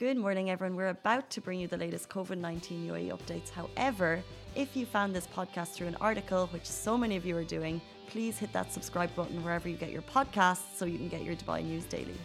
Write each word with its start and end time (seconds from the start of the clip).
Good 0.00 0.16
morning, 0.16 0.48
everyone. 0.48 0.76
We're 0.76 0.88
about 0.88 1.28
to 1.28 1.42
bring 1.42 1.60
you 1.60 1.68
the 1.68 1.76
latest 1.76 2.08
COVID 2.08 2.38
19 2.38 2.88
UAE 2.88 3.10
updates. 3.10 3.50
However, 3.50 4.22
if 4.54 4.74
you 4.74 4.86
found 4.86 5.14
this 5.14 5.26
podcast 5.26 5.74
through 5.74 5.88
an 5.88 5.96
article, 6.00 6.46
which 6.54 6.64
so 6.64 6.96
many 6.96 7.16
of 7.16 7.26
you 7.26 7.36
are 7.36 7.44
doing, 7.44 7.82
please 8.08 8.38
hit 8.38 8.50
that 8.54 8.72
subscribe 8.72 9.14
button 9.14 9.44
wherever 9.44 9.68
you 9.68 9.76
get 9.76 9.90
your 9.90 10.00
podcasts 10.00 10.74
so 10.74 10.86
you 10.86 10.96
can 10.96 11.08
get 11.08 11.22
your 11.22 11.36
Dubai 11.36 11.62
news 11.62 11.84
daily. 11.84 12.16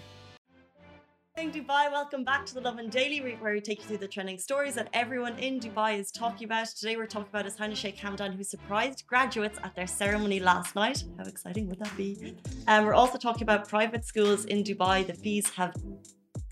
Dubai, 1.38 1.92
welcome 1.92 2.24
back 2.24 2.46
to 2.46 2.54
the 2.54 2.62
Lovin 2.62 2.90
Daily, 2.90 3.20
where 3.42 3.52
we 3.52 3.60
take 3.60 3.80
you 3.82 3.88
through 3.90 3.98
the 3.98 4.08
trending 4.08 4.40
stories 4.40 4.76
that 4.76 4.88
everyone 4.94 5.38
in 5.38 5.60
Dubai 5.60 6.00
is 6.00 6.12
talking 6.12 6.46
about. 6.46 6.68
Today, 6.68 6.96
we're 6.96 7.08
talking 7.08 7.28
about 7.30 7.44
His 7.44 7.58
Highness 7.58 7.78
Sheikh 7.78 7.98
Hamdan, 7.98 8.38
who 8.38 8.44
surprised 8.46 9.06
graduates 9.06 9.60
at 9.66 9.76
their 9.76 9.86
ceremony 9.86 10.40
last 10.40 10.76
night. 10.76 11.04
How 11.18 11.26
exciting 11.26 11.68
would 11.68 11.80
that 11.80 11.96
be? 11.98 12.38
And 12.68 12.80
um, 12.80 12.86
we're 12.86 12.94
also 12.94 13.18
talking 13.18 13.44
about 13.44 13.68
private 13.68 14.06
schools 14.06 14.46
in 14.46 14.64
Dubai. 14.64 15.06
The 15.06 15.14
fees 15.14 15.50
have 15.56 15.76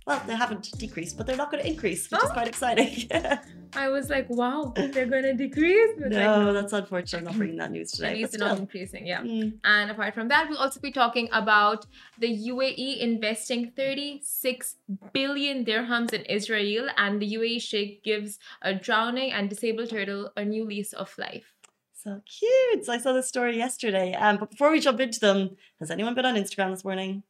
well, 0.05 0.21
they 0.27 0.35
haven't 0.35 0.71
decreased, 0.77 1.17
but 1.17 1.25
they're 1.25 1.37
not 1.37 1.51
going 1.51 1.63
to 1.63 1.69
increase, 1.69 2.09
which 2.09 2.19
oh. 2.21 2.25
is 2.25 2.31
quite 2.31 2.47
exciting. 2.47 3.09
I 3.75 3.89
was 3.89 4.09
like, 4.09 4.29
wow, 4.29 4.73
they're 4.75 5.05
going 5.05 5.23
to 5.23 5.33
decrease. 5.33 5.95
But 5.97 6.09
no, 6.09 6.45
like, 6.45 6.53
that's 6.53 6.73
unfortunate. 6.73 7.19
I'm 7.19 7.25
not 7.25 7.37
bringing 7.37 7.57
that 7.57 7.71
news 7.71 7.91
today. 7.91 8.11
At 8.11 8.17
least 8.17 8.31
they're 8.33 8.47
not 8.47 8.59
increasing, 8.59 9.07
yeah. 9.07 9.21
Mm. 9.21 9.59
And 9.63 9.91
apart 9.91 10.13
from 10.13 10.27
that, 10.27 10.49
we'll 10.49 10.59
also 10.59 10.79
be 10.79 10.91
talking 10.91 11.29
about 11.31 11.85
the 12.19 12.27
UAE 12.49 12.99
investing 12.99 13.71
36 13.75 14.75
billion 15.13 15.65
dirhams 15.65 16.13
in 16.13 16.21
Israel, 16.25 16.87
and 16.97 17.21
the 17.21 17.33
UAE 17.35 17.61
Sheikh 17.61 18.03
gives 18.03 18.39
a 18.61 18.73
drowning 18.73 19.31
and 19.31 19.49
disabled 19.49 19.89
turtle 19.89 20.31
a 20.35 20.45
new 20.45 20.65
lease 20.65 20.93
of 20.93 21.13
life. 21.17 21.53
So 22.03 22.21
cute. 22.25 22.85
So 22.85 22.91
I 22.91 22.97
saw 22.97 23.13
this 23.13 23.29
story 23.29 23.55
yesterday. 23.55 24.13
Um, 24.13 24.35
but 24.35 24.51
before 24.51 24.71
we 24.71 24.81
jump 24.81 24.99
into 24.99 25.21
them, 25.21 25.55
has 25.79 25.89
anyone 25.89 26.13
been 26.13 26.25
on 26.25 26.35
Instagram 26.35 26.71
this 26.71 26.83
morning? 26.83 27.23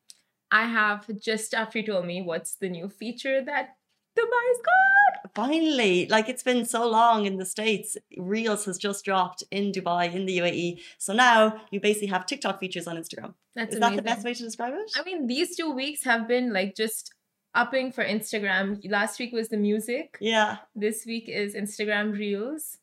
I 0.53 0.67
have 0.67 1.09
just 1.19 1.55
after 1.55 1.79
you 1.79 1.85
told 1.85 2.05
me 2.05 2.21
what's 2.21 2.55
the 2.55 2.69
new 2.69 2.87
feature 2.87 3.43
that 3.43 3.75
Dubai's 4.17 4.61
got. 4.63 5.33
Finally, 5.33 6.07
like 6.07 6.29
it's 6.29 6.43
been 6.43 6.63
so 6.63 6.87
long 6.87 7.25
in 7.25 7.37
the 7.37 7.45
States, 7.45 7.97
Reels 8.17 8.65
has 8.65 8.77
just 8.77 9.03
dropped 9.03 9.43
in 9.49 9.71
Dubai, 9.71 10.13
in 10.13 10.27
the 10.27 10.37
UAE. 10.37 10.79
So 10.99 11.11
now 11.11 11.59
you 11.71 11.79
basically 11.79 12.09
have 12.09 12.27
TikTok 12.27 12.59
features 12.59 12.87
on 12.87 12.97
Instagram. 12.97 13.33
That's 13.55 13.73
Is 13.73 13.77
amazing. 13.77 13.95
that 13.95 13.95
the 13.95 14.01
best 14.03 14.23
way 14.23 14.35
to 14.35 14.43
describe 14.43 14.75
it? 14.75 14.91
I 14.95 15.03
mean, 15.03 15.25
these 15.25 15.55
two 15.55 15.71
weeks 15.71 16.03
have 16.03 16.27
been 16.27 16.53
like 16.53 16.75
just 16.75 17.11
upping 17.55 17.91
for 17.91 18.05
Instagram. 18.05 18.79
Last 18.87 19.19
week 19.19 19.33
was 19.33 19.49
the 19.49 19.57
music. 19.57 20.17
Yeah. 20.21 20.57
This 20.75 21.03
week 21.07 21.29
is 21.29 21.55
Instagram 21.55 22.13
Reels. 22.13 22.77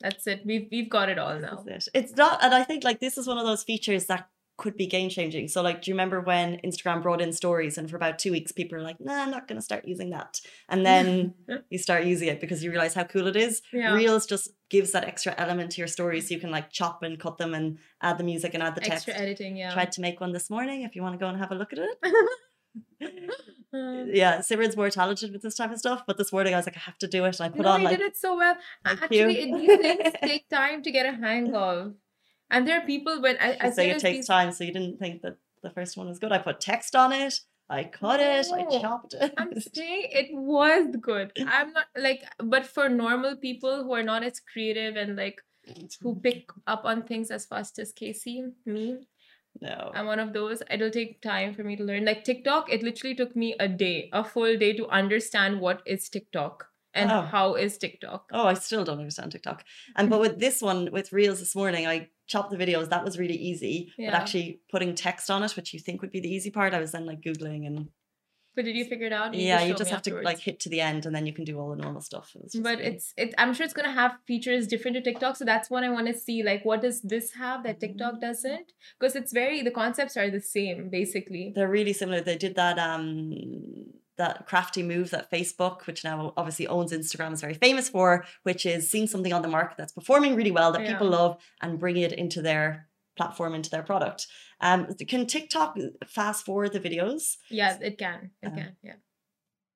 That's 0.00 0.26
it. 0.26 0.42
We've 0.44 0.66
we've 0.72 0.90
got 0.90 1.08
it 1.08 1.18
all 1.18 1.38
now. 1.38 1.62
It. 1.64 1.86
It's 1.94 2.16
not, 2.16 2.42
and 2.42 2.52
I 2.52 2.64
think 2.64 2.82
like 2.82 2.98
this 2.98 3.16
is 3.16 3.28
one 3.28 3.38
of 3.38 3.46
those 3.46 3.62
features 3.62 4.06
that 4.06 4.28
could 4.62 4.76
be 4.76 4.86
game 4.86 5.08
changing. 5.08 5.48
So, 5.48 5.60
like, 5.60 5.82
do 5.82 5.90
you 5.90 5.94
remember 5.94 6.20
when 6.20 6.58
Instagram 6.64 7.02
brought 7.02 7.20
in 7.20 7.32
stories 7.32 7.76
and 7.76 7.90
for 7.90 7.96
about 7.96 8.20
two 8.20 8.30
weeks 8.30 8.52
people 8.52 8.78
are 8.78 8.82
like, 8.82 9.00
nah, 9.00 9.24
I'm 9.24 9.30
not 9.30 9.48
going 9.48 9.58
to 9.58 9.62
start 9.62 9.88
using 9.88 10.10
that. 10.10 10.40
And 10.68 10.86
then 10.86 11.34
you 11.70 11.78
start 11.78 12.04
using 12.04 12.28
it 12.28 12.40
because 12.40 12.62
you 12.62 12.70
realize 12.70 12.94
how 12.94 13.02
cool 13.02 13.26
it 13.26 13.34
is. 13.34 13.60
Yeah. 13.72 13.92
Reels 13.92 14.24
just 14.24 14.50
gives 14.70 14.92
that 14.92 15.04
extra 15.04 15.34
element 15.36 15.72
to 15.72 15.78
your 15.78 15.88
stories. 15.88 16.28
So 16.28 16.34
you 16.34 16.40
can 16.40 16.52
like 16.52 16.70
chop 16.70 17.02
and 17.02 17.18
cut 17.18 17.38
them 17.38 17.54
and 17.54 17.78
add 18.00 18.18
the 18.18 18.24
music 18.24 18.54
and 18.54 18.62
add 18.62 18.76
the 18.76 18.80
text. 18.82 19.08
Extra 19.08 19.14
editing, 19.20 19.56
yeah. 19.56 19.74
Tried 19.74 19.90
to 19.92 20.00
make 20.00 20.20
one 20.20 20.32
this 20.32 20.48
morning 20.48 20.82
if 20.82 20.94
you 20.94 21.02
want 21.02 21.14
to 21.14 21.18
go 21.18 21.26
and 21.26 21.38
have 21.38 21.50
a 21.50 21.56
look 21.56 21.72
at 21.72 21.80
it. 21.80 21.98
yeah, 24.14 24.38
Simran's 24.38 24.76
more 24.76 24.90
talented 24.90 25.32
with 25.32 25.42
this 25.42 25.56
type 25.56 25.72
of 25.72 25.78
stuff, 25.78 26.04
but 26.06 26.18
this 26.18 26.32
morning 26.32 26.54
I 26.54 26.58
was 26.58 26.66
like, 26.66 26.76
I 26.76 26.80
have 26.80 26.98
to 26.98 27.08
do 27.08 27.24
it. 27.24 27.40
And 27.40 27.46
I 27.46 27.48
put 27.48 27.62
no, 27.62 27.70
on 27.70 27.82
like. 27.82 27.98
did 27.98 28.06
it 28.06 28.16
so 28.16 28.36
well. 28.36 28.56
Actually, 28.84 29.52
these 29.52 29.78
things 29.78 30.14
take 30.22 30.48
time 30.48 30.82
to 30.82 30.90
get 30.92 31.06
a 31.06 31.12
hang 31.12 31.52
of. 31.52 31.94
And 32.52 32.68
there 32.68 32.80
are 32.80 32.86
people 32.86 33.20
when 33.20 33.36
I, 33.40 33.56
I 33.60 33.70
say 33.70 33.90
it 33.90 34.00
takes 34.00 34.18
these... 34.18 34.26
time, 34.26 34.52
so 34.52 34.62
you 34.62 34.72
didn't 34.72 34.98
think 34.98 35.22
that 35.22 35.38
the 35.62 35.70
first 35.70 35.96
one 35.96 36.06
was 36.06 36.18
good. 36.18 36.30
I 36.30 36.38
put 36.38 36.60
text 36.60 36.94
on 36.94 37.12
it. 37.12 37.40
I 37.68 37.84
cut 37.84 38.20
no, 38.20 38.30
it. 38.30 38.46
I 38.52 38.80
chopped 38.80 39.14
it. 39.20 39.32
I'm 39.38 39.58
saying 39.58 40.08
it 40.10 40.28
was 40.32 40.94
good. 41.00 41.32
I'm 41.46 41.72
not 41.72 41.86
like, 41.96 42.22
but 42.38 42.66
for 42.66 42.88
normal 42.88 43.36
people 43.36 43.82
who 43.82 43.92
are 43.94 44.02
not 44.02 44.22
as 44.22 44.38
creative 44.40 44.96
and 44.96 45.16
like 45.16 45.40
who 46.02 46.14
pick 46.22 46.50
up 46.66 46.84
on 46.84 47.02
things 47.02 47.30
as 47.30 47.46
fast 47.46 47.78
as 47.78 47.92
Casey, 47.92 48.44
me, 48.66 48.98
no. 49.60 49.90
I'm 49.94 50.06
one 50.06 50.18
of 50.18 50.32
those. 50.32 50.62
It'll 50.70 50.90
take 50.90 51.20
time 51.22 51.54
for 51.54 51.62
me 51.62 51.76
to 51.76 51.84
learn. 51.84 52.04
Like 52.04 52.24
TikTok, 52.24 52.72
it 52.72 52.82
literally 52.82 53.14
took 53.14 53.36
me 53.36 53.54
a 53.60 53.68
day, 53.68 54.08
a 54.12 54.24
full 54.24 54.56
day 54.56 54.72
to 54.74 54.88
understand 54.88 55.60
what 55.60 55.82
is 55.86 56.08
TikTok 56.08 56.66
and 56.94 57.10
oh. 57.10 57.22
how 57.22 57.54
is 57.54 57.78
TikTok. 57.78 58.28
Oh, 58.32 58.46
I 58.46 58.54
still 58.54 58.84
don't 58.84 58.98
understand 58.98 59.32
TikTok. 59.32 59.64
And 59.96 60.08
but 60.10 60.20
with 60.20 60.38
this 60.38 60.62
one, 60.62 60.90
with 60.90 61.12
Reels 61.12 61.38
this 61.40 61.54
morning, 61.54 61.86
I 61.86 62.08
chopped 62.32 62.50
the 62.50 62.56
videos. 62.64 62.88
That 62.88 63.04
was 63.04 63.18
really 63.18 63.40
easy. 63.50 63.92
Yeah. 63.98 64.10
But 64.10 64.20
actually 64.20 64.60
putting 64.70 64.94
text 64.94 65.30
on 65.30 65.42
it, 65.42 65.54
which 65.56 65.72
you 65.74 65.80
think 65.80 66.00
would 66.02 66.10
be 66.10 66.20
the 66.20 66.34
easy 66.36 66.50
part, 66.50 66.74
I 66.74 66.80
was 66.80 66.92
then 66.92 67.06
like 67.06 67.20
Googling 67.20 67.66
and 67.66 67.88
but 68.54 68.66
did 68.66 68.76
you 68.76 68.84
figure 68.84 69.06
it 69.06 69.14
out? 69.14 69.32
You 69.34 69.46
yeah, 69.46 69.62
you 69.62 69.74
just 69.74 69.90
have 69.90 70.00
afterwards. 70.00 70.24
to 70.24 70.30
like 70.30 70.38
hit 70.38 70.60
to 70.60 70.68
the 70.68 70.80
end 70.82 71.06
and 71.06 71.14
then 71.14 71.24
you 71.26 71.32
can 71.32 71.44
do 71.44 71.58
all 71.58 71.70
the 71.70 71.82
normal 71.82 72.02
stuff. 72.02 72.34
It 72.34 72.62
but 72.62 72.80
it's 72.80 73.14
it 73.16 73.34
I'm 73.38 73.54
sure 73.54 73.64
it's 73.64 73.72
gonna 73.72 73.92
have 74.02 74.12
features 74.26 74.66
different 74.66 74.94
to 74.96 75.02
TikTok. 75.02 75.36
So 75.36 75.46
that's 75.46 75.70
what 75.70 75.84
I 75.84 75.88
want 75.88 76.08
to 76.08 76.14
see. 76.14 76.42
Like 76.42 76.62
what 76.64 76.82
does 76.82 77.00
this 77.00 77.32
have 77.32 77.62
that 77.64 77.80
TikTok 77.80 78.20
doesn't? 78.20 78.72
Because 78.98 79.16
it's 79.16 79.32
very 79.32 79.62
the 79.62 79.70
concepts 79.70 80.18
are 80.18 80.30
the 80.30 80.40
same, 80.40 80.90
basically. 80.90 81.52
They're 81.54 81.74
really 81.78 81.94
similar. 81.94 82.20
They 82.20 82.36
did 82.36 82.54
that 82.56 82.78
um 82.78 83.32
that 84.18 84.46
crafty 84.46 84.82
move 84.82 85.10
that 85.10 85.30
Facebook, 85.30 85.86
which 85.86 86.04
now 86.04 86.32
obviously 86.36 86.66
owns 86.66 86.92
Instagram, 86.92 87.32
is 87.32 87.40
very 87.40 87.54
famous 87.54 87.88
for, 87.88 88.24
which 88.42 88.66
is 88.66 88.90
seeing 88.90 89.06
something 89.06 89.32
on 89.32 89.42
the 89.42 89.48
market 89.48 89.76
that's 89.78 89.92
performing 89.92 90.36
really 90.36 90.50
well 90.50 90.72
that 90.72 90.82
yeah. 90.82 90.92
people 90.92 91.08
love 91.08 91.42
and 91.60 91.78
bringing 91.78 92.02
it 92.02 92.12
into 92.12 92.42
their 92.42 92.88
platform, 93.16 93.54
into 93.54 93.70
their 93.70 93.82
product. 93.82 94.26
Um, 94.60 94.86
can 95.08 95.26
TikTok 95.26 95.76
fast 96.06 96.44
forward 96.44 96.72
the 96.72 96.80
videos? 96.80 97.36
Yeah, 97.50 97.76
it 97.80 97.98
can. 97.98 98.30
It 98.42 98.48
um, 98.48 98.54
can. 98.54 98.76
Yeah. 98.82 98.94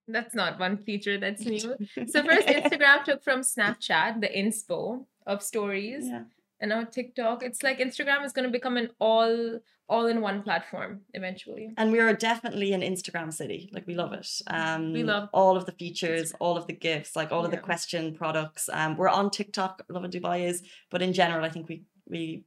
That's 0.08 0.34
not 0.34 0.60
one 0.60 0.78
feature 0.78 1.18
that's 1.18 1.44
new. 1.44 1.58
so 2.06 2.22
first, 2.22 2.46
Instagram 2.46 3.04
took 3.04 3.24
from 3.24 3.40
Snapchat 3.40 4.20
the 4.20 4.28
inspo 4.28 5.06
of 5.26 5.42
stories. 5.42 6.06
Yeah 6.06 6.24
and 6.60 6.70
now 6.70 6.84
TikTok. 6.84 7.42
It's 7.42 7.62
like 7.62 7.78
Instagram 7.78 8.24
is 8.24 8.32
going 8.32 8.46
to 8.46 8.52
become 8.52 8.76
an 8.76 8.90
all 8.98 9.60
all 9.88 10.06
in 10.06 10.20
one 10.20 10.42
platform 10.42 11.00
eventually. 11.14 11.72
And 11.76 11.92
we 11.92 12.00
are 12.00 12.12
definitely 12.12 12.72
an 12.72 12.80
Instagram 12.80 13.32
city. 13.32 13.70
Like 13.72 13.86
we 13.86 13.94
love 13.94 14.12
it. 14.12 14.28
Um, 14.48 14.92
we 14.92 15.02
love 15.02 15.28
all 15.32 15.56
of 15.56 15.66
the 15.66 15.72
features, 15.72 16.32
all 16.40 16.56
of 16.56 16.66
the 16.66 16.72
gifts, 16.72 17.14
like 17.14 17.32
all 17.32 17.44
of 17.44 17.50
the 17.50 17.56
question 17.56 18.14
products. 18.14 18.68
Um, 18.72 18.96
we're 18.96 19.08
on 19.08 19.30
TikTok. 19.30 19.84
Lovin 19.88 20.10
Dubai 20.10 20.46
is, 20.48 20.62
but 20.90 21.02
in 21.02 21.12
general, 21.12 21.44
I 21.44 21.48
think 21.48 21.68
we 21.68 21.84
we 22.08 22.44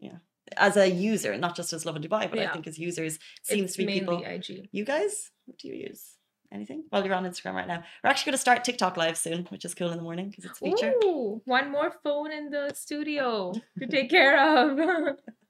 yeah. 0.00 0.18
As 0.56 0.76
a 0.76 0.88
user, 0.88 1.38
not 1.38 1.56
just 1.56 1.72
as 1.72 1.86
Lovin 1.86 2.02
Dubai, 2.02 2.28
but 2.28 2.38
yeah. 2.38 2.50
I 2.50 2.52
think 2.52 2.66
as 2.66 2.78
users, 2.78 3.18
seems 3.42 3.70
it's 3.70 3.76
to 3.76 3.86
be 3.86 4.00
people. 4.00 4.22
IG. 4.22 4.68
You 4.72 4.84
guys, 4.84 5.30
what 5.46 5.58
do 5.58 5.68
you 5.68 5.74
use? 5.74 6.16
anything 6.52 6.84
while 6.90 7.02
you're 7.04 7.14
on 7.14 7.24
Instagram 7.24 7.54
right 7.54 7.66
now. 7.66 7.82
We're 8.04 8.10
actually 8.10 8.30
going 8.30 8.34
to 8.34 8.42
start 8.42 8.62
TikTok 8.62 8.96
live 8.96 9.16
soon, 9.16 9.46
which 9.48 9.64
is 9.64 9.74
cool 9.74 9.90
in 9.90 9.96
the 9.96 10.02
morning 10.02 10.28
because 10.28 10.44
it's 10.44 10.60
a 10.60 10.64
feature. 10.64 10.92
Ooh, 11.04 11.40
one 11.46 11.70
more 11.70 11.94
phone 12.04 12.30
in 12.30 12.50
the 12.50 12.72
studio 12.74 13.54
to 13.78 13.86
take 13.90 14.10
care 14.10 14.38
of. 14.38 15.16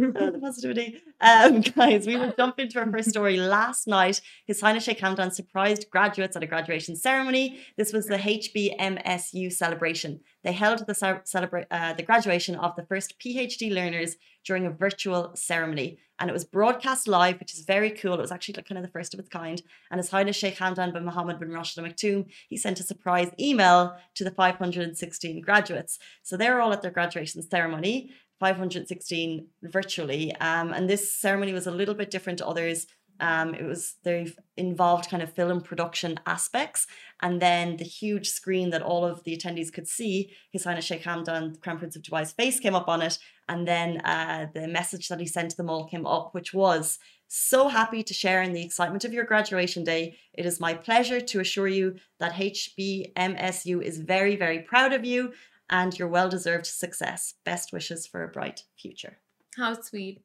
oh, 0.00 0.30
the 0.30 0.38
positivity. 0.42 1.00
Um, 1.20 1.60
guys, 1.76 2.06
we 2.06 2.16
will 2.16 2.32
jump 2.36 2.58
into 2.58 2.78
our 2.78 2.90
first 2.90 3.10
story. 3.10 3.36
Last 3.36 3.86
night, 3.86 4.20
His 4.46 4.60
Highness 4.60 4.84
Sheikh 4.84 4.98
Hamdan 4.98 5.32
surprised 5.32 5.90
graduates 5.90 6.36
at 6.36 6.42
a 6.42 6.46
graduation 6.46 6.96
ceremony. 6.96 7.60
This 7.76 7.92
was 7.92 8.06
the 8.06 8.16
HBMSU 8.16 9.52
celebration. 9.52 10.20
They 10.42 10.52
held 10.52 10.86
the, 10.86 10.94
celebra- 10.94 11.66
uh, 11.70 11.94
the 11.94 12.02
graduation 12.02 12.54
of 12.56 12.76
the 12.76 12.84
first 12.86 13.18
PhD 13.18 13.72
learners 13.72 14.16
during 14.44 14.66
a 14.66 14.70
virtual 14.70 15.32
ceremony. 15.34 15.98
And 16.18 16.30
it 16.30 16.32
was 16.32 16.44
broadcast 16.44 17.08
live, 17.08 17.40
which 17.40 17.54
is 17.54 17.64
very 17.64 17.90
cool. 17.90 18.14
It 18.14 18.20
was 18.20 18.30
actually 18.30 18.62
kind 18.62 18.78
of 18.78 18.84
the 18.84 18.90
first 18.90 19.14
of 19.14 19.20
its 19.20 19.28
kind. 19.28 19.60
And 19.90 19.98
His 19.98 20.10
Highness 20.10 20.36
Sheikh 20.36 20.56
Hamdan 20.56 20.92
bin 20.92 21.04
Mohammed 21.04 21.40
bin 21.40 21.50
Rashid 21.50 21.82
Al 21.82 21.90
Maktoum, 21.90 22.26
he 22.48 22.56
sent 22.56 22.78
a 22.78 22.84
surprise 22.84 23.30
email 23.40 23.96
to 24.14 24.22
the 24.22 24.30
516 24.30 25.40
graduates. 25.40 25.98
So 26.22 26.36
they 26.36 26.50
were 26.50 26.60
all 26.60 26.72
at 26.72 26.82
their 26.82 26.90
graduation 26.90 27.42
ceremony. 27.42 28.12
516 28.40 29.46
virtually. 29.62 30.34
Um, 30.36 30.72
and 30.72 30.88
this 30.88 31.18
ceremony 31.18 31.52
was 31.52 31.66
a 31.66 31.70
little 31.70 31.94
bit 31.94 32.10
different 32.10 32.38
to 32.38 32.46
others. 32.46 32.86
Um, 33.20 33.54
it 33.54 33.64
was 33.64 33.94
they've 34.02 34.36
involved 34.56 35.08
kind 35.08 35.22
of 35.22 35.32
film 35.32 35.60
production 35.60 36.18
aspects, 36.26 36.86
and 37.22 37.40
then 37.40 37.76
the 37.76 37.84
huge 37.84 38.28
screen 38.28 38.70
that 38.70 38.82
all 38.82 39.04
of 39.04 39.22
the 39.22 39.36
attendees 39.36 39.72
could 39.72 39.86
see, 39.86 40.32
His 40.50 40.64
Highness 40.64 40.84
Sheikh 40.84 41.04
Hamdan, 41.04 41.60
Crown 41.60 41.78
Prince 41.78 41.94
of 41.94 42.02
Dubai's 42.02 42.32
face 42.32 42.58
came 42.58 42.74
up 42.74 42.88
on 42.88 43.02
it, 43.02 43.18
and 43.48 43.68
then 43.68 43.98
uh, 44.00 44.48
the 44.52 44.66
message 44.66 45.08
that 45.08 45.20
he 45.20 45.26
sent 45.26 45.52
to 45.52 45.56
them 45.56 45.70
all 45.70 45.86
came 45.86 46.06
up, 46.06 46.34
which 46.34 46.52
was 46.52 46.98
so 47.28 47.68
happy 47.68 48.02
to 48.02 48.14
share 48.14 48.42
in 48.42 48.52
the 48.52 48.64
excitement 48.64 49.04
of 49.04 49.12
your 49.12 49.24
graduation 49.24 49.84
day. 49.84 50.16
It 50.32 50.44
is 50.46 50.60
my 50.60 50.74
pleasure 50.74 51.20
to 51.20 51.40
assure 51.40 51.68
you 51.68 51.96
that 52.18 52.34
HBMSU 52.34 53.82
is 53.82 53.98
very, 53.98 54.36
very 54.36 54.60
proud 54.60 54.92
of 54.92 55.04
you 55.04 55.32
and 55.70 55.98
your 55.98 56.08
well 56.08 56.28
deserved 56.28 56.66
success. 56.66 57.34
Best 57.44 57.72
wishes 57.72 58.06
for 58.06 58.22
a 58.22 58.28
bright 58.28 58.64
future. 58.76 59.18
How 59.56 59.80
sweet. 59.80 60.22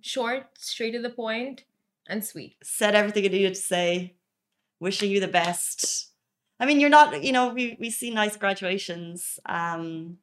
Short, 0.00 0.46
straight 0.58 0.92
to 0.92 1.02
the 1.02 1.10
point, 1.10 1.64
and 2.08 2.24
sweet. 2.24 2.56
Said 2.62 2.94
everything 2.94 3.24
you 3.24 3.30
needed 3.30 3.54
to 3.54 3.60
say. 3.60 4.14
Wishing 4.80 5.10
you 5.10 5.20
the 5.20 5.28
best. 5.28 6.08
I 6.58 6.66
mean, 6.66 6.80
you're 6.80 6.90
not, 6.90 7.22
you 7.22 7.32
know, 7.32 7.52
we, 7.52 7.76
we 7.80 7.90
see 7.90 8.10
nice 8.10 8.36
graduations 8.36 9.38
um, 9.46 10.18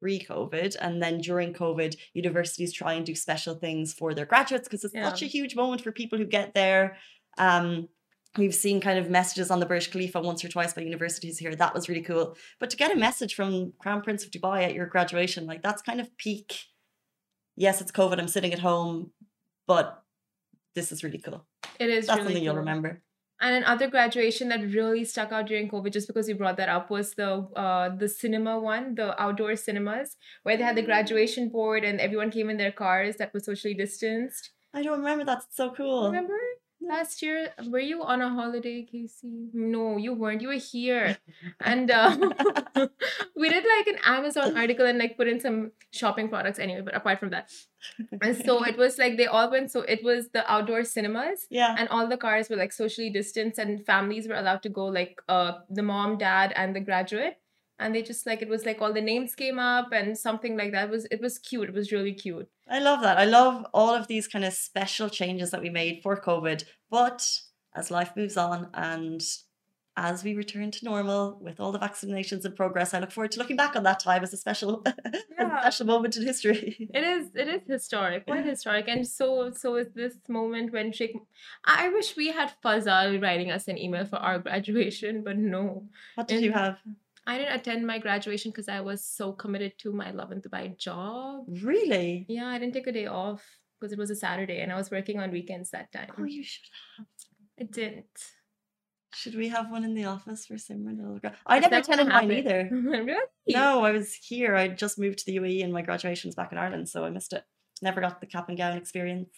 pre 0.00 0.18
COVID. 0.20 0.76
And 0.80 1.02
then 1.02 1.18
during 1.18 1.54
COVID, 1.54 1.96
universities 2.12 2.72
try 2.72 2.94
and 2.94 3.06
do 3.06 3.14
special 3.14 3.54
things 3.54 3.92
for 3.92 4.14
their 4.14 4.26
graduates 4.26 4.68
because 4.68 4.84
it's 4.84 4.94
yeah. 4.94 5.08
such 5.08 5.22
a 5.22 5.26
huge 5.26 5.56
moment 5.56 5.82
for 5.82 5.92
people 5.92 6.18
who 6.18 6.24
get 6.24 6.54
there. 6.54 6.96
Um, 7.38 7.88
We've 8.38 8.54
seen 8.54 8.80
kind 8.80 8.98
of 8.98 9.08
messages 9.10 9.50
on 9.50 9.60
the 9.60 9.66
Burj 9.66 9.90
Khalifa 9.90 10.20
once 10.20 10.44
or 10.44 10.48
twice 10.48 10.72
by 10.74 10.82
universities 10.82 11.38
here. 11.38 11.54
That 11.54 11.74
was 11.74 11.88
really 11.88 12.02
cool. 12.02 12.36
But 12.60 12.70
to 12.70 12.76
get 12.76 12.92
a 12.92 12.96
message 12.96 13.34
from 13.34 13.72
Crown 13.78 14.02
Prince 14.02 14.24
of 14.24 14.30
Dubai 14.30 14.62
at 14.64 14.74
your 14.74 14.86
graduation, 14.86 15.46
like 15.46 15.62
that's 15.62 15.82
kind 15.82 16.00
of 16.00 16.14
peak. 16.18 16.64
Yes, 17.56 17.80
it's 17.80 17.92
COVID. 17.92 18.18
I'm 18.18 18.28
sitting 18.28 18.52
at 18.52 18.58
home, 18.58 19.12
but 19.66 20.02
this 20.74 20.92
is 20.92 21.02
really 21.02 21.18
cool. 21.18 21.44
It 21.78 21.88
is. 21.88 22.06
That's 22.06 22.18
really 22.18 22.28
something 22.28 22.36
cool. 22.36 22.44
you'll 22.44 22.56
remember. 22.56 23.02
And 23.38 23.54
another 23.56 23.88
graduation 23.88 24.48
that 24.48 24.60
really 24.62 25.04
stuck 25.04 25.30
out 25.30 25.46
during 25.46 25.68
COVID, 25.68 25.92
just 25.92 26.06
because 26.06 26.26
you 26.26 26.34
brought 26.36 26.56
that 26.56 26.70
up, 26.70 26.90
was 26.90 27.14
the 27.14 27.30
uh, 27.54 27.90
the 27.94 28.08
cinema 28.08 28.58
one, 28.58 28.94
the 28.94 29.08
outdoor 29.20 29.56
cinemas, 29.56 30.16
where 30.42 30.56
they 30.56 30.62
had 30.64 30.76
the 30.76 30.82
Mm. 30.82 30.86
graduation 30.86 31.48
board 31.50 31.84
and 31.84 32.00
everyone 32.00 32.30
came 32.30 32.48
in 32.50 32.56
their 32.56 32.72
cars 32.72 33.16
that 33.16 33.32
was 33.34 33.44
socially 33.44 33.74
distanced. 33.74 34.50
I 34.72 34.82
don't 34.82 34.98
remember. 34.98 35.24
That's 35.24 35.46
so 35.54 35.70
cool. 35.70 36.06
Remember 36.06 36.38
last 36.88 37.22
year? 37.22 37.50
Were 37.68 37.78
you 37.80 38.02
on 38.02 38.22
a 38.22 38.28
holiday, 38.28 38.82
Casey? 38.84 39.48
No, 39.52 39.96
you 39.96 40.14
weren't. 40.14 40.40
You 40.42 40.48
were 40.48 40.54
here, 40.54 41.16
and 41.60 41.90
uh, 41.90 42.16
we 43.36 43.48
did 43.48 43.64
like 43.76 43.86
an 43.86 43.98
Amazon 44.04 44.56
article 44.56 44.86
and 44.86 44.98
like 44.98 45.16
put 45.16 45.28
in 45.28 45.40
some 45.40 45.72
shopping 45.92 46.28
products 46.28 46.58
anyway. 46.58 46.82
But 46.82 46.96
apart 46.96 47.18
from 47.20 47.30
that, 47.30 47.50
and 48.22 48.36
so 48.36 48.62
it 48.70 48.76
was 48.76 48.98
like 48.98 49.16
they 49.16 49.26
all 49.26 49.50
went. 49.50 49.70
So 49.70 49.80
it 49.82 50.02
was 50.04 50.28
the 50.30 50.50
outdoor 50.50 50.84
cinemas 50.84 51.46
Yeah. 51.50 51.74
and 51.78 51.88
all 51.88 52.08
the 52.08 52.16
cars 52.16 52.48
were 52.50 52.56
like 52.56 52.72
socially 52.72 53.10
distanced 53.10 53.58
and 53.58 53.84
families 53.84 54.28
were 54.28 54.34
allowed 54.34 54.62
to 54.62 54.68
go 54.68 54.86
like 54.86 55.20
uh 55.28 55.52
the 55.70 55.82
mom 55.82 56.18
dad 56.18 56.52
and 56.56 56.74
the 56.74 56.80
graduate 56.80 57.36
and 57.78 57.94
they 57.94 58.02
just 58.02 58.26
like 58.26 58.42
it 58.42 58.48
was 58.48 58.64
like 58.64 58.80
all 58.80 58.92
the 58.92 59.00
names 59.00 59.34
came 59.34 59.58
up 59.58 59.88
and 59.92 60.16
something 60.16 60.56
like 60.56 60.72
that 60.72 60.84
it 60.84 60.90
was 60.90 61.06
it 61.10 61.20
was 61.20 61.38
cute 61.38 61.68
it 61.68 61.74
was 61.74 61.92
really 61.92 62.12
cute 62.14 62.48
I 62.68 62.80
love 62.80 63.00
that. 63.02 63.16
I 63.16 63.24
love 63.26 63.64
all 63.72 63.94
of 63.94 64.08
these 64.08 64.26
kind 64.26 64.44
of 64.44 64.52
special 64.52 65.08
changes 65.08 65.52
that 65.52 65.62
we 65.62 65.70
made 65.70 66.00
for 66.02 66.20
COVID. 66.20 66.64
But 66.90 67.24
as 67.76 67.90
life 67.90 68.12
moves 68.16 68.36
on 68.36 68.68
and 68.74 69.22
as 69.98 70.22
we 70.22 70.34
return 70.34 70.70
to 70.70 70.84
normal 70.84 71.38
with 71.40 71.58
all 71.58 71.72
the 71.72 71.78
vaccinations 71.78 72.44
in 72.44 72.52
progress, 72.52 72.92
I 72.92 72.98
look 72.98 73.12
forward 73.12 73.30
to 73.32 73.38
looking 73.38 73.56
back 73.56 73.76
on 73.76 73.82
that 73.84 74.00
time 74.00 74.22
as 74.22 74.34
a 74.34 74.36
special, 74.36 74.82
as 74.84 74.94
a 75.38 75.58
special 75.60 75.86
moment 75.86 76.16
in 76.16 76.24
history. 76.24 76.90
it 76.92 77.04
is 77.04 77.28
it 77.34 77.48
is 77.48 77.62
historic 77.66 78.26
quite 78.26 78.44
historic 78.54 78.88
and 78.88 79.06
so 79.06 79.50
so 79.52 79.76
is 79.76 79.88
this 79.94 80.14
moment 80.28 80.72
when 80.72 80.92
Sheikh 80.92 81.16
I 81.64 81.86
I 81.86 81.88
wish 81.90 82.16
we 82.16 82.28
had 82.32 82.52
Fazza 82.64 83.22
writing 83.22 83.50
us 83.50 83.68
an 83.68 83.78
email 83.78 84.04
for 84.04 84.16
our 84.16 84.38
graduation 84.46 85.22
but 85.24 85.38
no 85.38 85.86
What 86.16 86.28
did 86.28 86.42
you 86.42 86.52
have? 86.52 86.78
I 87.26 87.38
didn't 87.38 87.54
attend 87.58 87.86
my 87.86 87.98
graduation 87.98 88.50
because 88.52 88.68
I 88.68 88.80
was 88.80 89.04
so 89.04 89.32
committed 89.32 89.72
to 89.82 89.92
my 89.92 90.10
Lovin 90.12 90.40
Dubai 90.40 90.78
job 90.78 91.44
Really? 91.72 92.26
yeah 92.28 92.46
I 92.48 92.58
didn't 92.58 92.74
take 92.74 92.86
a 92.86 92.92
day 92.92 93.06
off 93.06 93.42
because 93.78 93.92
it 93.92 93.98
was 93.98 94.10
a 94.10 94.16
Saturday 94.16 94.60
and 94.62 94.72
I 94.72 94.76
was 94.76 94.90
working 94.90 95.18
on 95.20 95.30
weekends 95.38 95.70
that 95.70 95.92
time 95.92 96.10
Oh, 96.18 96.24
you 96.24 96.42
should 96.44 96.68
have. 96.98 97.06
I 97.60 97.64
didn't 97.78 98.18
Should 99.20 99.36
we 99.42 99.48
have 99.56 99.70
one 99.70 99.84
in 99.88 99.94
the 99.98 100.04
office 100.14 100.40
for 100.48 100.54
Simran? 100.54 100.98
It'll 101.00 101.18
gra- 101.18 101.36
I 101.46 101.56
It's 101.56 101.64
never 101.64 101.74
never 101.76 101.84
attended 101.84 102.08
mine 102.14 102.32
either. 102.38 102.60
really? 103.10 103.54
No, 103.60 103.68
I 103.88 103.90
was 103.98 104.08
here. 104.30 104.52
I 104.62 104.64
just 104.84 104.98
moved 105.04 105.18
to 105.20 105.26
the 105.28 105.36
UAE 105.40 105.64
and 105.64 105.72
my 105.78 105.82
graduation's 105.88 106.34
back 106.40 106.50
in 106.52 106.58
Ireland, 106.64 106.86
so 106.92 107.04
I 107.06 107.10
missed 107.16 107.32
it. 107.38 107.44
Never 107.88 108.00
got 108.06 108.20
the 108.20 108.26
cap 108.34 108.48
and 108.50 108.58
gown 108.58 108.76
experience. 108.82 109.30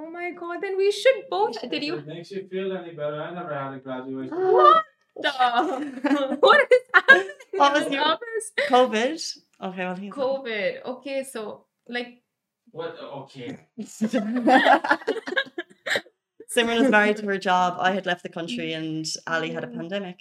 Oh 0.00 0.08
my 0.18 0.30
god, 0.40 0.58
then 0.64 0.76
we 0.82 0.88
should 1.00 1.18
both. 1.34 1.56
Did 1.74 1.82
you? 1.88 1.96
it 1.98 2.06
makes 2.06 2.30
you 2.30 2.42
feel 2.52 2.68
any 2.80 2.92
better, 3.00 3.20
I 3.28 3.30
never 3.34 3.52
had 3.62 3.74
a 3.74 3.80
graduation. 3.86 4.34
What 4.56 4.84
the? 5.22 6.36
what 6.40 6.60
is 6.72 6.80
happening 6.94 7.28
What 7.52 7.72
was 7.74 7.84
this 7.84 7.92
your- 7.92 8.02
office? 8.04 8.52
COVID. 8.68 9.38
Okay, 9.60 9.84
well, 9.84 9.96
he's 9.96 10.12
COVID. 10.12 10.82
Okay, 10.84 11.24
so 11.24 11.64
like. 11.88 12.22
What? 12.70 12.96
Okay. 13.00 13.58
Simran 16.54 16.82
is 16.82 16.90
married 16.90 17.18
to 17.18 17.26
her 17.26 17.36
job. 17.38 17.76
I 17.78 17.92
had 17.92 18.06
left 18.06 18.22
the 18.22 18.30
country 18.30 18.72
and 18.72 19.06
Ali 19.26 19.50
had 19.50 19.64
a 19.64 19.66
pandemic. 19.68 20.20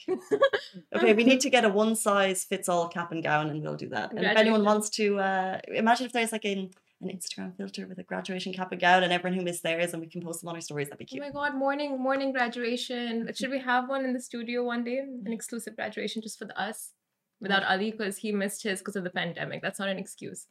Okay, 0.94 1.14
we 1.14 1.24
need 1.24 1.40
to 1.42 1.50
get 1.50 1.64
a 1.64 1.70
one 1.70 1.96
size 1.96 2.44
fits 2.44 2.68
all 2.68 2.90
cap 2.90 3.12
and 3.14 3.24
gown 3.24 3.50
and 3.50 3.62
we'll 3.62 3.78
do 3.78 3.88
that. 3.90 4.12
And 4.12 4.26
if 4.26 4.36
anyone 4.38 4.64
wants 4.66 4.90
to, 4.92 5.20
uh, 5.20 5.60
imagine 5.70 6.06
if 6.06 6.12
there's 6.12 6.34
like 6.34 6.44
an, 6.44 6.72
an 7.02 7.10
Instagram 7.10 7.56
filter 7.56 7.86
with 7.88 8.00
a 8.00 8.04
graduation 8.04 8.54
cap 8.54 8.72
and 8.72 8.82
gown 8.82 9.04
and 9.04 9.14
everyone 9.14 9.38
who 9.38 9.44
missed 9.44 9.64
theirs 9.64 9.94
and 9.94 10.02
we 10.02 10.08
can 10.08 10.22
post 10.22 10.42
them 10.42 10.50
on 10.50 10.56
our 10.56 10.62
stories, 10.62 10.88
that'd 10.88 10.98
be 10.98 11.06
cute. 11.06 11.22
Oh 11.24 11.28
my 11.28 11.32
god, 11.32 11.58
morning 11.58 12.02
morning 12.02 12.32
graduation. 12.32 13.30
Should 13.36 13.52
we 13.52 13.60
have 13.60 13.88
one 13.88 14.04
in 14.04 14.14
the 14.14 14.22
studio 14.22 14.64
one 14.64 14.84
day? 14.84 14.98
An 15.00 15.32
exclusive 15.32 15.76
graduation 15.76 16.22
just 16.22 16.40
for 16.40 16.46
the 16.46 16.60
us? 16.60 16.94
Without 17.40 17.64
Ali 17.64 17.92
because 17.92 18.18
he 18.18 18.32
missed 18.32 18.64
his 18.64 18.80
because 18.80 18.96
of 18.96 19.04
the 19.04 19.12
pandemic. 19.12 19.62
That's 19.62 19.80
not 19.80 19.90
an 19.90 20.00
excuse. 20.00 20.48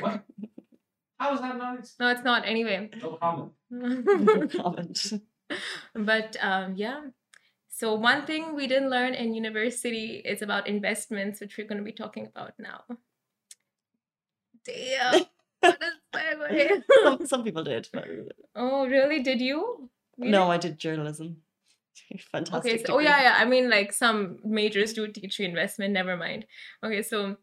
What? 0.00 0.24
How 1.18 1.34
is 1.34 1.40
that 1.40 1.56
nice? 1.56 1.94
No, 2.00 2.08
it's 2.08 2.24
not. 2.24 2.44
Anyway. 2.44 2.90
No 3.00 3.16
comment. 3.22 3.52
No 3.70 4.48
comment. 4.62 5.12
but 5.94 6.36
um, 6.40 6.74
yeah. 6.74 7.00
So 7.68 7.94
one 7.94 8.26
thing 8.26 8.54
we 8.54 8.66
didn't 8.66 8.90
learn 8.90 9.14
in 9.14 9.34
university 9.34 10.22
is 10.24 10.42
about 10.42 10.66
investments, 10.66 11.40
which 11.40 11.56
we're 11.56 11.66
going 11.66 11.78
to 11.78 11.84
be 11.84 11.92
talking 11.92 12.26
about 12.26 12.54
now. 12.58 12.84
Damn. 14.64 15.26
What 15.66 15.82
a 15.82 16.16
segue. 16.16 16.82
some, 17.02 17.26
some 17.26 17.44
people 17.44 17.64
did. 17.64 17.88
But 17.92 18.06
oh, 18.56 18.86
really? 18.86 19.22
Did 19.22 19.40
you? 19.40 19.90
You 20.18 20.30
no, 20.30 20.50
I 20.50 20.58
did 20.58 20.78
journalism. 20.78 21.38
Fantastic. 22.32 22.74
Okay. 22.74 22.84
So, 22.84 22.94
oh 22.94 22.98
yeah, 22.98 23.22
yeah. 23.22 23.34
I 23.38 23.44
mean, 23.44 23.70
like 23.70 23.92
some 23.92 24.38
majors 24.44 24.92
do 24.92 25.06
teach 25.08 25.38
you 25.38 25.46
investment. 25.46 25.92
Never 25.92 26.16
mind. 26.16 26.46
Okay. 26.84 27.02
So, 27.02 27.36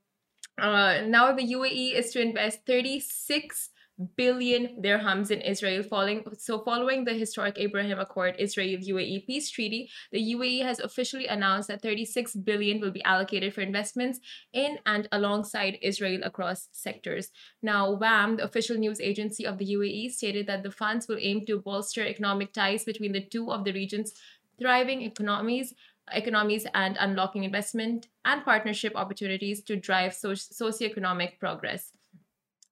uh, 0.59 1.01
now 1.05 1.33
the 1.33 1.53
UAE 1.53 1.95
is 1.95 2.11
to 2.11 2.21
invest 2.21 2.59
36 2.65 3.69
billion 4.16 4.81
dirhams 4.81 5.31
in 5.31 5.42
Israel. 5.42 5.84
Following 5.84 6.24
so, 6.38 6.63
following 6.63 7.06
the 7.06 7.13
historic 7.13 7.56
Abraham 7.57 8.00
Accord 8.00 8.36
Israel 8.40 8.78
UAE 8.78 9.28
peace 9.28 9.50
treaty, 9.50 9.90
the 10.12 10.34
UAE 10.34 10.63
has 10.63 10.80
officially 10.80 11.28
announced 11.28 11.68
that 11.68 11.81
36 11.81 12.36
billion 12.38 12.80
will 12.80 12.92
be 12.92 13.04
allocated 13.04 13.54
for 13.54 13.62
investments 13.62 14.19
in 14.54 14.80
and 14.86 15.07
alongside 15.12 15.78
Israel 15.81 16.22
across 16.24 16.69
sectors. 16.72 17.31
Now, 17.62 17.92
WAM, 17.92 18.38
the 18.38 18.44
official 18.44 18.78
news 18.78 19.00
agency 19.00 19.45
of 19.45 19.57
the 19.57 19.75
UAE, 19.75 20.12
stated 20.12 20.48
that 20.48 20.63
the 20.63 20.72
funds 20.72 21.07
will 21.07 21.19
aim 21.19 21.45
to 21.45 21.60
bolster 21.60 22.06
economic 22.06 22.54
ties 22.54 22.84
between 22.84 23.12
the 23.12 23.25
two 23.25 23.51
of 23.51 23.63
the 23.63 23.74
region's 23.74 24.13
thriving 24.60 25.01
economies 25.01 25.74
economies 26.12 26.68
and 26.74 26.98
unlocking 27.00 27.45
investment 27.45 28.07
and 28.25 28.44
partnership 28.44 28.94
opportunities 28.95 29.63
to 29.63 29.78
drive 29.78 30.13
so- 30.13 30.31
socioeconomic 30.31 31.40
progress. 31.40 31.94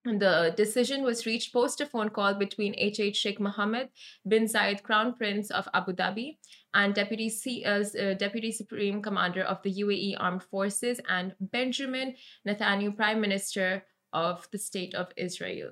The 0.04 0.52
decision 0.58 1.04
was 1.04 1.28
reached 1.28 1.54
post 1.54 1.80
a 1.80 1.86
phone 1.86 2.10
call 2.10 2.34
between 2.34 2.74
HH 2.74 3.16
Sheikh 3.16 3.40
Mohammed 3.40 3.90
bin 4.28 4.46
Zayed, 4.46 4.82
Crown 4.82 5.14
Prince 5.14 5.52
of 5.52 5.68
Abu 5.76 5.94
Dhabi, 5.94 6.38
and 6.74 6.96
Deputy, 6.96 7.30
C- 7.30 7.64
uh, 7.64 7.84
uh, 7.84 8.16
Deputy 8.16 8.52
Supreme 8.52 9.04
Commander 9.04 9.44
of 9.44 9.62
the 9.62 9.72
UAE 9.72 10.16
Armed 10.20 10.42
Forces, 10.42 11.00
and 11.08 11.36
Benjamin 11.40 12.16
Netanyahu, 12.48 12.96
Prime 12.96 13.22
Minister 13.22 13.84
of 14.12 14.48
the 14.52 14.58
State 14.58 14.96
of 14.96 15.12
Israel. 15.18 15.70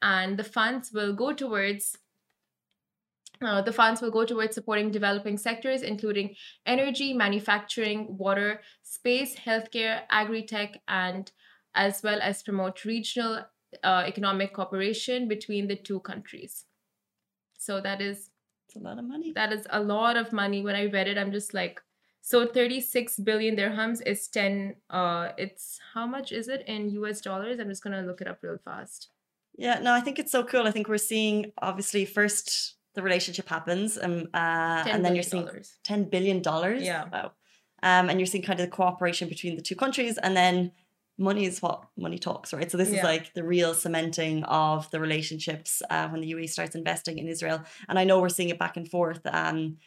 And 0.00 0.38
the 0.38 0.44
funds 0.44 0.90
will 0.92 1.12
go 1.12 1.34
towards 1.34 1.98
uh, 3.42 3.60
the 3.60 3.72
funds 3.72 4.00
will 4.00 4.10
go 4.10 4.24
towards 4.24 4.54
supporting 4.54 4.90
developing 4.90 5.36
sectors, 5.36 5.82
including 5.82 6.34
energy, 6.64 7.12
manufacturing, 7.12 8.16
water, 8.16 8.62
space, 8.82 9.36
healthcare, 9.36 10.04
agri-tech, 10.08 10.80
and 10.88 11.30
as 11.74 12.02
well 12.02 12.18
as 12.22 12.42
promote 12.42 12.86
regional 12.86 13.44
uh, 13.84 14.04
economic 14.06 14.52
cooperation 14.54 15.28
between 15.28 15.68
the 15.68 15.76
two 15.76 16.00
countries. 16.00 16.64
So 17.58 17.80
that 17.80 18.00
is 18.00 18.30
It's 18.68 18.76
a 18.76 18.80
lot 18.80 18.98
of 18.98 19.04
money. 19.04 19.32
that 19.34 19.52
is 19.52 19.66
a 19.70 19.80
lot 19.80 20.16
of 20.16 20.32
money. 20.32 20.62
When 20.62 20.76
I 20.76 20.86
read 20.86 21.08
it, 21.08 21.18
I'm 21.18 21.32
just 21.32 21.54
like, 21.54 21.80
so 22.22 22.46
36 22.46 23.18
billion 23.20 23.56
dirhams 23.56 24.00
is 24.04 24.28
10. 24.28 24.76
Uh, 24.90 25.28
it's 25.38 25.78
how 25.94 26.06
much 26.06 26.32
is 26.32 26.48
it 26.48 26.64
in 26.66 26.90
US 26.90 27.20
dollars? 27.20 27.58
I'm 27.60 27.68
just 27.68 27.82
gonna 27.82 28.02
look 28.02 28.20
it 28.20 28.28
up 28.28 28.38
real 28.42 28.58
fast. 28.64 29.08
Yeah, 29.56 29.78
no, 29.80 29.92
I 29.92 30.00
think 30.00 30.18
it's 30.18 30.32
so 30.32 30.44
cool. 30.44 30.66
I 30.66 30.70
think 30.70 30.88
we're 30.88 30.98
seeing 30.98 31.52
obviously 31.62 32.04
first 32.04 32.74
the 32.94 33.02
relationship 33.02 33.48
happens, 33.48 33.98
um, 34.00 34.28
uh, 34.34 34.84
and 34.88 35.04
then 35.04 35.14
you're 35.14 35.22
seeing 35.22 35.44
dollars. 35.46 35.78
ten 35.84 36.04
billion 36.04 36.42
dollars. 36.42 36.82
Yeah. 36.82 37.04
Wow. 37.12 37.32
Um, 37.82 38.08
and 38.10 38.18
you're 38.18 38.26
seeing 38.26 38.42
kind 38.44 38.58
of 38.58 38.66
the 38.66 38.72
cooperation 38.74 39.28
between 39.28 39.54
the 39.56 39.62
two 39.62 39.76
countries, 39.76 40.18
and 40.18 40.36
then 40.36 40.72
money 41.18 41.44
is 41.46 41.62
what 41.62 41.84
money 41.96 42.18
talks, 42.18 42.52
right? 42.52 42.70
So 42.70 42.76
this 42.76 42.90
is 42.90 43.02
like 43.02 43.34
the 43.34 43.42
real 43.44 43.74
cementing 43.74 44.44
of 44.44 44.90
the 44.90 45.00
relationships 45.00 45.82
uh, 45.90 46.08
when 46.08 46.20
the 46.20 46.32
UAE 46.32 46.50
starts 46.50 46.74
investing 46.74 47.18
in 47.18 47.28
Israel. 47.28 47.62
And 47.88 47.98
I 47.98 48.04
know 48.04 48.20
we're 48.20 48.28
seeing 48.28 48.50
it 48.50 48.58
back 48.58 48.76
and 48.76 48.88
forth. 48.88 49.20
Um, 49.26 49.78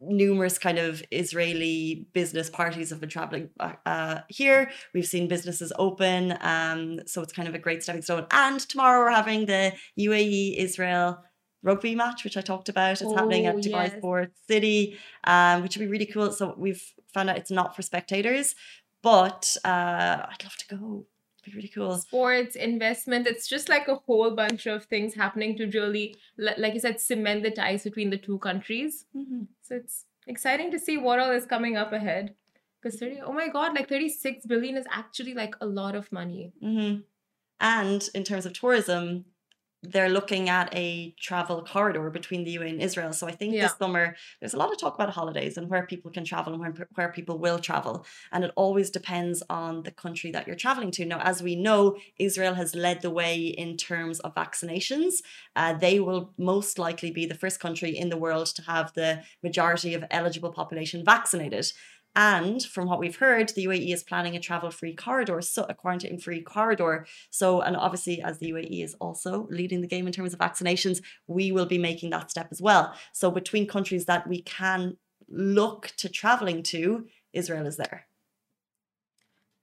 numerous 0.00 0.58
kind 0.58 0.78
of 0.78 1.02
Israeli 1.10 2.06
business 2.12 2.50
parties 2.50 2.90
have 2.90 3.00
been 3.00 3.08
traveling 3.08 3.50
uh, 3.60 3.72
uh, 3.86 4.20
here. 4.28 4.70
We've 4.94 5.06
seen 5.06 5.28
businesses 5.28 5.72
open, 5.78 6.36
um, 6.40 7.00
so 7.06 7.22
it's 7.22 7.32
kind 7.32 7.48
of 7.48 7.54
a 7.54 7.58
great 7.58 7.82
stepping 7.82 8.02
stone. 8.02 8.26
And 8.30 8.60
tomorrow 8.60 9.00
we're 9.00 9.10
having 9.10 9.46
the 9.46 9.72
UAE 9.98 10.56
Israel 10.58 11.22
rugby 11.62 11.94
match, 11.94 12.24
which 12.24 12.36
I 12.36 12.40
talked 12.40 12.68
about. 12.68 13.00
It's 13.00 13.12
happening 13.12 13.46
at 13.46 13.54
Oh, 13.54 13.58
Dubai 13.58 13.84
yes. 13.84 13.92
Sports 13.96 14.38
City, 14.48 14.98
um, 15.24 15.62
which 15.62 15.76
would 15.76 15.84
be 15.84 15.90
really 15.90 16.06
cool. 16.06 16.32
So 16.32 16.54
we've 16.58 16.82
found 17.14 17.30
out 17.30 17.36
it's 17.38 17.50
not 17.50 17.76
for 17.76 17.82
spectators, 17.82 18.54
but 19.02 19.56
uh, 19.64 20.26
I'd 20.30 20.44
love 20.44 20.56
to 20.56 20.76
go. 20.76 21.06
be 21.44 21.52
really 21.54 21.68
cool. 21.68 21.96
Sports, 21.98 22.56
investment. 22.56 23.26
It's 23.26 23.48
just 23.48 23.68
like 23.68 23.88
a 23.88 23.96
whole 23.96 24.30
bunch 24.34 24.66
of 24.66 24.84
things 24.84 25.14
happening 25.14 25.56
to 25.58 25.66
really, 25.66 26.16
like 26.38 26.74
you 26.74 26.80
said, 26.80 27.00
cement 27.00 27.42
the 27.42 27.50
ties 27.50 27.82
between 27.82 28.10
the 28.10 28.16
two 28.18 28.38
countries. 28.38 29.06
Mm-hmm. 29.16 29.42
So 29.60 29.76
it's 29.76 30.04
exciting 30.26 30.70
to 30.70 30.78
see 30.78 30.96
what 30.96 31.18
all 31.18 31.32
is 31.32 31.46
coming 31.46 31.76
up 31.76 31.92
ahead. 31.92 32.34
Because 32.80 32.98
30, 32.98 33.20
oh 33.24 33.32
my 33.32 33.48
God, 33.48 33.74
like 33.74 33.88
36 33.88 34.46
billion 34.46 34.76
is 34.76 34.86
actually 34.90 35.34
like 35.34 35.54
a 35.60 35.66
lot 35.66 35.94
of 35.94 36.10
money. 36.10 36.52
Mm-hmm. 36.62 37.00
And 37.60 38.08
in 38.12 38.24
terms 38.24 38.44
of 38.44 38.52
tourism, 38.52 39.24
they're 39.82 40.08
looking 40.08 40.48
at 40.48 40.72
a 40.76 41.12
travel 41.20 41.64
corridor 41.64 42.08
between 42.08 42.44
the 42.44 42.54
UAE 42.56 42.70
and 42.70 42.82
Israel. 42.82 43.12
So 43.12 43.26
I 43.26 43.32
think 43.32 43.52
Yeah. 43.54 43.62
this 43.62 43.76
summer 43.76 44.16
there's 44.40 44.54
a 44.54 44.56
lot 44.56 44.70
of 44.72 44.78
talk 44.78 44.94
about 44.94 45.10
holidays 45.10 45.56
and 45.56 45.68
where 45.68 45.84
people 45.86 46.10
can 46.10 46.24
travel 46.24 46.52
and 46.52 46.60
where, 46.62 46.88
where 46.94 47.10
people 47.12 47.38
will 47.38 47.58
travel. 47.58 48.06
And 48.30 48.44
it 48.44 48.52
always 48.54 48.90
depends 48.90 49.42
on 49.50 49.82
the 49.82 49.90
country 49.90 50.30
that 50.30 50.46
you're 50.46 50.56
traveling 50.56 50.92
to. 50.92 51.04
Now, 51.04 51.20
as 51.20 51.42
we 51.42 51.56
know, 51.56 51.96
Israel 52.18 52.54
has 52.54 52.74
led 52.76 53.02
the 53.02 53.10
way 53.10 53.36
in 53.38 53.76
terms 53.76 54.20
of 54.20 54.34
vaccinations. 54.34 55.14
Uh, 55.56 55.72
they 55.74 55.98
will 55.98 56.32
most 56.38 56.78
likely 56.78 57.10
be 57.10 57.26
the 57.26 57.34
first 57.34 57.58
country 57.58 57.90
in 57.96 58.08
the 58.08 58.16
world 58.16 58.46
to 58.54 58.62
have 58.62 58.92
the 58.94 59.22
majority 59.42 59.94
of 59.94 60.04
eligible 60.10 60.52
population 60.52 61.04
vaccinated. 61.04 61.66
And 62.14 62.62
from 62.62 62.88
what 62.88 62.98
we've 62.98 63.16
heard, 63.16 63.48
the 63.50 63.64
UAE 63.64 63.92
is 63.92 64.02
planning 64.02 64.36
a 64.36 64.40
travel 64.40 64.70
free 64.70 64.94
corridor, 64.94 65.40
so 65.40 65.64
a 65.68 65.74
quarantine 65.74 66.18
free 66.18 66.42
corridor. 66.42 67.06
So, 67.30 67.62
and 67.62 67.76
obviously, 67.76 68.20
as 68.20 68.38
the 68.38 68.50
UAE 68.50 68.84
is 68.84 68.94
also 68.94 69.46
leading 69.50 69.80
the 69.80 69.86
game 69.86 70.06
in 70.06 70.12
terms 70.12 70.34
of 70.34 70.38
vaccinations, 70.38 71.00
we 71.26 71.52
will 71.52 71.66
be 71.66 71.78
making 71.78 72.10
that 72.10 72.30
step 72.30 72.48
as 72.50 72.60
well. 72.60 72.94
So, 73.12 73.30
between 73.30 73.66
countries 73.66 74.04
that 74.06 74.28
we 74.28 74.42
can 74.42 74.98
look 75.28 75.92
to 75.98 76.08
traveling 76.08 76.62
to, 76.64 77.06
Israel 77.32 77.66
is 77.66 77.78
there. 77.78 78.06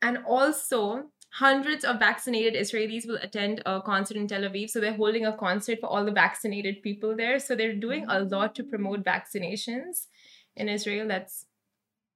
And 0.02 0.18
also, 0.26 1.10
hundreds 1.32 1.86
of 1.86 2.00
vaccinated 2.00 2.56
Israelis 2.56 3.08
will 3.08 3.20
attend 3.22 3.62
a 3.66 3.82
concert 3.82 4.18
in 4.18 4.28
Tel 4.28 4.42
Aviv. 4.42 4.70
So 4.70 4.80
they're 4.80 4.94
holding 4.94 5.26
a 5.26 5.38
concert 5.38 5.80
for 5.80 5.88
all 5.88 6.04
the 6.04 6.12
vaccinated 6.12 6.82
people 6.82 7.16
there. 7.16 7.40
So 7.40 7.56
they're 7.56 7.76
doing 7.76 8.06
a 8.06 8.22
mm. 8.22 8.32
lot 8.32 8.56
to 8.56 8.64
promote 8.64 9.04
vaccinations 9.04 10.08
in 10.56 10.68
Israel. 10.68 11.08
That's 11.08 11.46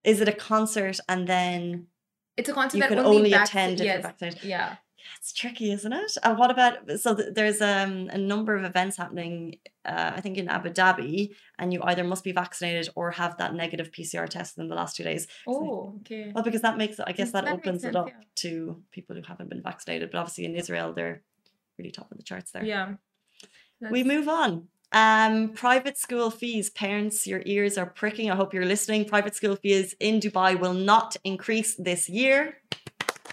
Is 0.03 0.21
it 0.21 0.27
a 0.27 0.33
concert 0.33 0.99
and 1.07 1.27
then 1.27 1.87
it's 2.37 2.49
a 2.49 2.53
concert 2.53 2.77
you 2.77 2.81
that 2.81 2.89
can 2.89 2.99
only, 2.99 3.17
only 3.17 3.33
attend 3.33 3.73
if 3.73 3.85
you're 3.85 3.95
yes, 3.95 4.03
vaccinated? 4.03 4.43
Yeah. 4.43 4.75
It's 5.19 5.33
tricky, 5.33 5.71
isn't 5.71 5.91
it? 5.91 6.17
And 6.23 6.37
what 6.37 6.51
about 6.51 6.99
so 6.99 7.15
th- 7.15 7.33
there's 7.33 7.61
um, 7.61 8.09
a 8.09 8.17
number 8.17 8.55
of 8.55 8.63
events 8.63 8.97
happening, 8.97 9.57
uh, 9.85 10.11
I 10.15 10.21
think 10.21 10.37
in 10.37 10.47
Abu 10.47 10.69
Dhabi, 10.69 11.35
and 11.59 11.73
you 11.73 11.81
either 11.83 12.03
must 12.03 12.23
be 12.23 12.31
vaccinated 12.31 12.89
or 12.95 13.11
have 13.11 13.37
that 13.37 13.53
negative 13.53 13.91
PCR 13.91 14.27
test 14.27 14.57
in 14.57 14.67
the 14.69 14.75
last 14.75 14.95
two 14.95 15.03
days. 15.03 15.27
Oh, 15.47 15.95
okay. 16.01 16.31
Well, 16.33 16.43
because 16.43 16.61
that 16.61 16.77
makes 16.77 16.99
I 16.99 17.11
guess 17.11 17.31
that, 17.31 17.45
That 17.45 17.53
opens 17.53 17.81
sense, 17.81 17.95
it 17.95 17.97
up 17.97 18.07
yeah. 18.07 18.23
to 18.35 18.81
people 18.91 19.15
who 19.15 19.21
haven't 19.27 19.49
been 19.49 19.61
vaccinated. 19.61 20.11
But 20.11 20.19
obviously 20.19 20.45
in 20.45 20.55
Israel, 20.55 20.93
they're 20.93 21.21
really 21.77 21.91
top 21.91 22.11
of 22.11 22.17
the 22.17 22.23
charts 22.23 22.51
there. 22.51 22.63
Yeah. 22.63 22.93
We 23.91 24.03
move 24.03 24.29
on. 24.29 24.67
Um, 24.93 25.49
private 25.49 25.97
school 25.97 26.29
fees. 26.29 26.69
Parents, 26.69 27.25
your 27.25 27.41
ears 27.45 27.79
are 27.79 27.87
pricking. 27.87 28.29
I 28.29 28.35
hope 28.35 28.53
you're 28.53 28.65
listening. 28.65 29.05
Private 29.05 29.35
school 29.35 29.55
fees 29.55 29.95
in 29.99 30.19
Dubai 30.19 30.57
will 30.57 30.75
not 30.75 31.17
increase 31.23 31.75
this 31.75 32.07
year. 32.07 32.57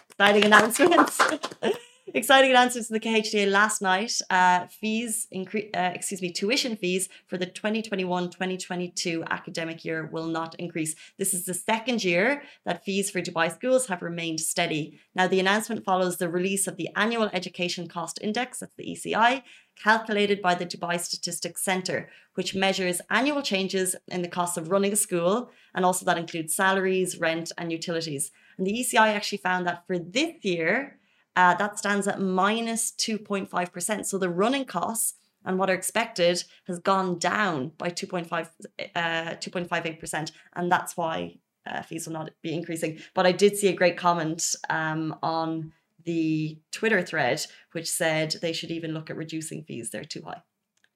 Exciting 0.09 0.47
announcements. 0.47 1.21
Exciting 2.15 2.51
announcements 2.51 2.89
from 2.89 2.95
the 2.95 3.01
KHDA 3.01 3.51
last 3.51 3.83
night. 3.83 4.13
Uh, 4.31 4.67
fees 4.67 5.29
increase. 5.31 5.71
Uh, 5.77 5.93
excuse 5.95 6.21
me, 6.23 6.33
tuition 6.33 6.77
fees 6.77 7.09
for 7.27 7.37
the 7.37 7.47
2021-2022 7.47 9.25
academic 9.29 9.85
year 9.85 10.09
will 10.11 10.27
not 10.27 10.57
increase. 10.59 10.97
This 11.19 11.35
is 11.35 11.45
the 11.45 11.55
second 11.55 12.03
year 12.03 12.43
that 12.65 12.85
fees 12.85 13.11
for 13.11 13.21
Dubai 13.21 13.53
schools 13.53 13.87
have 13.87 14.03
remained 14.03 14.41
steady. 14.41 14.99
Now, 15.15 15.29
the 15.29 15.41
announcement 15.41 15.85
follows 15.85 16.17
the 16.17 16.29
release 16.29 16.67
of 16.67 16.77
the 16.77 16.89
annual 16.97 17.31
education 17.33 17.87
cost 17.87 18.19
index. 18.23 18.59
That's 18.59 18.75
the 18.77 18.87
ECI 18.87 19.43
calculated 19.83 20.43
by 20.43 20.55
the 20.55 20.67
Dubai 20.67 20.99
Statistics 21.01 21.63
Centre, 21.63 22.09
which 22.35 22.55
measures 22.55 23.01
annual 23.11 23.43
changes 23.43 23.97
in 24.09 24.23
the 24.23 24.29
cost 24.29 24.57
of 24.57 24.71
running 24.71 24.93
a 24.93 24.97
school, 24.97 25.51
and 25.75 25.85
also 25.85 26.05
that 26.05 26.19
includes 26.19 26.55
salaries, 26.55 27.19
rent, 27.19 27.53
and 27.59 27.73
utilities. 27.73 28.31
And 28.57 28.67
the 28.67 28.73
ECI 28.73 29.15
actually 29.15 29.39
found 29.39 29.67
that 29.67 29.87
for 29.87 29.99
this 29.99 30.35
year, 30.43 30.99
uh, 31.37 31.55
that 31.55 31.79
stands 31.79 32.07
at 32.07 32.21
minus 32.21 32.93
2.5%. 32.93 34.07
So 34.07 34.19
the 34.19 34.29
running 34.29 34.65
costs 34.65 35.15
and 35.45 35.59
what 35.59 35.71
are 35.71 35.75
expected 35.75 36.45
has 36.67 36.79
gone 36.79 37.19
down 37.19 37.73
by 37.79 37.89
2.5, 37.89 38.49
uh, 38.95 39.01
2.58%. 39.37 40.33
And 40.55 40.71
that's 40.71 40.97
why 40.97 41.39
uh, 41.67 41.83
fees 41.83 42.07
will 42.07 42.15
not 42.15 42.31
be 42.43 42.53
increasing. 42.53 42.99
But 43.15 43.27
I 43.27 43.33
did 43.33 43.57
see 43.57 43.69
a 43.69 43.73
great 43.73 43.97
comment 43.97 44.55
um, 44.69 45.17
on 45.23 45.73
the 46.05 46.59
Twitter 46.73 47.03
thread, 47.03 47.45
which 47.73 47.91
said 47.91 48.37
they 48.41 48.53
should 48.53 48.71
even 48.71 48.93
look 48.93 49.11
at 49.11 49.17
reducing 49.17 49.65
fees. 49.65 49.91
They're 49.91 50.05
too 50.05 50.23
high. 50.23 50.43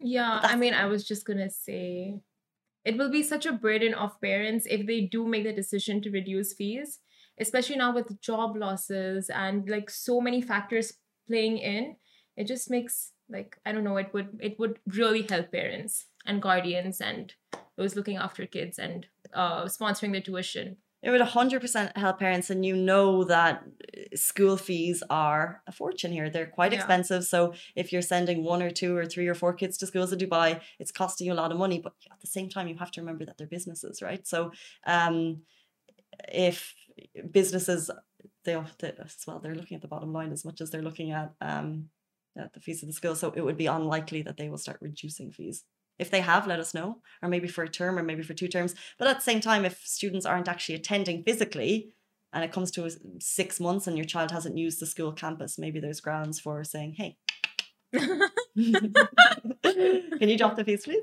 Yeah, 0.01 0.41
I 0.43 0.57
mean, 0.57 0.75
I 0.75 0.87
was 0.87 1.07
just 1.07 1.25
gonna 1.25 1.51
say 1.51 2.21
it 2.85 2.99
will 2.99 3.11
be 3.11 3.23
such 3.23 3.47
a 3.47 3.53
burden 3.53 3.95
of 3.95 4.21
parents 4.21 4.67
if 4.69 4.87
they 4.87 5.03
do 5.03 5.27
make 5.27 5.45
the 5.45 5.53
decision 5.53 6.01
to 6.03 6.11
reduce 6.11 6.53
fees, 6.53 7.01
especially 7.41 7.77
now 7.77 7.95
with 7.95 8.21
job 8.21 8.57
losses 8.57 9.31
and 9.31 9.69
like 9.69 9.89
so 9.91 10.21
many 10.21 10.43
factors 10.43 10.93
playing 11.27 11.59
in. 11.59 11.97
It 12.37 12.47
just 12.47 12.71
makes 12.71 13.13
like 13.29 13.57
I 13.65 13.73
don't 13.73 13.85
know, 13.85 13.97
it 13.97 14.13
would 14.13 14.39
it 14.41 14.59
would 14.59 14.79
really 14.87 15.23
help 15.23 15.53
parents 15.53 16.07
and 16.27 16.43
guardians 16.43 17.01
and 17.01 17.33
those 17.77 17.97
looking 17.97 18.17
after 18.17 18.47
kids 18.47 18.79
and 18.79 19.07
uh 19.33 19.65
sponsoring 19.65 20.13
the 20.13 20.21
tuition. 20.21 20.77
It 21.05 21.11
would 21.11 21.21
100% 21.21 21.97
help 21.99 22.19
parents, 22.19 22.49
and 22.49 22.65
you 22.65 22.75
know 22.75 23.25
that 23.25 23.63
uh, 23.63 24.17
school 24.17 24.57
fees 24.57 25.03
are 25.11 25.63
a 25.67 25.73
fortune 25.73 26.13
here. 26.13 26.31
They're 26.31 26.47
quite 26.59 26.73
Yeah. 26.73 26.79
expensive. 26.79 27.25
So, 27.27 27.53
if 27.77 27.93
you're 27.93 28.09
sending 28.15 28.43
one 28.43 28.63
or 28.63 28.71
two 28.71 28.97
or 28.97 29.05
three 29.05 29.29
or 29.29 29.35
four 29.35 29.53
kids 29.53 29.77
to 29.79 29.87
schools 29.87 30.13
in 30.15 30.19
Dubai, 30.19 30.63
it's 30.81 30.91
costing 30.91 31.27
you 31.27 31.35
a 31.35 31.41
lot 31.43 31.53
of 31.53 31.59
money. 31.59 31.79
But 31.79 31.93
at 32.11 32.21
the 32.21 32.27
same 32.37 32.49
time, 32.49 32.69
you 32.69 32.77
have 32.79 32.91
to 32.93 33.03
remember 33.03 33.27
that 33.27 33.37
they're 33.37 33.47
businesses, 33.59 34.01
right? 34.01 34.27
So, 34.27 34.53
um, 34.87 35.43
if 36.33 36.75
businesses, 37.31 37.91
they, 38.45 38.55
they 38.79 38.93
as 38.99 39.17
well, 39.27 39.41
they're 39.41 39.55
looking 39.55 39.75
at 39.75 39.83
the 39.83 39.89
bottom 39.89 40.13
line 40.15 40.33
as 40.33 40.45
much 40.45 40.63
as 40.63 40.71
they're 40.71 40.89
looking 40.89 41.11
at 41.11 41.35
um, 41.43 41.91
at 42.37 42.53
the 42.55 42.61
fees 42.61 42.83
of 42.83 42.89
the 42.89 42.95
school. 42.95 43.15
So, 43.15 43.31
it 43.37 43.43
would 43.45 43.59
be 43.59 43.67
unlikely 43.67 44.23
that 44.23 44.39
they 44.39 44.49
will 44.49 44.65
start 44.67 44.79
reducing 44.81 45.33
fees. 45.33 45.65
If 45.99 46.11
they 46.11 46.21
have, 46.21 46.47
let 46.47 46.61
us 46.61 46.75
know, 46.75 47.01
or 47.23 47.29
maybe 47.29 47.49
for 47.49 47.65
a 47.65 47.69
term, 47.69 47.99
or 47.99 48.03
maybe 48.03 48.23
for 48.23 48.35
two 48.35 48.49
terms. 48.49 48.75
But 48.99 49.09
at 49.09 49.17
the 49.17 49.23
same 49.23 49.41
time, 49.41 49.65
if 49.65 49.79
students 49.87 50.27
aren't 50.27 50.49
actually 50.49 50.75
attending 50.75 51.23
physically, 51.23 51.93
and 52.33 52.43
it 52.43 52.53
comes 52.53 52.71
to 52.73 52.91
six 53.21 53.61
months 53.61 53.87
and 53.87 53.97
your 53.97 54.07
child 54.07 54.33
hasn't 54.33 54.59
used 54.59 54.81
the 54.81 54.87
school 54.87 55.13
campus, 55.13 55.59
maybe 55.59 55.79
there's 55.81 56.01
grounds 56.01 56.41
for 56.41 56.65
saying, 56.65 56.95
"Hey, 56.97 57.17
can 57.93 58.21
you 60.29 60.39
drop 60.39 60.57
the 60.57 60.65
fees, 60.65 60.85
please?" 60.85 61.03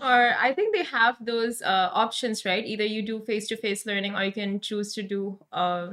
or 0.00 0.34
I 0.38 0.52
think 0.54 0.74
they 0.74 0.84
have 0.84 1.16
those 1.24 1.62
uh, 1.62 1.90
options, 1.92 2.44
right? 2.44 2.64
Either 2.64 2.84
you 2.84 3.02
do 3.04 3.20
face 3.24 3.48
to 3.48 3.56
face 3.56 3.86
learning 3.86 4.14
or 4.14 4.24
you 4.24 4.32
can 4.32 4.60
choose 4.60 4.94
to 4.94 5.02
do 5.02 5.38
uh, 5.52 5.88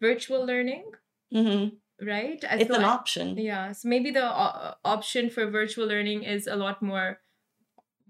virtual 0.00 0.44
learning, 0.46 0.84
hmm 1.32 1.66
right? 2.00 2.42
And 2.48 2.60
It's 2.60 2.70
an 2.70 2.84
I- 2.84 2.88
option. 2.88 3.36
Yeah, 3.38 3.72
so 3.72 3.88
maybe 3.88 4.10
the 4.10 4.24
uh, 4.24 4.74
option 4.84 5.30
for 5.30 5.50
virtual 5.50 5.86
learning 5.86 6.24
is 6.24 6.46
a 6.46 6.56
lot 6.56 6.82
more 6.82 7.18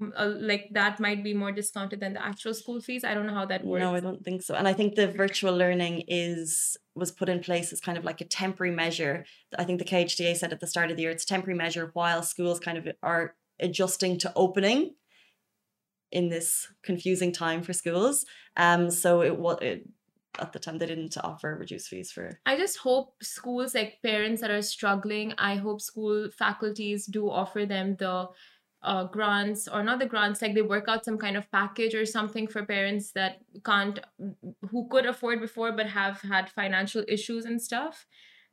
uh, 0.01 0.33
like 0.39 0.69
that 0.73 1.01
might 1.01 1.25
be 1.25 1.33
more 1.33 1.53
discounted 1.53 2.01
than 2.01 2.13
the 2.13 2.25
actual 2.25 2.53
school 2.53 2.81
fees. 2.81 3.03
I 3.05 3.15
don't 3.15 3.27
know 3.27 3.35
how 3.35 3.47
that 3.47 3.65
works. 3.65 3.81
No, 3.81 3.95
I 3.95 4.01
don't 4.01 4.23
think 4.23 4.43
so. 4.43 4.55
And 4.55 4.69
I 4.69 4.73
think 4.73 4.95
the 4.95 5.09
virtual 5.09 5.57
learning 5.57 6.05
is 6.09 6.77
was 6.95 7.11
put 7.11 7.29
in 7.29 7.41
place 7.41 7.73
as 7.73 7.81
kind 7.81 7.97
of 7.97 8.05
like 8.05 8.21
a 8.21 8.25
temporary 8.25 8.75
measure. 8.75 9.25
I 9.59 9.65
think 9.65 9.79
the 9.79 9.85
KHDA 9.85 10.37
said 10.37 10.53
at 10.53 10.61
the 10.61 10.67
start 10.67 10.91
of 10.91 10.97
the 10.97 11.03
year 11.03 11.11
it's 11.11 11.25
a 11.25 11.27
temporary 11.27 11.57
measure 11.57 11.91
while 11.95 12.23
schools 12.23 12.61
kind 12.61 12.79
of 12.79 12.89
are 13.03 13.35
adjusting 13.59 14.19
to 14.19 14.33
opening 14.37 14.95
in 16.13 16.29
this 16.29 16.69
confusing 16.83 17.33
time 17.33 17.63
for 17.63 17.73
schools. 17.73 18.25
Um, 18.57 18.91
so 18.91 19.23
it 19.23 19.37
was 19.39 19.59
at 20.39 20.53
the 20.53 20.59
time 20.59 20.79
they 20.79 20.87
didn't 20.87 21.17
offer 21.25 21.57
reduced 21.59 21.89
fees 21.89 22.13
for. 22.13 22.39
I 22.45 22.57
just 22.57 22.79
hope 22.79 23.15
schools 23.23 23.75
like 23.75 24.03
parents 24.03 24.41
that 24.43 24.51
are 24.51 24.63
struggling, 24.63 25.33
I 25.39 25.57
hope 25.57 25.81
school 25.81 26.29
faculties 26.31 27.07
do 27.07 27.31
offer 27.31 27.67
them 27.67 27.97
the 27.97 28.29
uh, 28.87 29.05
grants 29.05 29.69
or 29.69 29.83
not 29.83 29.99
the 29.99 30.07
grants, 30.07 30.41
like 30.41 30.55
they 30.55 30.63
work 30.63 30.87
out 30.89 31.05
some 31.05 31.19
kind 31.19 31.37
of 31.37 31.51
package 31.51 31.95
or 31.95 32.07
something 32.07 32.47
for 32.47 32.65
parents 32.65 33.13
that 33.13 33.39
can't, 33.65 33.99
who 34.71 34.89
could 34.89 35.07
afford 35.07 35.41
before 35.41 35.73
but 35.73 35.87
have 35.87 36.21
had 36.23 36.49
financial 36.51 37.05
issues 37.09 37.45
and 37.45 37.61
stuff. 37.61 38.07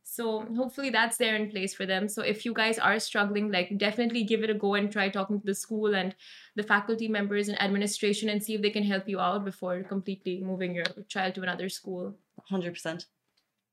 So 0.05 0.41
hopefully 0.57 0.89
that's 0.89 1.17
there 1.17 1.35
in 1.35 1.49
place 1.49 1.73
for 1.73 1.85
them. 1.85 2.09
So 2.09 2.21
if 2.23 2.43
you 2.45 2.53
guys 2.53 2.77
are 2.77 2.99
struggling, 2.99 3.51
like 3.51 3.77
definitely 3.77 4.25
give 4.25 4.43
it 4.43 4.49
a 4.49 4.53
go 4.53 4.73
and 4.73 4.91
try 4.91 5.07
talking 5.09 5.39
to 5.39 5.45
the 5.45 5.55
school 5.55 5.95
and 5.95 6.13
the 6.57 6.63
faculty 6.63 7.07
members 7.07 7.47
and 7.47 7.61
administration 7.61 8.27
and 8.27 8.43
see 8.43 8.55
if 8.55 8.61
they 8.61 8.69
can 8.69 8.83
help 8.83 9.07
you 9.07 9.19
out 9.21 9.45
before 9.45 9.81
completely 9.83 10.41
moving 10.43 10.75
your 10.75 10.85
child 11.07 11.35
to 11.35 11.41
another 11.41 11.69
school 11.69 12.15
Hundred 12.49 12.73
percent. 12.73 13.05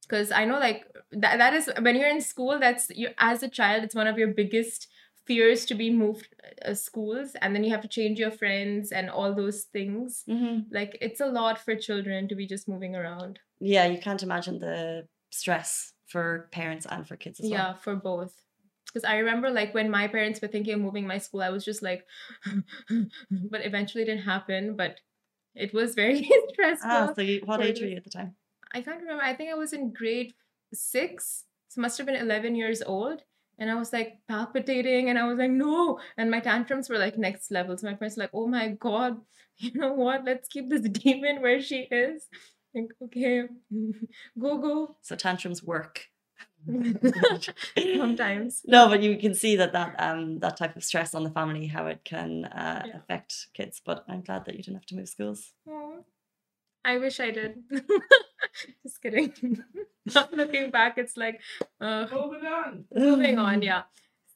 because 0.02 0.30
I 0.30 0.44
know 0.44 0.58
like 0.60 0.86
that 1.10 1.38
that 1.38 1.52
is 1.54 1.68
when 1.80 1.96
you're 1.96 2.08
in 2.08 2.20
school 2.20 2.58
that's 2.60 2.90
you 2.90 3.08
as 3.18 3.42
a 3.42 3.48
child 3.48 3.82
it's 3.82 3.96
one 3.96 4.06
of 4.06 4.16
your 4.16 4.28
biggest 4.28 4.86
fears 5.30 5.64
to 5.70 5.74
be 5.82 5.88
moved 5.90 6.28
uh, 6.66 6.74
schools 6.74 7.36
and 7.40 7.54
then 7.54 7.64
you 7.64 7.70
have 7.74 7.84
to 7.86 7.94
change 7.98 8.18
your 8.24 8.32
friends 8.42 8.90
and 9.00 9.10
all 9.18 9.34
those 9.34 9.60
things 9.76 10.24
hmm 10.34 10.58
like 10.78 10.96
it's 11.06 11.20
a 11.26 11.26
lot 11.26 11.58
for 11.64 11.74
children 11.86 12.28
to 12.32 12.36
be 12.42 12.46
just 12.54 12.68
moving 12.74 12.94
around 13.02 13.38
Yeah, 13.60 13.86
you 13.86 13.98
can't 14.00 14.22
imagine 14.22 14.58
the 14.58 14.76
stress 15.30 15.92
for 16.12 16.48
parents 16.50 16.86
and 16.86 17.06
for 17.06 17.16
kids 17.16 17.40
as 17.40 17.50
well. 17.50 17.52
Yeah, 17.52 17.74
for 17.74 17.94
both. 17.94 18.34
Because 18.86 19.04
I 19.04 19.18
remember 19.18 19.50
like 19.50 19.74
when 19.74 19.90
my 19.90 20.08
parents 20.08 20.40
were 20.40 20.48
thinking 20.48 20.74
of 20.74 20.80
moving 20.80 21.06
my 21.06 21.18
school, 21.18 21.42
I 21.42 21.50
was 21.50 21.64
just 21.64 21.82
like, 21.82 22.04
but 23.50 23.64
eventually 23.64 24.02
it 24.02 24.06
didn't 24.06 24.24
happen. 24.24 24.74
But 24.76 25.00
it 25.54 25.72
was 25.72 25.94
very 25.94 26.28
stressful. 26.52 26.90
Ah, 26.90 27.12
so 27.14 27.22
you, 27.22 27.40
what 27.44 27.60
age 27.60 27.80
were 27.80 27.86
you 27.86 27.96
at 27.96 28.04
the 28.04 28.10
time? 28.10 28.34
I 28.72 28.82
can't 28.82 29.00
remember. 29.00 29.22
I 29.22 29.34
think 29.34 29.50
I 29.50 29.54
was 29.54 29.72
in 29.72 29.92
grade 29.92 30.34
six. 30.72 31.44
So 31.68 31.80
must 31.80 31.98
have 31.98 32.06
been 32.06 32.16
11 32.16 32.56
years 32.56 32.82
old. 32.82 33.22
And 33.60 33.70
I 33.70 33.74
was 33.76 33.92
like 33.92 34.18
palpitating 34.26 35.10
and 35.10 35.18
I 35.18 35.26
was 35.28 35.38
like, 35.38 35.50
no. 35.50 36.00
And 36.16 36.30
my 36.30 36.40
tantrums 36.40 36.88
were 36.88 36.98
like 36.98 37.18
next 37.18 37.50
level. 37.50 37.76
So 37.76 37.86
my 37.86 37.94
parents 37.94 38.16
were 38.16 38.22
like, 38.24 38.30
oh 38.34 38.46
my 38.46 38.68
God, 38.68 39.20
you 39.58 39.72
know 39.74 39.92
what? 39.92 40.24
Let's 40.24 40.48
keep 40.48 40.68
this 40.70 40.80
demon 40.88 41.42
where 41.42 41.60
she 41.60 41.80
is. 41.90 42.26
Like, 42.74 42.88
okay, 43.04 43.42
go, 44.40 44.58
go. 44.58 44.96
So 45.02 45.14
tantrums 45.14 45.62
work. 45.62 46.06
Sometimes. 47.76 48.62
No, 48.66 48.88
but 48.88 49.02
you 49.02 49.16
can 49.18 49.34
see 49.34 49.56
that 49.56 49.72
that 49.72 49.94
um 49.98 50.38
that 50.40 50.56
type 50.56 50.76
of 50.76 50.84
stress 50.84 51.14
on 51.14 51.24
the 51.24 51.30
family, 51.30 51.66
how 51.66 51.86
it 51.86 52.00
can 52.04 52.44
uh, 52.46 52.82
Yeah. 52.86 52.96
affect 52.98 53.48
kids. 53.54 53.80
But 53.84 54.04
I'm 54.08 54.22
glad 54.22 54.44
that 54.44 54.54
you 54.56 54.62
didn't 54.62 54.76
have 54.76 54.86
to 54.86 54.96
move 54.96 55.08
schools. 55.08 55.52
Aw. 55.68 55.98
I 56.84 56.98
wish 56.98 57.20
I 57.20 57.30
did. 57.30 57.62
Just 58.82 59.02
kidding. 59.02 59.62
Not 60.14 60.32
looking 60.32 60.70
back, 60.70 60.96
it's 60.98 61.16
like, 61.16 61.40
uh, 61.80 62.06
Moving 62.12 62.46
on. 62.46 62.84
moving 62.94 63.38
on 63.38 63.62
yeah 63.70 63.82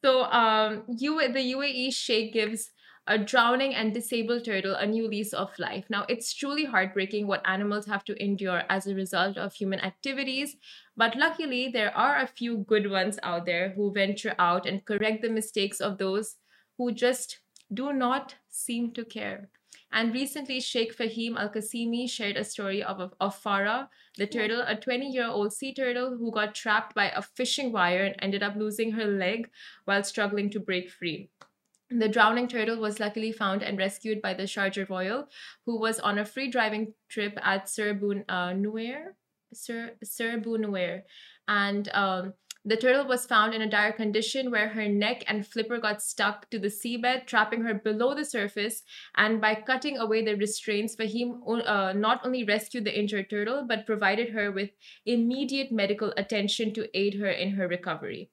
so 0.03 0.25
um 0.25 0.83
you 0.89 1.17
the 1.33 1.53
uae 1.55 1.93
sheikh 1.93 2.33
gives 2.33 2.71
a 3.07 3.19
drowning 3.19 3.75
and 3.75 3.95
disabled 3.95 4.45
turtle 4.45 4.75
a 4.75 4.87
new 4.87 5.09
lease 5.09 5.33
of 5.33 5.51
life 5.59 5.87
now 5.89 6.05
it's 6.09 6.33
truly 6.35 6.65
heartbreaking 6.67 7.27
what 7.27 7.43
animals 7.47 7.87
have 7.87 8.05
to 8.05 8.15
endure 8.23 8.63
as 8.69 8.87
a 8.87 8.95
result 8.95 9.37
of 9.39 9.55
human 9.55 9.81
activities 9.81 10.57
but 10.97 11.17
luckily 11.17 11.69
there 11.69 11.97
are 11.97 12.19
a 12.19 12.27
few 12.27 12.59
good 12.59 12.91
ones 12.91 13.19
out 13.23 13.47
there 13.47 13.71
who 13.71 13.93
venture 13.93 14.35
out 14.39 14.67
and 14.67 14.85
correct 14.85 15.23
the 15.23 15.31
mistakes 15.31 15.81
of 15.81 15.99
those 15.99 16.37
who 16.79 16.93
just 16.93 17.41
do 17.73 17.93
not 17.93 18.35
seem 18.51 18.93
to 18.93 19.05
care 19.05 19.49
and 19.95 20.13
recently, 20.13 20.61
Sheikh 20.61 20.97
Fahim 20.97 21.37
Al 21.39 21.51
Qasimi 21.51 22.11
shared 22.11 22.37
a 22.37 22.43
story 22.43 22.83
of, 22.83 22.99
of, 22.99 23.15
of 23.21 23.41
Farah, 23.41 23.89
the 24.19 24.27
turtle, 24.27 24.65
a 24.67 24.75
20 24.75 25.09
year 25.09 25.29
old 25.29 25.53
sea 25.53 25.73
turtle 25.73 26.17
who 26.17 26.33
got 26.33 26.55
trapped 26.55 26.97
by 26.97 27.11
a 27.11 27.23
fishing 27.23 27.71
wire 27.71 28.05
and 28.05 28.17
ended 28.19 28.43
up 28.43 28.57
losing 28.57 28.91
her 28.93 29.07
leg 29.07 29.49
while 29.85 30.03
struggling 30.03 30.51
to 30.51 30.59
break 30.59 30.91
free. 30.91 31.31
The 31.91 32.09
drowning 32.09 32.49
turtle 32.49 32.81
was 32.81 32.99
luckily 32.99 33.31
found 33.31 33.63
and 33.63 33.79
rescued 33.79 34.21
by 34.21 34.35
the 34.35 34.43
Sharjah 34.43 34.89
Royal, 34.89 35.29
who 35.65 35.79
was 35.79 36.01
on 36.01 36.19
a 36.19 36.25
free 36.25 36.51
diving 36.51 36.95
trip 37.09 37.39
at 37.41 37.69
Sir 37.69 37.95
Bun 37.95 38.25
uh, 38.29 38.49
Nuair, 38.49 39.15
Sir 39.53 39.93
Sir 40.03 40.41
Nuair, 40.41 41.03
and 41.47 41.89
um, 41.95 42.35
the 42.67 42.77
turtle 42.77 43.07
was 43.07 43.27
found 43.27 43.55
in 43.55 43.61
a 43.61 43.69
dire 43.69 43.93
condition 43.93 44.51
where 44.51 44.69
her 44.69 44.89
neck 44.89 45.23
and 45.27 45.47
flipper 45.47 45.79
got 45.79 46.03
stuck 46.03 46.49
to 46.49 46.59
the 46.59 46.69
seabed, 46.69 47.27
trapping 47.27 47.63
her 47.63 47.75
below 47.75 48.15
the 48.15 48.25
surface. 48.25 48.83
And 49.17 49.39
by 49.41 49.55
cutting 49.55 49.99
away 49.99 50.25
the 50.25 50.35
restraints, 50.35 50.97
Fahim 50.97 51.41
uh, 51.67 51.93
not 51.93 52.23
only 52.25 52.43
rescued 52.43 52.85
the 52.85 52.99
injured 52.99 53.29
turtle, 53.29 53.67
but 53.69 53.85
provided 53.85 54.31
her 54.31 54.51
with 54.51 54.71
immediate 55.05 55.73
medical 55.73 56.15
attention 56.17 56.73
to 56.75 56.89
aid 56.99 57.15
her 57.15 57.29
in 57.29 57.51
her 57.51 57.69
recovery. 57.69 58.31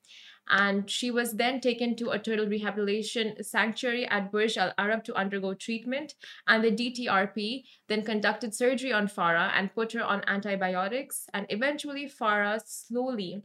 And 0.50 0.90
she 0.90 1.12
was 1.12 1.34
then 1.34 1.62
taken 1.62 1.96
to 1.98 2.10
a 2.10 2.20
turtle 2.20 2.48
rehabilitation 2.48 3.42
sanctuary 3.44 4.08
at 4.08 4.32
Burj 4.32 4.58
Al 4.58 4.74
Arab 4.78 5.04
to 5.06 5.16
undergo 5.16 5.54
treatment. 5.54 6.16
And 6.48 6.64
the 6.64 6.72
DTRP 6.72 7.64
then 7.88 8.04
conducted 8.04 8.56
surgery 8.56 8.92
on 8.92 9.08
Farah 9.08 9.52
and 9.56 9.74
put 9.74 9.92
her 9.92 10.04
on 10.04 10.24
antibiotics. 10.28 11.26
And 11.34 11.46
eventually, 11.50 12.10
Farah 12.10 12.62
slowly 12.66 13.44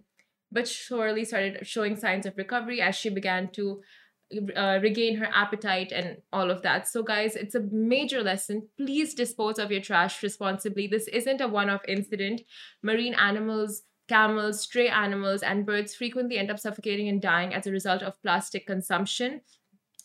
but 0.56 0.66
surely 0.66 1.22
started 1.22 1.66
showing 1.66 1.96
signs 1.96 2.24
of 2.24 2.38
recovery 2.38 2.80
as 2.80 2.96
she 2.96 3.10
began 3.10 3.50
to 3.52 3.82
uh, 4.56 4.78
regain 4.82 5.18
her 5.18 5.28
appetite 5.32 5.92
and 5.92 6.16
all 6.32 6.50
of 6.50 6.62
that. 6.62 6.88
So, 6.88 7.02
guys, 7.02 7.36
it's 7.36 7.54
a 7.54 7.68
major 7.70 8.22
lesson. 8.22 8.66
Please 8.78 9.12
dispose 9.12 9.58
of 9.58 9.70
your 9.70 9.82
trash 9.82 10.22
responsibly. 10.22 10.86
This 10.86 11.08
isn't 11.08 11.42
a 11.42 11.46
one 11.46 11.68
off 11.68 11.82
incident. 11.86 12.40
Marine 12.82 13.12
animals, 13.12 13.82
camels, 14.08 14.62
stray 14.62 14.88
animals, 14.88 15.42
and 15.42 15.66
birds 15.66 15.94
frequently 15.94 16.38
end 16.38 16.50
up 16.50 16.58
suffocating 16.58 17.10
and 17.10 17.20
dying 17.20 17.52
as 17.52 17.66
a 17.66 17.70
result 17.70 18.02
of 18.02 18.20
plastic 18.22 18.66
consumption. 18.66 19.42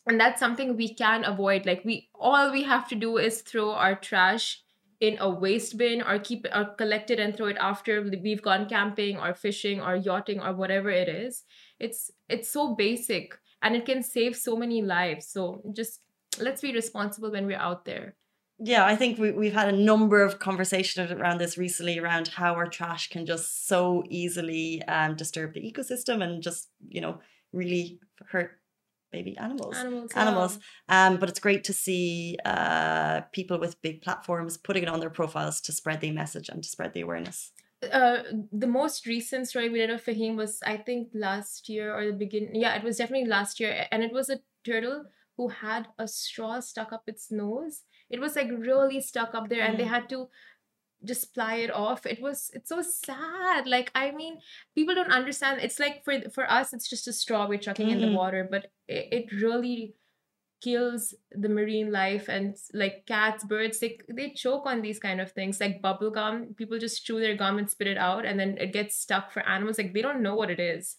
And 0.05 0.19
that's 0.19 0.41
something 0.41 0.75
we 0.75 0.93
can 0.93 1.23
avoid. 1.23 1.65
Like, 1.65 1.85
we 1.85 2.09
all 2.13 2.51
we 2.51 2.63
have 2.63 2.89
to 2.89 2.95
do 2.95 3.17
is 3.17 3.41
throw 3.41 3.71
our 3.71 3.95
trash 3.95 4.61
in 5.01 5.17
a 5.19 5.27
waste 5.27 5.77
bin 5.77 6.01
or 6.03 6.19
keep 6.19 6.45
or 6.55 6.65
collect 6.77 7.09
it 7.09 7.19
and 7.19 7.35
throw 7.35 7.47
it 7.47 7.57
after 7.59 8.01
we've 8.23 8.41
gone 8.41 8.69
camping 8.69 9.17
or 9.17 9.33
fishing 9.33 9.81
or 9.81 9.95
yachting 9.95 10.39
or 10.39 10.53
whatever 10.53 10.89
it 10.89 11.09
is. 11.09 11.43
It's 11.79 12.11
it's 12.29 12.49
so 12.49 12.75
basic 12.75 13.37
and 13.63 13.75
it 13.75 13.85
can 13.85 14.03
save 14.03 14.35
so 14.37 14.55
many 14.55 14.81
lives. 14.81 15.27
So 15.27 15.63
just 15.75 16.01
let's 16.39 16.61
be 16.61 16.71
responsible 16.71 17.31
when 17.31 17.47
we're 17.47 17.57
out 17.57 17.83
there. 17.83 18.15
Yeah 18.63 18.85
i 18.85 18.95
think 18.95 19.17
we, 19.17 19.31
we've 19.31 19.57
had 19.61 19.73
a 19.73 19.83
number 19.91 20.21
of 20.21 20.37
conversations 20.37 21.11
around 21.11 21.39
this 21.39 21.57
recently 21.57 21.97
around 21.97 22.27
how 22.27 22.53
our 22.53 22.67
trash 22.67 23.09
can 23.09 23.25
just 23.25 23.67
so 23.67 24.03
easily 24.07 24.83
um, 24.83 25.15
disturb 25.15 25.55
the 25.55 25.61
ecosystem 25.61 26.21
and 26.21 26.43
just 26.43 26.69
you 26.87 27.01
know 27.01 27.19
really 27.53 27.99
hurt 28.29 28.60
baby 29.11 29.37
animals 29.37 29.77
animals, 29.77 30.11
animals. 30.15 30.59
Um, 30.89 31.17
but 31.17 31.29
it's 31.29 31.39
great 31.39 31.63
to 31.65 31.73
see 31.73 32.37
uh, 32.45 33.21
people 33.31 33.59
with 33.59 33.81
big 33.81 34.01
platforms 34.01 34.57
putting 34.57 34.83
it 34.83 34.89
on 34.89 34.99
their 34.99 35.09
profiles 35.09 35.61
to 35.61 35.71
spread 35.71 36.01
the 36.01 36.11
message 36.11 36.49
and 36.49 36.63
to 36.63 36.69
spread 36.69 36.93
the 36.93 37.01
awareness 37.01 37.51
uh, 37.91 38.23
the 38.51 38.67
most 38.67 39.05
recent 39.05 39.47
story 39.47 39.69
we 39.69 39.79
did 39.79 39.89
of 39.89 40.03
Fahim 40.03 40.35
was 40.35 40.59
I 40.65 40.77
think 40.77 41.09
last 41.13 41.67
year 41.67 41.95
or 41.95 42.05
the 42.05 42.13
beginning. 42.13 42.55
Yeah, 42.55 42.75
it 42.75 42.83
was 42.83 42.97
definitely 42.97 43.27
last 43.27 43.59
year, 43.59 43.87
and 43.91 44.03
it 44.03 44.13
was 44.13 44.29
a 44.29 44.39
turtle 44.63 45.05
who 45.37 45.47
had 45.47 45.87
a 45.97 46.07
straw 46.07 46.59
stuck 46.59 46.93
up 46.93 47.03
its 47.07 47.31
nose. 47.31 47.81
It 48.09 48.19
was 48.19 48.35
like 48.35 48.49
really 48.51 49.01
stuck 49.01 49.33
up 49.33 49.49
there, 49.49 49.63
and 49.63 49.79
they 49.79 49.85
had 49.85 50.09
to 50.09 50.27
just 51.03 51.33
ply 51.33 51.55
it 51.55 51.71
off. 51.71 52.05
It 52.05 52.21
was 52.21 52.51
it's 52.53 52.69
so 52.69 52.81
sad. 52.81 53.67
Like 53.67 53.91
i 53.95 54.11
mean 54.11 54.39
people 54.75 54.95
don't 54.95 55.11
understand. 55.11 55.61
It's 55.61 55.79
like 55.79 56.03
for 56.03 56.29
for 56.29 56.49
us 56.49 56.73
it's 56.73 56.89
just 56.89 57.07
a 57.07 57.13
straw 57.13 57.47
we're 57.47 57.59
chucking 57.59 57.87
mm-hmm. 57.87 58.03
in 58.03 58.11
the 58.11 58.17
water 58.17 58.47
but 58.49 58.71
it, 58.87 59.07
it 59.11 59.31
really 59.31 59.95
kills 60.61 61.15
the 61.31 61.49
marine 61.49 61.91
life 61.91 62.29
and 62.29 62.55
like 62.73 63.07
cats 63.07 63.43
birds 63.43 63.79
they, 63.79 63.97
they 64.07 64.29
choke 64.29 64.67
on 64.67 64.83
these 64.83 64.99
kind 64.99 65.19
of 65.19 65.31
things 65.31 65.59
like 65.59 65.81
bubble 65.81 66.11
gum. 66.11 66.53
People 66.55 66.77
just 66.77 67.05
chew 67.05 67.19
their 67.19 67.35
gum 67.35 67.57
and 67.57 67.69
spit 67.69 67.87
it 67.87 67.97
out 67.97 68.25
and 68.25 68.39
then 68.39 68.57
it 68.59 68.71
gets 68.71 68.95
stuck 68.95 69.31
for 69.31 69.47
animals. 69.47 69.77
Like 69.77 69.93
they 69.93 70.03
don't 70.03 70.21
know 70.21 70.35
what 70.35 70.51
it 70.51 70.59
is. 70.59 70.97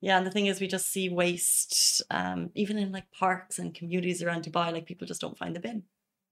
Yeah 0.00 0.18
and 0.18 0.26
the 0.26 0.30
thing 0.30 0.46
is 0.46 0.60
we 0.60 0.66
just 0.66 0.90
see 0.90 1.08
waste 1.08 2.02
um 2.10 2.50
even 2.54 2.78
in 2.78 2.92
like 2.92 3.10
parks 3.12 3.58
and 3.58 3.74
communities 3.74 4.22
around 4.22 4.44
dubai 4.44 4.72
like 4.72 4.86
people 4.86 5.06
just 5.06 5.20
don't 5.20 5.38
find 5.38 5.54
the 5.54 5.60
bin. 5.60 5.84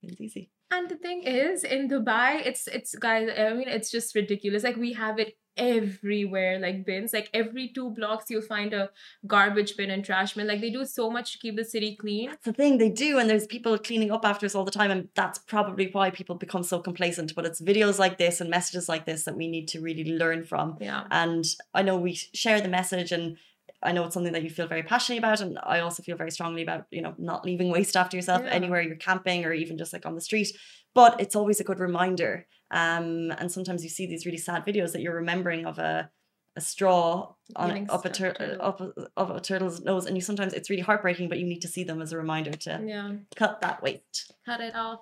It's 0.03 0.21
easy 0.21 0.51
and 0.71 0.89
the 0.89 0.97
thing 0.97 1.23
is 1.23 1.65
in 1.65 1.89
dubai 1.89 2.45
it's 2.45 2.67
it's 2.67 2.95
guys 2.95 3.29
i 3.39 3.53
mean 3.53 3.69
it's 3.69 3.91
just 3.91 4.15
ridiculous. 4.15 4.65
Like 4.65 4.77
we 4.77 4.93
have 4.95 5.19
it 5.19 5.37
everywhere 5.57 6.59
like 6.59 6.85
bins. 6.85 7.13
Like 7.13 7.31
every 7.33 7.69
two 7.75 7.91
blocks 7.91 8.27
you'll 8.29 8.43
find 8.43 8.75
a 8.75 8.91
garbage 9.27 9.77
bin 9.77 9.91
and 9.91 10.05
trash 10.05 10.35
bin. 10.35 10.47
Like 10.47 10.61
they 10.61 10.71
do 10.71 10.85
so 10.85 11.11
much 11.11 11.33
to 11.33 11.39
keep 11.39 11.57
the 11.57 11.65
city 11.65 11.97
clean. 11.97 12.31
That's 12.31 12.45
the 12.45 12.53
thing 12.53 12.79
they 12.79 12.91
do 12.91 13.19
and 13.19 13.29
there's 13.29 13.47
people 13.47 13.79
cleaning 13.79 14.11
up 14.11 14.25
after 14.25 14.47
us 14.47 14.55
all 14.55 14.65
the 14.65 14.71
time 14.71 14.91
and 14.91 15.09
that's 15.15 15.39
probably 15.39 15.89
why 15.93 16.11
people 16.11 16.37
become 16.37 16.63
so 16.63 16.81
complacent. 16.81 17.35
But 17.35 17.47
it's 17.47 17.61
videos 17.61 17.99
like 17.99 18.19
this 18.19 18.41
and 18.41 18.51
messages 18.51 18.89
like 18.89 19.07
this 19.07 19.25
that 19.25 19.37
we 19.37 19.49
need 19.49 19.69
to 19.69 19.81
really 19.81 20.05
learn 20.05 20.45
from. 20.45 20.77
Yeah. 20.81 21.05
And 21.11 21.45
i 21.75 21.83
know 21.83 21.97
we 21.97 22.15
share 22.15 22.61
the 22.61 22.69
message 22.69 23.13
and 23.13 23.37
I 23.87 23.92
know 23.92 24.05
it's 24.05 24.14
something 24.14 24.33
that 24.35 24.42
you 24.42 24.51
feel 24.51 24.66
very 24.75 24.83
passionate 24.83 25.18
about, 25.18 25.40
and 25.40 25.59
I 25.62 25.81
also 25.81 26.03
feel 26.03 26.16
very 26.16 26.31
strongly 26.31 26.62
about 26.62 26.83
you 26.90 27.03
know 27.03 27.14
not 27.18 27.44
leaving 27.44 27.70
waste 27.70 27.96
after 27.96 28.16
yourself 28.16 28.42
Yeah. 28.44 28.51
anywhere 28.59 28.83
you're 28.83 28.96
camping 29.11 29.44
or 29.46 29.53
even 29.53 29.79
just 29.79 29.92
like 29.92 30.05
on 30.07 30.14
the 30.14 30.20
street. 30.20 30.49
But 30.94 31.20
it's 31.20 31.37
always 31.37 31.61
a 31.61 31.64
good 31.64 31.81
reminder. 31.81 32.46
Um, 32.70 33.31
and 33.38 33.51
sometimes 33.57 33.85
you 33.85 33.90
see 33.90 34.07
these 34.07 34.27
really 34.27 34.38
sad 34.49 34.64
videos 34.66 34.92
that 34.92 35.01
you're 35.03 35.14
remembering 35.25 35.64
of 35.66 35.79
a 35.79 36.11
a 36.59 36.61
straw 36.62 37.35
on 37.55 37.87
up 37.90 38.05
a 38.07 38.09
tur- 38.18 38.57
up 38.61 38.81
a, 38.81 38.90
of 39.16 39.29
a 39.31 39.40
turtle's 39.40 39.81
nose, 39.83 40.07
and 40.07 40.16
you 40.16 40.22
sometimes 40.22 40.53
it's 40.55 40.70
really 40.70 40.83
heartbreaking, 40.83 41.29
but 41.29 41.38
you 41.38 41.46
need 41.46 41.61
to 41.61 41.68
see 41.68 41.85
them 41.85 42.01
as 42.01 42.12
a 42.12 42.16
reminder 42.16 42.53
to 42.66 42.72
yeah 42.94 43.11
cut 43.42 43.61
that 43.61 43.83
waste. 43.83 44.33
cut 44.46 44.61
it 44.68 44.75
off 44.75 45.01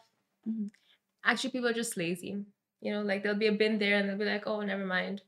Mhm. 0.49 0.71
actually 1.25 1.51
people 1.55 1.69
are 1.69 1.73
just 1.83 1.97
lazy 1.97 2.33
you 2.83 2.93
know 2.93 3.01
like 3.03 3.23
there'll 3.23 3.39
be 3.39 3.47
a 3.47 3.53
bin 3.63 3.79
there 3.79 3.97
and 3.99 4.05
they'll 4.09 4.19
be 4.25 4.25
like 4.27 4.47
oh 4.47 4.61
never 4.61 4.85
mind 4.85 5.23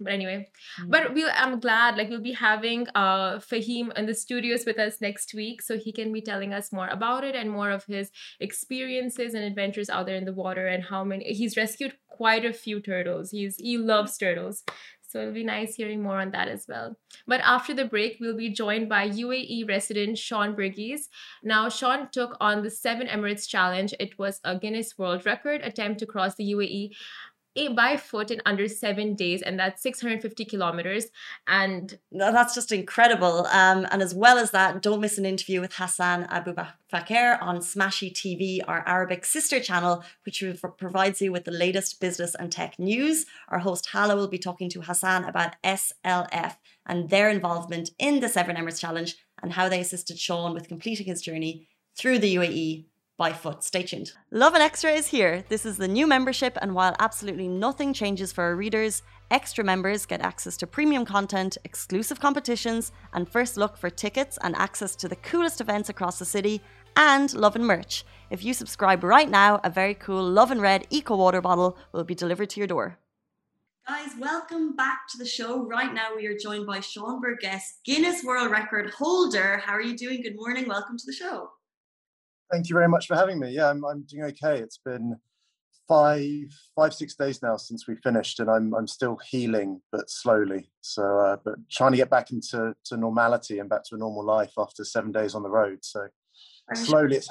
but 0.00 0.12
anyway 0.12 0.48
Mhm. 0.80 0.90
but 0.90 1.14
we 1.14 1.24
i'm 1.26 1.58
glad 1.60 1.96
like 1.96 2.08
we'll 2.08 2.20
be 2.20 2.32
having 2.32 2.86
uh 2.94 3.38
fahim 3.38 3.92
in 3.98 4.06
the 4.06 4.14
studios 4.14 4.64
with 4.66 4.78
us 4.78 5.00
next 5.00 5.34
week 5.34 5.62
so 5.62 5.76
he 5.78 5.92
can 5.92 6.12
be 6.12 6.20
telling 6.20 6.52
us 6.52 6.72
more 6.72 6.88
about 6.88 7.24
it 7.24 7.34
and 7.34 7.50
more 7.50 7.70
of 7.70 7.84
his 7.84 8.10
experiences 8.40 9.34
and 9.34 9.44
adventures 9.44 9.90
out 9.90 10.06
there 10.06 10.16
in 10.16 10.24
the 10.24 10.32
water 10.32 10.66
and 10.66 10.84
how 10.84 11.04
many 11.04 11.24
he's 11.32 11.56
rescued 11.56 11.94
quite 12.08 12.44
a 12.44 12.52
few 12.52 12.80
turtles 12.80 13.30
he's 13.30 13.56
he 13.56 13.76
loves 13.78 14.16
turtles 14.18 14.64
so 15.10 15.20
it'll 15.22 15.32
be 15.32 15.42
nice 15.42 15.74
hearing 15.76 16.02
more 16.02 16.18
on 16.20 16.32
that 16.32 16.48
as 16.48 16.66
well. 16.68 16.98
But 17.26 17.40
after 17.42 17.72
the 17.72 17.86
break, 17.86 18.18
we'll 18.20 18.36
be 18.36 18.50
joined 18.50 18.90
by 18.90 19.08
UAE 19.08 19.66
resident 19.66 20.18
Sean 20.18 20.54
Burgess. 20.54 21.08
Now, 21.42 21.70
Sean 21.70 22.10
took 22.12 22.36
on 22.42 22.62
the 22.62 22.68
Seven 22.70 23.06
Emirates 23.06 23.48
Challenge. 23.48 23.94
It 23.98 24.18
was 24.18 24.38
a 24.44 24.58
Guinness 24.58 24.98
World 24.98 25.24
Record 25.24 25.62
attempt 25.62 26.00
to 26.00 26.06
cross 26.06 26.34
the 26.34 26.44
UAE 26.52 26.90
by 27.66 27.96
foot 27.96 28.30
in 28.30 28.40
under 28.46 28.68
seven 28.68 29.14
days, 29.14 29.42
and 29.42 29.58
that's 29.58 29.82
650 29.82 30.44
kilometers. 30.44 31.06
And 31.48 31.98
that's 32.12 32.54
just 32.54 32.70
incredible. 32.70 33.46
Um, 33.46 33.86
and 33.90 34.00
as 34.00 34.14
well 34.14 34.38
as 34.38 34.52
that, 34.52 34.80
don't 34.80 35.00
miss 35.00 35.18
an 35.18 35.26
interview 35.26 35.60
with 35.60 35.74
Hassan 35.74 36.24
Abu 36.24 36.54
Fakir 36.88 37.38
on 37.40 37.58
Smashi 37.58 38.12
TV, 38.12 38.60
our 38.68 38.86
Arabic 38.86 39.24
sister 39.24 39.58
channel, 39.58 40.04
which 40.24 40.44
provides 40.76 41.20
you 41.20 41.32
with 41.32 41.44
the 41.44 41.50
latest 41.50 42.00
business 42.00 42.36
and 42.36 42.52
tech 42.52 42.78
news. 42.78 43.26
Our 43.48 43.58
host 43.58 43.86
Hala 43.86 44.14
will 44.14 44.28
be 44.28 44.38
talking 44.38 44.70
to 44.70 44.82
Hassan 44.82 45.24
about 45.24 45.56
SLF 45.64 46.56
and 46.86 47.10
their 47.10 47.28
involvement 47.28 47.90
in 47.98 48.20
the 48.20 48.28
Seven 48.28 48.56
Emirates 48.56 48.80
Challenge 48.80 49.16
and 49.42 49.52
how 49.52 49.68
they 49.68 49.80
assisted 49.80 50.18
Sean 50.18 50.54
with 50.54 50.68
completing 50.68 51.06
his 51.06 51.22
journey 51.22 51.66
through 51.96 52.18
the 52.20 52.36
UAE 52.36 52.84
by 53.18 53.32
foot. 53.32 53.64
Stay 53.64 53.82
tuned. 53.82 54.12
Lovin 54.30 54.62
Extra 54.62 54.92
is 54.92 55.08
here. 55.08 55.44
This 55.48 55.66
is 55.66 55.76
the 55.76 55.88
new 55.88 56.06
membership, 56.06 56.56
and 56.62 56.74
while 56.74 56.94
absolutely 57.00 57.48
nothing 57.48 57.92
changes 57.92 58.32
for 58.32 58.44
our 58.44 58.54
readers, 58.54 59.02
extra 59.30 59.64
members 59.64 60.06
get 60.06 60.20
access 60.20 60.56
to 60.58 60.66
premium 60.68 61.04
content, 61.04 61.58
exclusive 61.64 62.20
competitions, 62.20 62.92
and 63.12 63.28
first 63.28 63.56
look 63.56 63.76
for 63.76 63.90
tickets 63.90 64.38
and 64.42 64.54
access 64.54 64.94
to 64.96 65.08
the 65.08 65.16
coolest 65.16 65.60
events 65.60 65.88
across 65.88 66.18
the 66.20 66.24
city, 66.24 66.62
and 66.96 67.34
Lovin 67.34 67.64
merch. 67.64 68.04
If 68.30 68.44
you 68.44 68.54
subscribe 68.54 69.02
right 69.02 69.28
now, 69.28 69.60
a 69.64 69.70
very 69.70 69.94
cool 69.94 70.22
Lovin 70.22 70.60
Red 70.60 70.86
Eco 70.88 71.16
Water 71.16 71.40
bottle 71.40 71.76
will 71.92 72.04
be 72.04 72.14
delivered 72.14 72.50
to 72.50 72.60
your 72.60 72.68
door. 72.68 72.98
Guys, 73.88 74.10
welcome 74.20 74.76
back 74.76 75.08
to 75.10 75.18
the 75.18 75.24
show. 75.24 75.66
Right 75.66 75.92
now, 75.92 76.14
we 76.14 76.26
are 76.26 76.36
joined 76.36 76.66
by 76.66 76.80
Sean 76.80 77.20
Burgess, 77.20 77.80
Guinness 77.84 78.22
World 78.22 78.50
Record 78.50 78.90
holder. 78.90 79.56
How 79.64 79.72
are 79.72 79.82
you 79.82 79.96
doing? 79.96 80.22
Good 80.22 80.36
morning. 80.36 80.68
Welcome 80.68 80.98
to 80.98 81.06
the 81.06 81.12
show. 81.12 81.50
Thank 82.50 82.68
you 82.68 82.74
very 82.74 82.88
much 82.88 83.06
for 83.06 83.14
having 83.14 83.38
me. 83.38 83.50
Yeah, 83.50 83.70
I'm, 83.70 83.84
I'm 83.84 84.02
doing 84.02 84.24
okay. 84.24 84.58
It's 84.58 84.78
been 84.78 85.16
five, 85.88 86.52
five, 86.76 86.94
six 86.94 87.14
days 87.14 87.42
now 87.42 87.56
since 87.56 87.88
we 87.88 87.96
finished, 87.96 88.40
and 88.40 88.50
I'm 88.50 88.74
I'm 88.74 88.86
still 88.86 89.18
healing, 89.30 89.80
but 89.90 90.10
slowly. 90.10 90.70
So, 90.80 91.18
uh, 91.18 91.36
but 91.44 91.56
trying 91.70 91.92
to 91.92 91.96
get 91.96 92.10
back 92.10 92.30
into 92.30 92.74
to 92.84 92.96
normality 92.96 93.58
and 93.58 93.68
back 93.68 93.84
to 93.84 93.96
a 93.96 93.98
normal 93.98 94.24
life 94.24 94.52
after 94.58 94.84
seven 94.84 95.12
days 95.12 95.34
on 95.34 95.42
the 95.42 95.50
road. 95.50 95.78
So, 95.82 96.06
slowly, 96.74 97.16
it's 97.16 97.30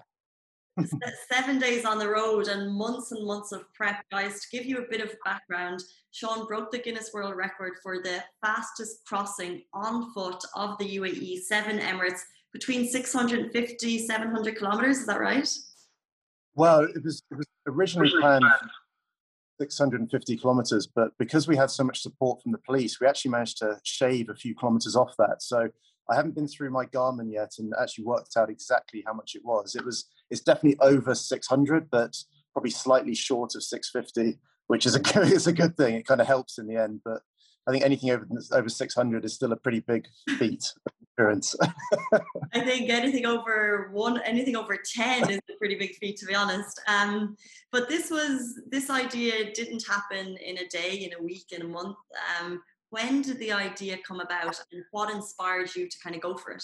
seven 1.31 1.59
days 1.59 1.85
on 1.85 1.97
the 1.97 2.09
road 2.09 2.47
and 2.47 2.71
months 2.71 3.11
and 3.11 3.25
months 3.25 3.51
of 3.51 3.71
prep, 3.73 4.03
guys. 4.11 4.41
To 4.41 4.47
give 4.51 4.65
you 4.65 4.79
a 4.79 4.89
bit 4.89 5.01
of 5.01 5.15
background, 5.25 5.83
Sean 6.11 6.45
broke 6.45 6.71
the 6.71 6.79
Guinness 6.79 7.11
World 7.13 7.35
Record 7.35 7.73
for 7.81 8.01
the 8.01 8.23
fastest 8.43 9.05
crossing 9.05 9.63
on 9.73 10.11
foot 10.13 10.43
of 10.55 10.77
the 10.77 10.97
UAE, 10.97 11.39
seven 11.41 11.79
Emirates 11.79 12.21
between 12.57 12.87
650, 12.87 13.99
700 13.99 14.55
kilometers. 14.57 14.97
Is 14.97 15.05
that 15.05 15.19
right? 15.19 15.47
Well, 16.55 16.81
it 16.81 17.03
was, 17.03 17.21
it 17.29 17.37
was 17.37 17.45
originally 17.67 18.11
planned 18.19 18.45
650 19.61 20.37
kilometers, 20.37 20.87
but 20.87 21.11
because 21.19 21.47
we 21.47 21.55
had 21.55 21.69
so 21.69 21.83
much 21.83 22.01
support 22.01 22.41
from 22.41 22.51
the 22.51 22.57
police, 22.57 22.99
we 22.99 23.05
actually 23.05 23.29
managed 23.29 23.59
to 23.59 23.79
shave 23.83 24.29
a 24.29 24.35
few 24.35 24.55
kilometers 24.55 24.95
off 24.95 25.13
that. 25.19 25.43
So 25.43 25.69
I 26.09 26.15
haven't 26.15 26.33
been 26.33 26.47
through 26.47 26.71
my 26.71 26.85
Garmin 26.85 27.31
yet 27.31 27.51
and 27.59 27.73
actually 27.79 28.05
worked 28.05 28.35
out 28.35 28.49
exactly 28.49 29.03
how 29.05 29.13
much 29.13 29.35
it 29.35 29.45
was. 29.45 29.75
It 29.75 29.85
was 29.85 30.05
it's 30.31 30.41
definitely 30.41 30.79
over 30.81 31.13
600, 31.13 31.89
but 31.91 32.17
probably 32.53 32.71
slightly 32.71 33.13
short 33.13 33.53
of 33.53 33.63
650, 33.63 34.39
which 34.65 34.87
is 34.87 34.95
a 34.95 34.99
good, 35.13 35.31
is 35.31 35.45
a 35.45 35.53
good 35.53 35.77
thing. 35.77 35.93
It 35.93 36.07
kind 36.07 36.21
of 36.21 36.27
helps 36.27 36.57
in 36.57 36.65
the 36.65 36.77
end, 36.77 37.01
but 37.05 37.21
I 37.67 37.71
think 37.71 37.83
anything 37.83 38.09
over 38.09 38.25
over 38.51 38.69
600 38.69 39.25
is 39.25 39.33
still 39.33 39.51
a 39.51 39.57
pretty 39.57 39.81
big 39.81 40.07
feat 40.39 40.73
appearance. 41.17 41.55
I 42.53 42.59
think 42.61 42.89
anything 42.89 43.25
over 43.25 43.89
one, 43.91 44.21
anything 44.21 44.55
over 44.55 44.77
10 44.77 45.29
is 45.31 45.37
a 45.37 45.57
pretty 45.57 45.75
big 45.75 45.95
feat, 45.95 46.17
to 46.17 46.25
be 46.25 46.35
honest. 46.35 46.79
Um, 46.87 47.35
but 47.71 47.89
this 47.89 48.11
was 48.11 48.59
this 48.69 48.89
idea 48.89 49.51
didn't 49.53 49.83
happen 49.87 50.37
in 50.37 50.59
a 50.59 50.67
day, 50.67 50.95
in 50.95 51.19
a 51.19 51.23
week, 51.23 51.51
in 51.51 51.63
a 51.63 51.67
month. 51.67 51.97
Um, 52.39 52.61
when 52.89 53.21
did 53.21 53.39
the 53.39 53.51
idea 53.51 53.97
come 54.07 54.19
about, 54.19 54.59
and 54.71 54.83
what 54.91 55.13
inspired 55.13 55.75
you 55.75 55.89
to 55.89 55.97
kind 56.03 56.15
of 56.15 56.21
go 56.21 56.37
for 56.37 56.51
it? 56.51 56.63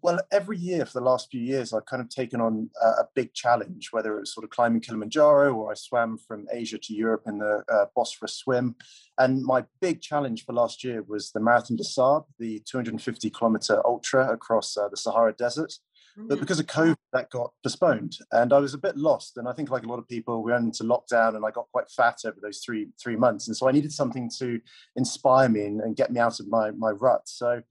Well, 0.00 0.20
every 0.30 0.58
year 0.58 0.86
for 0.86 1.00
the 1.00 1.04
last 1.04 1.30
few 1.30 1.40
years, 1.40 1.72
I've 1.72 1.86
kind 1.86 2.00
of 2.00 2.08
taken 2.08 2.40
on 2.40 2.70
a, 2.80 2.86
a, 2.86 3.08
big 3.14 3.34
challenge, 3.34 3.88
whether 3.90 4.16
it 4.16 4.20
was 4.20 4.32
sort 4.32 4.44
of 4.44 4.50
climbing 4.50 4.80
Kilimanjaro 4.80 5.52
or 5.54 5.72
I 5.72 5.74
swam 5.74 6.18
from 6.18 6.46
Asia 6.52 6.78
to 6.78 6.94
Europe 6.94 7.22
in 7.26 7.38
the 7.38 7.64
uh, 7.70 7.86
Bosphorus 7.96 8.36
swim. 8.36 8.76
And 9.18 9.42
my 9.42 9.64
big 9.80 10.00
challenge 10.00 10.44
for 10.44 10.52
last 10.52 10.84
year 10.84 11.02
was 11.02 11.32
the 11.32 11.40
Marathon 11.40 11.76
des 11.76 11.84
Sables, 11.84 12.26
the 12.38 12.62
250 12.64 13.28
kilometer 13.30 13.84
ultra 13.84 14.32
across 14.32 14.76
uh, 14.76 14.88
the 14.88 14.96
Sahara 14.96 15.32
Desert. 15.32 15.72
Mm-hmm. 16.16 16.28
But 16.28 16.40
because 16.40 16.60
of 16.60 16.66
COVID, 16.66 16.96
that 17.12 17.30
got 17.30 17.52
postponed, 17.62 18.16
and 18.32 18.52
I 18.52 18.58
was 18.58 18.74
a 18.74 18.78
bit 18.78 18.96
lost. 18.96 19.38
And 19.38 19.48
I 19.48 19.52
think, 19.52 19.70
like 19.70 19.84
a 19.84 19.88
lot 19.88 19.98
of 19.98 20.06
people, 20.06 20.42
we 20.42 20.52
went 20.52 20.64
into 20.64 20.84
lockdown, 20.84 21.36
and 21.36 21.44
I 21.44 21.50
got 21.50 21.68
quite 21.72 21.90
fat 21.90 22.18
over 22.26 22.36
those 22.40 22.60
three 22.64 22.88
three 23.02 23.16
months. 23.16 23.48
And 23.48 23.56
so 23.56 23.66
I 23.66 23.72
needed 23.72 23.92
something 23.92 24.30
to 24.38 24.60
inspire 24.96 25.48
me 25.48 25.64
and, 25.64 25.80
and 25.80 25.96
get 25.96 26.12
me 26.12 26.20
out 26.20 26.38
of 26.38 26.48
my 26.48 26.70
my 26.72 26.90
rut. 26.90 27.22
So 27.24 27.62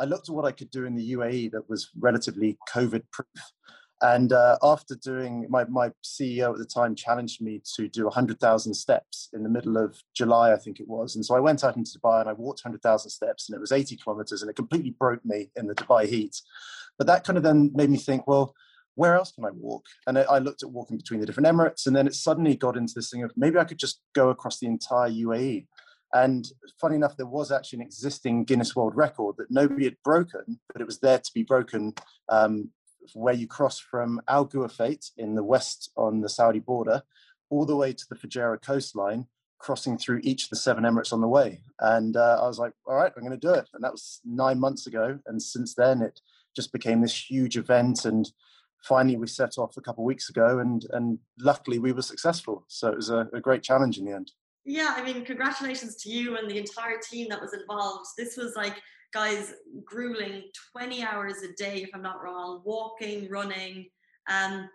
I 0.00 0.04
looked 0.04 0.28
at 0.28 0.34
what 0.34 0.44
I 0.44 0.52
could 0.52 0.70
do 0.70 0.84
in 0.84 0.94
the 0.94 1.12
UAE 1.12 1.52
that 1.52 1.68
was 1.68 1.90
relatively 1.98 2.58
COVID 2.68 3.02
proof. 3.12 3.26
And 4.00 4.32
uh, 4.32 4.56
after 4.62 4.94
doing, 4.94 5.46
my, 5.48 5.64
my 5.64 5.90
CEO 6.04 6.52
at 6.52 6.58
the 6.58 6.64
time 6.64 6.94
challenged 6.94 7.42
me 7.42 7.60
to 7.76 7.88
do 7.88 8.04
100,000 8.04 8.74
steps 8.74 9.28
in 9.32 9.42
the 9.42 9.48
middle 9.48 9.76
of 9.76 10.00
July, 10.14 10.52
I 10.52 10.56
think 10.56 10.78
it 10.78 10.86
was. 10.86 11.16
And 11.16 11.24
so 11.24 11.34
I 11.34 11.40
went 11.40 11.64
out 11.64 11.76
into 11.76 11.98
Dubai 11.98 12.20
and 12.20 12.30
I 12.30 12.32
walked 12.32 12.64
100,000 12.64 13.10
steps 13.10 13.48
and 13.48 13.56
it 13.56 13.60
was 13.60 13.72
80 13.72 13.96
kilometers 13.96 14.40
and 14.40 14.50
it 14.50 14.54
completely 14.54 14.90
broke 14.90 15.24
me 15.24 15.50
in 15.56 15.66
the 15.66 15.74
Dubai 15.74 16.06
heat. 16.06 16.40
But 16.96 17.08
that 17.08 17.24
kind 17.24 17.36
of 17.36 17.42
then 17.42 17.72
made 17.74 17.90
me 17.90 17.98
think, 17.98 18.28
well, 18.28 18.54
where 18.94 19.14
else 19.14 19.30
can 19.30 19.44
I 19.44 19.50
walk? 19.50 19.84
And 20.08 20.18
I 20.18 20.38
looked 20.38 20.64
at 20.64 20.70
walking 20.70 20.96
between 20.96 21.20
the 21.20 21.26
different 21.26 21.46
Emirates, 21.46 21.86
and 21.86 21.94
then 21.94 22.08
it 22.08 22.16
suddenly 22.16 22.56
got 22.56 22.76
into 22.76 22.94
this 22.96 23.10
thing 23.10 23.22
of 23.22 23.30
maybe 23.36 23.56
I 23.56 23.62
could 23.62 23.78
just 23.78 24.00
go 24.12 24.30
across 24.30 24.58
the 24.58 24.66
entire 24.66 25.08
UAE. 25.08 25.68
And 26.12 26.50
funny 26.80 26.96
enough, 26.96 27.16
there 27.16 27.26
was 27.26 27.52
actually 27.52 27.80
an 27.80 27.86
existing 27.86 28.44
Guinness 28.44 28.74
World 28.74 28.96
Record 28.96 29.36
that 29.38 29.50
nobody 29.50 29.84
had 29.84 29.96
broken, 30.02 30.58
but 30.72 30.80
it 30.80 30.86
was 30.86 31.00
there 31.00 31.18
to 31.18 31.30
be 31.34 31.42
broken 31.42 31.94
um, 32.28 32.70
where 33.14 33.34
you 33.34 33.46
cross 33.46 33.78
from 33.78 34.20
Al 34.28 34.46
Ghuwaifat 34.46 35.10
in 35.16 35.34
the 35.34 35.44
west 35.44 35.90
on 35.96 36.20
the 36.20 36.28
Saudi 36.28 36.60
border 36.60 37.02
all 37.50 37.64
the 37.64 37.76
way 37.76 37.92
to 37.92 38.04
the 38.08 38.14
Fujairah 38.14 38.62
coastline, 38.62 39.26
crossing 39.58 39.98
through 39.98 40.20
each 40.22 40.44
of 40.44 40.50
the 40.50 40.56
seven 40.56 40.84
Emirates 40.84 41.12
on 41.12 41.20
the 41.20 41.28
way. 41.28 41.62
And 41.80 42.16
uh, 42.16 42.38
I 42.42 42.46
was 42.46 42.58
like, 42.58 42.72
all 42.86 42.96
right, 42.96 43.12
I'm 43.16 43.22
going 43.22 43.38
to 43.38 43.46
do 43.46 43.54
it. 43.54 43.68
And 43.74 43.82
that 43.82 43.92
was 43.92 44.20
nine 44.24 44.58
months 44.58 44.86
ago. 44.86 45.18
And 45.26 45.42
since 45.42 45.74
then, 45.74 46.02
it 46.02 46.20
just 46.54 46.72
became 46.72 47.00
this 47.00 47.30
huge 47.30 47.56
event. 47.56 48.04
And 48.04 48.30
finally, 48.82 49.16
we 49.16 49.26
set 49.26 49.56
off 49.58 49.76
a 49.76 49.80
couple 49.80 50.04
of 50.04 50.06
weeks 50.06 50.28
ago, 50.28 50.58
and, 50.58 50.84
and 50.90 51.18
luckily, 51.38 51.78
we 51.78 51.92
were 51.92 52.02
successful. 52.02 52.64
So 52.68 52.88
it 52.88 52.96
was 52.96 53.10
a, 53.10 53.28
a 53.32 53.40
great 53.40 53.62
challenge 53.62 53.98
in 53.98 54.04
the 54.04 54.12
end 54.12 54.32
yeah, 54.68 54.92
I 54.96 55.02
mean, 55.02 55.24
congratulations 55.24 55.96
to 56.02 56.10
you 56.10 56.36
and 56.36 56.48
the 56.48 56.58
entire 56.58 56.98
team 56.98 57.28
that 57.30 57.40
was 57.40 57.54
involved. 57.54 58.06
This 58.18 58.36
was 58.36 58.54
like, 58.54 58.74
guys, 59.14 59.54
grueling 59.84 60.42
20 60.72 61.02
hours 61.02 61.42
a 61.42 61.54
day, 61.54 61.82
if 61.82 61.88
I'm 61.94 62.02
not 62.02 62.22
wrong, 62.22 62.60
walking, 62.64 63.30
running. 63.30 63.86
Um, 64.28 64.68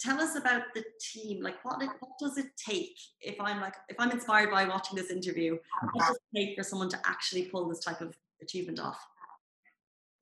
tell 0.00 0.20
us 0.20 0.34
about 0.34 0.62
the 0.74 0.82
team. 1.00 1.44
Like, 1.44 1.64
what, 1.64 1.78
what 1.78 2.10
does 2.18 2.38
it 2.38 2.46
take 2.56 2.98
if 3.20 3.40
I'm 3.40 3.60
like, 3.60 3.74
if 3.88 3.96
I'm 4.00 4.10
inspired 4.10 4.50
by 4.50 4.64
watching 4.66 4.96
this 4.96 5.12
interview, 5.12 5.56
what 5.92 6.08
does 6.08 6.16
it 6.16 6.36
take 6.36 6.58
for 6.58 6.64
someone 6.64 6.88
to 6.88 6.98
actually 7.04 7.44
pull 7.44 7.68
this 7.68 7.84
type 7.84 8.00
of 8.00 8.16
achievement 8.42 8.80
off? 8.80 8.98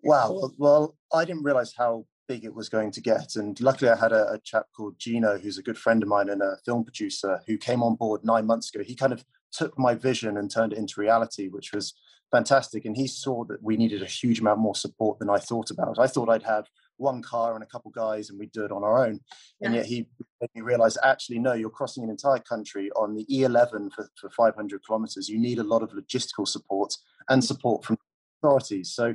Wow. 0.03 0.51
Well, 0.59 0.97
I 1.14 1.25
didn't 1.25 1.44
realize 1.44 1.73
how 1.75 2.05
big 2.29 2.45
it 2.45 2.55
was 2.55 2.69
going 2.69 2.93
to 2.93 3.01
get. 3.01 3.35
And 3.35 3.59
luckily, 3.61 3.91
I 3.91 3.97
had 3.97 4.12
a, 4.12 4.33
a, 4.33 4.38
chap 4.38 4.67
called 4.77 4.99
Gino, 4.99 5.38
who's 5.38 5.59
a 5.59 5.62
good 5.62 5.79
friend 5.79 6.03
of 6.03 6.09
mine 6.09 6.29
and 6.29 6.43
a 6.43 6.59
film 6.64 6.85
producer, 6.85 7.41
who 7.47 7.57
came 7.57 7.83
on 7.83 7.97
board 7.97 8.21
nine 8.23 8.47
months 8.47 8.73
ago. 8.73 8.85
He 8.85 8.95
kind 8.95 9.12
of 9.12 9.25
took 9.51 9.77
my 9.79 9.95
vision 9.95 10.37
and 10.37 10.51
turned 10.51 10.73
it 10.73 10.79
into 10.79 11.01
reality, 11.01 11.49
which 11.49 11.73
was 11.73 11.95
fantastic. 12.31 12.85
And 12.85 12.97
he 12.97 13.07
saw 13.07 13.45
that 13.45 13.62
we 13.62 13.77
needed 13.77 14.03
a 14.03 14.07
huge 14.07 14.41
amount 14.41 14.61
more 14.61 14.75
support 14.75 15.19
than 15.19 15.31
I 15.31 15.38
thought 15.38 15.71
about. 15.71 15.99
I 15.99 16.07
thought 16.07 16.29
I'd 16.29 16.43
have 16.43 16.67
one 16.99 17.23
car 17.23 17.55
and 17.55 17.62
a 17.62 17.67
couple 17.67 17.91
guys 17.93 18.29
and 18.29 18.38
we'd 18.38 18.53
do 18.53 18.64
it 18.64 18.73
on 18.73 18.85
our 18.85 19.07
own. 19.07 19.21
And 19.62 19.75
yet 19.75 19.87
he 19.87 20.07
made 20.41 20.51
me 20.55 20.61
realize 20.61 20.99
actually, 21.03 21.38
no, 21.38 21.55
you're 21.55 21.71
crossing 21.71 22.05
an 22.05 22.11
entire 22.11 22.41
country 22.41 22.91
on 22.97 23.14
the 23.14 23.25
E11 23.27 23.93
for, 23.93 24.09
for 24.21 24.31
500 24.31 24.85
kilometers. 24.85 25.29
You 25.29 25.38
need 25.38 25.59
a 25.59 25.64
lot 25.64 25.83
of 25.83 25.91
logistical 25.91 26.47
support 26.47 26.95
and 27.29 27.43
support 27.43 27.85
from 27.85 27.99
authorities. 28.38 28.92
So 28.92 29.14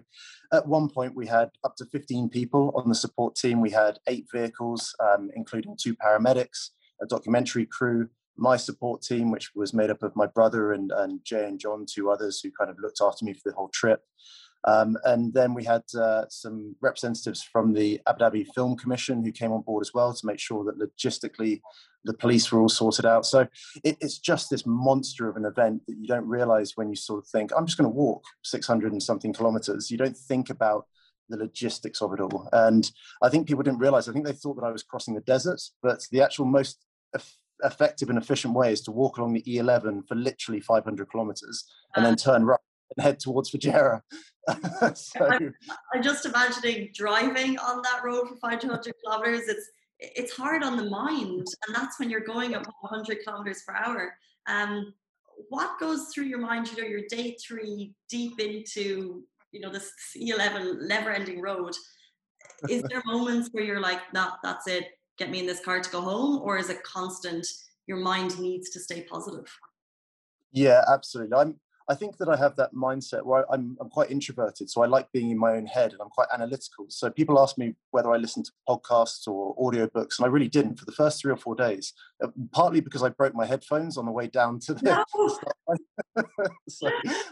at 0.51 0.67
one 0.67 0.89
point, 0.89 1.15
we 1.15 1.27
had 1.27 1.49
up 1.63 1.75
to 1.77 1.85
15 1.85 2.29
people 2.29 2.71
on 2.75 2.89
the 2.89 2.95
support 2.95 3.35
team. 3.35 3.61
We 3.61 3.71
had 3.71 3.99
eight 4.07 4.27
vehicles, 4.31 4.95
um, 4.99 5.29
including 5.35 5.77
two 5.79 5.95
paramedics, 5.95 6.69
a 7.01 7.05
documentary 7.05 7.65
crew, 7.65 8.09
my 8.37 8.57
support 8.57 9.01
team, 9.01 9.31
which 9.31 9.51
was 9.55 9.73
made 9.73 9.89
up 9.89 10.03
of 10.03 10.15
my 10.15 10.27
brother 10.27 10.73
and, 10.73 10.91
and 10.91 11.23
Jay 11.23 11.45
and 11.45 11.59
John, 11.59 11.85
two 11.89 12.09
others 12.09 12.39
who 12.39 12.51
kind 12.51 12.69
of 12.69 12.77
looked 12.79 12.99
after 13.01 13.25
me 13.25 13.33
for 13.33 13.49
the 13.49 13.55
whole 13.55 13.69
trip. 13.69 14.01
Um, 14.65 14.97
and 15.03 15.33
then 15.33 15.53
we 15.53 15.63
had 15.63 15.83
uh, 15.97 16.25
some 16.29 16.75
representatives 16.81 17.43
from 17.43 17.73
the 17.73 17.99
Abu 18.07 18.23
Dhabi 18.23 18.47
Film 18.53 18.77
Commission 18.77 19.23
who 19.23 19.31
came 19.31 19.51
on 19.51 19.61
board 19.61 19.81
as 19.81 19.93
well 19.93 20.13
to 20.13 20.25
make 20.25 20.39
sure 20.39 20.63
that 20.63 20.79
logistically 20.79 21.61
the 22.05 22.13
police 22.13 22.51
were 22.51 22.61
all 22.61 22.69
sorted 22.69 23.05
out. 23.05 23.25
So 23.25 23.47
it, 23.83 23.97
it's 23.99 24.19
just 24.19 24.49
this 24.49 24.65
monster 24.65 25.29
of 25.29 25.37
an 25.37 25.45
event 25.45 25.81
that 25.87 25.97
you 25.97 26.07
don't 26.07 26.27
realize 26.27 26.73
when 26.75 26.89
you 26.89 26.95
sort 26.95 27.23
of 27.23 27.27
think, 27.27 27.51
I'm 27.55 27.65
just 27.65 27.77
going 27.77 27.89
to 27.89 27.95
walk 27.95 28.23
600 28.43 28.91
and 28.91 29.03
something 29.03 29.33
kilometers. 29.33 29.91
You 29.91 29.97
don't 29.97 30.17
think 30.17 30.49
about 30.49 30.85
the 31.29 31.37
logistics 31.37 32.01
of 32.01 32.13
it 32.13 32.19
all. 32.19 32.49
And 32.51 32.89
I 33.21 33.29
think 33.29 33.47
people 33.47 33.63
didn't 33.63 33.79
realize, 33.79 34.07
I 34.07 34.13
think 34.13 34.25
they 34.25 34.33
thought 34.33 34.55
that 34.55 34.65
I 34.65 34.71
was 34.71 34.83
crossing 34.83 35.15
the 35.15 35.21
desert, 35.21 35.61
but 35.81 36.05
the 36.11 36.21
actual 36.21 36.45
most 36.45 36.85
effective 37.63 38.09
and 38.09 38.17
efficient 38.17 38.53
way 38.53 38.71
is 38.71 38.81
to 38.81 38.91
walk 38.91 39.17
along 39.17 39.33
the 39.33 39.43
E11 39.43 40.07
for 40.07 40.15
literally 40.15 40.59
500 40.59 41.09
kilometers 41.09 41.65
and 41.95 42.05
then 42.05 42.15
turn 42.15 42.43
right 42.43 42.59
and 42.97 43.03
head 43.03 43.19
towards 43.19 43.51
Fujairah. 43.51 44.01
so, 44.95 45.25
I'm, 45.25 45.53
I'm, 45.93 46.03
just 46.03 46.25
imagining 46.25 46.89
driving 46.93 47.57
on 47.59 47.81
that 47.81 48.01
road 48.03 48.27
for 48.27 48.35
500 48.35 48.93
kilometers. 49.03 49.47
It's 49.47 49.69
it's 49.99 50.35
hard 50.35 50.63
on 50.63 50.75
the 50.75 50.89
mind, 50.89 51.47
and 51.65 51.75
that's 51.75 51.97
when 51.97 52.09
you're 52.09 52.19
going 52.19 52.53
at 52.53 52.65
100 52.81 53.19
kilometers 53.23 53.63
per 53.65 53.73
hour. 53.73 54.13
Um, 54.47 54.93
what 55.49 55.79
goes 55.79 56.09
through 56.13 56.25
your 56.25 56.39
mind? 56.39 56.69
You 56.69 56.81
know, 56.81 56.87
you're 56.87 57.07
day 57.09 57.37
three, 57.45 57.93
deep 58.09 58.39
into 58.39 59.23
you 59.51 59.61
know 59.61 59.71
this 59.71 59.91
E11 60.17 60.87
never-ending 60.87 61.41
road. 61.41 61.73
Is 62.69 62.83
there 62.83 63.01
moments 63.05 63.49
where 63.53 63.63
you're 63.63 63.79
like, 63.79 64.01
"Nah, 64.13 64.31
that's 64.43 64.67
it. 64.67 64.85
Get 65.17 65.29
me 65.29 65.39
in 65.39 65.45
this 65.45 65.63
car 65.63 65.79
to 65.79 65.89
go 65.89 66.01
home," 66.01 66.41
or 66.41 66.57
is 66.57 66.69
it 66.69 66.83
constant? 66.83 67.47
Your 67.87 67.97
mind 67.97 68.39
needs 68.39 68.69
to 68.71 68.79
stay 68.79 69.03
positive. 69.03 69.45
Yeah, 70.53 70.83
absolutely. 70.87 71.35
I'm 71.35 71.59
I 71.89 71.95
think 71.95 72.17
that 72.17 72.29
I 72.29 72.35
have 72.37 72.55
that 72.55 72.73
mindset 72.73 73.23
where 73.23 73.51
I'm, 73.51 73.77
I'm 73.79 73.89
quite 73.89 74.11
introverted, 74.11 74.69
so 74.69 74.83
I 74.83 74.87
like 74.87 75.11
being 75.11 75.31
in 75.31 75.37
my 75.37 75.53
own 75.53 75.65
head 75.65 75.91
and 75.91 76.01
I'm 76.01 76.09
quite 76.09 76.27
analytical. 76.33 76.85
So 76.89 77.09
people 77.09 77.39
ask 77.39 77.57
me 77.57 77.75
whether 77.91 78.11
I 78.11 78.17
listen 78.17 78.43
to 78.43 78.51
podcasts 78.67 79.27
or 79.27 79.55
audiobooks, 79.57 80.19
and 80.19 80.25
I 80.25 80.27
really 80.27 80.47
didn't 80.47 80.79
for 80.79 80.85
the 80.85 80.91
first 80.91 81.21
three 81.21 81.31
or 81.31 81.37
four 81.37 81.55
days, 81.55 81.93
uh, 82.23 82.27
partly 82.51 82.81
because 82.81 83.03
I 83.03 83.09
broke 83.09 83.35
my 83.35 83.45
headphones 83.45 83.97
on 83.97 84.05
the 84.05 84.11
way 84.11 84.27
down 84.27 84.59
to 84.61 84.73
the. 84.73 84.81
No. 84.83 85.77
so 86.69 86.89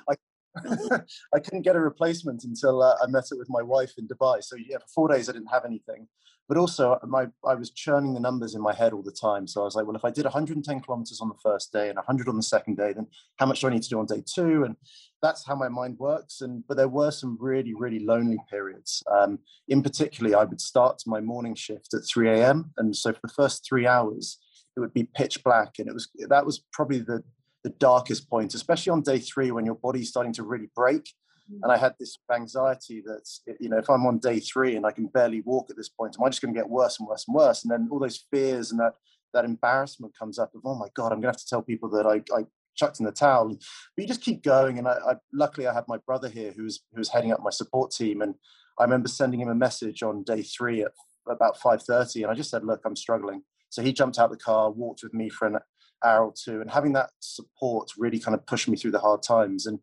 I 0.10 0.16
I 1.34 1.40
couldn't 1.40 1.62
get 1.62 1.76
a 1.76 1.80
replacement 1.80 2.44
until 2.44 2.82
uh, 2.82 2.96
I 3.02 3.08
met 3.08 3.26
it 3.32 3.38
with 3.38 3.50
my 3.50 3.62
wife 3.62 3.94
in 3.98 4.08
Dubai. 4.08 4.44
So 4.44 4.56
yeah, 4.58 4.78
for 4.78 4.88
four 4.94 5.08
days 5.08 5.30
I 5.30 5.34
didn't 5.34 5.48
have 5.52 5.66
anything. 5.66 6.08
But 6.52 6.58
also, 6.58 6.94
uh, 6.94 7.08
my 7.08 7.28
I 7.48 7.56
was 7.56 7.72
churning 7.72 8.14
the 8.14 8.20
numbers 8.20 8.56
in 8.56 8.62
my 8.62 8.74
head 8.74 8.92
all 8.92 9.04
the 9.04 9.12
time. 9.12 9.48
So 9.48 9.62
I 9.62 9.64
was 9.64 9.76
like, 9.76 9.86
well, 9.86 9.96
if 9.96 10.04
I 10.04 10.12
did 10.12 10.26
110 10.26 10.82
kilometers 10.82 11.22
on 11.22 11.30
the 11.30 11.40
first 11.42 11.72
day 11.72 11.88
and 11.88 11.96
100 11.96 12.28
on 12.28 12.36
the 12.36 12.44
second 12.44 12.76
day, 12.76 12.92
then 12.92 13.08
how 13.38 13.46
much 13.46 13.62
do 13.62 13.68
I 13.68 13.70
need 13.70 13.84
to 13.84 13.90
do 13.90 14.00
on 14.00 14.06
day 14.06 14.22
two? 14.26 14.66
And 14.66 14.76
that's 15.22 15.46
how 15.46 15.56
my 15.56 15.70
mind 15.70 15.98
works. 15.98 16.42
And 16.42 16.66
but 16.68 16.76
there 16.76 16.90
were 16.90 17.12
some 17.12 17.38
really 17.40 17.74
really 17.74 18.00
lonely 18.00 18.40
periods. 18.50 19.02
Um, 19.10 19.40
in 19.70 19.82
particular, 19.82 20.38
I 20.38 20.44
would 20.44 20.60
start 20.60 21.02
my 21.06 21.22
morning 21.22 21.56
shift 21.56 21.94
at 21.94 22.04
3 22.06 22.30
a.m. 22.30 22.72
And 22.78 22.94
so 22.94 23.14
for 23.14 23.22
the 23.24 23.34
first 23.34 23.66
three 23.66 23.88
hours, 23.88 24.38
it 24.76 24.82
would 24.82 24.94
be 24.94 25.04
pitch 25.04 25.44
black, 25.44 25.80
and 25.80 25.88
it 25.88 25.94
was 25.94 26.10
that 26.28 26.46
was 26.46 26.64
probably 26.74 27.00
the 27.00 27.24
the 27.64 27.70
darkest 27.72 28.30
point, 28.30 28.54
especially 28.54 28.92
on 28.92 29.02
day 29.02 29.20
three 29.20 29.52
when 29.52 29.66
your 29.66 29.76
body's 29.76 30.10
starting 30.10 30.34
to 30.34 30.44
really 30.44 30.70
break. 30.76 31.04
Mm. 31.52 31.60
And 31.64 31.72
I 31.72 31.78
had 31.78 31.96
this 32.00 32.18
anxiety 32.34 33.02
that, 33.06 33.28
you 33.60 33.70
know, 33.70 33.78
if 33.78 33.90
I'm 33.90 34.06
on 34.06 34.20
day 34.20 34.40
three 34.40 34.76
and 34.76 34.86
I 34.86 34.92
can 34.92 35.08
barely 35.08 35.42
walk 35.42 35.70
at 35.70 35.78
this 35.78 35.90
point, 35.90 36.16
am 36.20 36.26
I 36.26 36.30
just 36.30 36.42
going 36.42 36.54
to 36.54 36.60
get 36.60 36.70
worse 36.70 37.00
and 37.00 37.08
worse 37.08 37.26
and 37.28 37.36
worse? 37.36 37.64
And 37.64 37.72
then 37.72 37.88
all 37.92 38.00
those 38.00 38.26
fears 38.32 38.72
and 38.72 38.80
that 38.80 38.94
that 39.34 39.46
embarrassment 39.46 40.18
comes 40.18 40.38
up 40.38 40.54
of, 40.56 40.62
oh 40.66 40.76
my 40.76 40.88
God, 40.94 41.08
I'm 41.08 41.22
going 41.22 41.24
to 41.24 41.28
have 41.30 41.38
to 41.38 41.48
tell 41.48 41.62
people 41.62 41.90
that 41.92 42.06
I, 42.06 42.22
I 42.36 42.46
chucked 42.76 43.00
in 43.00 43.06
the 43.06 43.12
towel. 43.12 43.50
But 43.50 44.02
you 44.02 44.08
just 44.08 44.22
keep 44.22 44.44
going. 44.44 44.78
And 44.78 44.88
I, 44.88 44.98
I 45.08 45.16
luckily 45.34 45.68
I 45.68 45.74
had 45.74 45.86
my 45.88 45.98
brother 46.06 46.30
here 46.30 46.52
who 46.52 46.64
was, 46.64 46.82
who 46.94 47.00
was 47.00 47.10
heading 47.10 47.32
up 47.32 47.42
my 47.42 47.50
support 47.50 47.92
team. 47.92 48.22
And 48.22 48.36
I 48.80 48.84
remember 48.84 49.08
sending 49.08 49.40
him 49.40 49.50
a 49.50 49.56
message 49.56 50.04
on 50.04 50.24
day 50.24 50.42
three 50.42 50.84
at 50.84 50.92
about 51.28 51.58
5.30 51.58 52.24
and 52.24 52.32
I 52.32 52.34
just 52.34 52.50
said, 52.50 52.66
look, 52.66 52.82
I'm 52.86 52.96
struggling. 52.96 53.44
So 53.70 53.82
he 53.82 53.94
jumped 53.94 54.20
out 54.20 54.32
the 54.32 54.38
car, 54.38 54.70
walked 54.70 55.04
with 55.04 55.14
me 55.14 55.30
for 55.30 55.48
an 55.48 55.58
or 56.04 56.34
two, 56.36 56.62
and 56.62 56.70
having 56.70 56.94
that 56.94 57.12
support 57.20 57.92
really 57.98 58.20
kind 58.20 58.36
of 58.36 58.46
pushed 58.46 58.68
me 58.68 58.78
through 58.78 58.92
the 58.92 59.00
hard 59.00 59.24
times. 59.24 59.66
And 59.66 59.80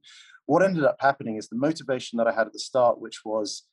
what 0.46 0.62
ended 0.62 0.84
up 0.84 0.96
happening 1.00 1.36
is 1.36 1.48
the 1.48 1.56
motivation 1.56 2.16
that 2.16 2.26
I 2.26 2.32
had 2.32 2.46
at 2.46 2.52
the 2.52 2.58
start, 2.58 3.00
which 3.00 3.24
was 3.24 3.64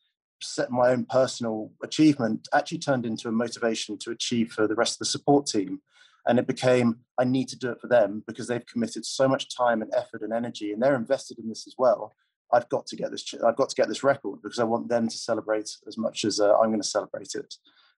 set 0.41 0.71
my 0.71 0.89
own 0.89 1.05
personal 1.05 1.71
achievement, 1.83 2.47
actually 2.53 2.79
turned 2.79 3.05
into 3.05 3.29
a 3.29 3.31
motivation 3.31 3.97
to 3.99 4.11
achieve 4.11 4.51
for 4.51 4.67
the 4.67 4.75
rest 4.75 4.95
of 4.95 4.99
the 4.99 5.05
support 5.05 5.47
team. 5.47 5.81
And 6.27 6.39
it 6.39 6.47
became, 6.47 6.99
I 7.19 7.23
need 7.23 7.49
to 7.49 7.57
do 7.57 7.69
it 7.71 7.79
for 7.79 7.87
them 7.87 8.23
because 8.25 8.47
they've 8.47 8.65
committed 8.65 9.05
so 9.05 9.27
much 9.27 9.55
time 9.55 9.81
and 9.81 9.93
effort 9.95 10.21
and 10.21 10.33
energy, 10.33 10.71
and 10.71 10.81
they're 10.81 10.95
invested 10.95 11.39
in 11.39 11.47
this 11.47 11.67
as 11.67 11.75
well. 11.77 12.13
I've 12.51 12.69
got 12.69 12.85
to 12.87 12.95
get 12.95 13.11
this. 13.11 13.33
I've 13.45 13.55
got 13.55 13.69
to 13.69 13.75
get 13.75 13.87
this 13.87 14.03
record 14.03 14.39
because 14.41 14.59
I 14.59 14.63
want 14.63 14.89
them 14.89 15.07
to 15.07 15.17
celebrate 15.17 15.69
as 15.87 15.97
much 15.97 16.25
as 16.25 16.39
uh, 16.39 16.57
I'm 16.57 16.69
going 16.69 16.81
to 16.81 16.87
celebrate 16.87 17.35
it 17.35 17.55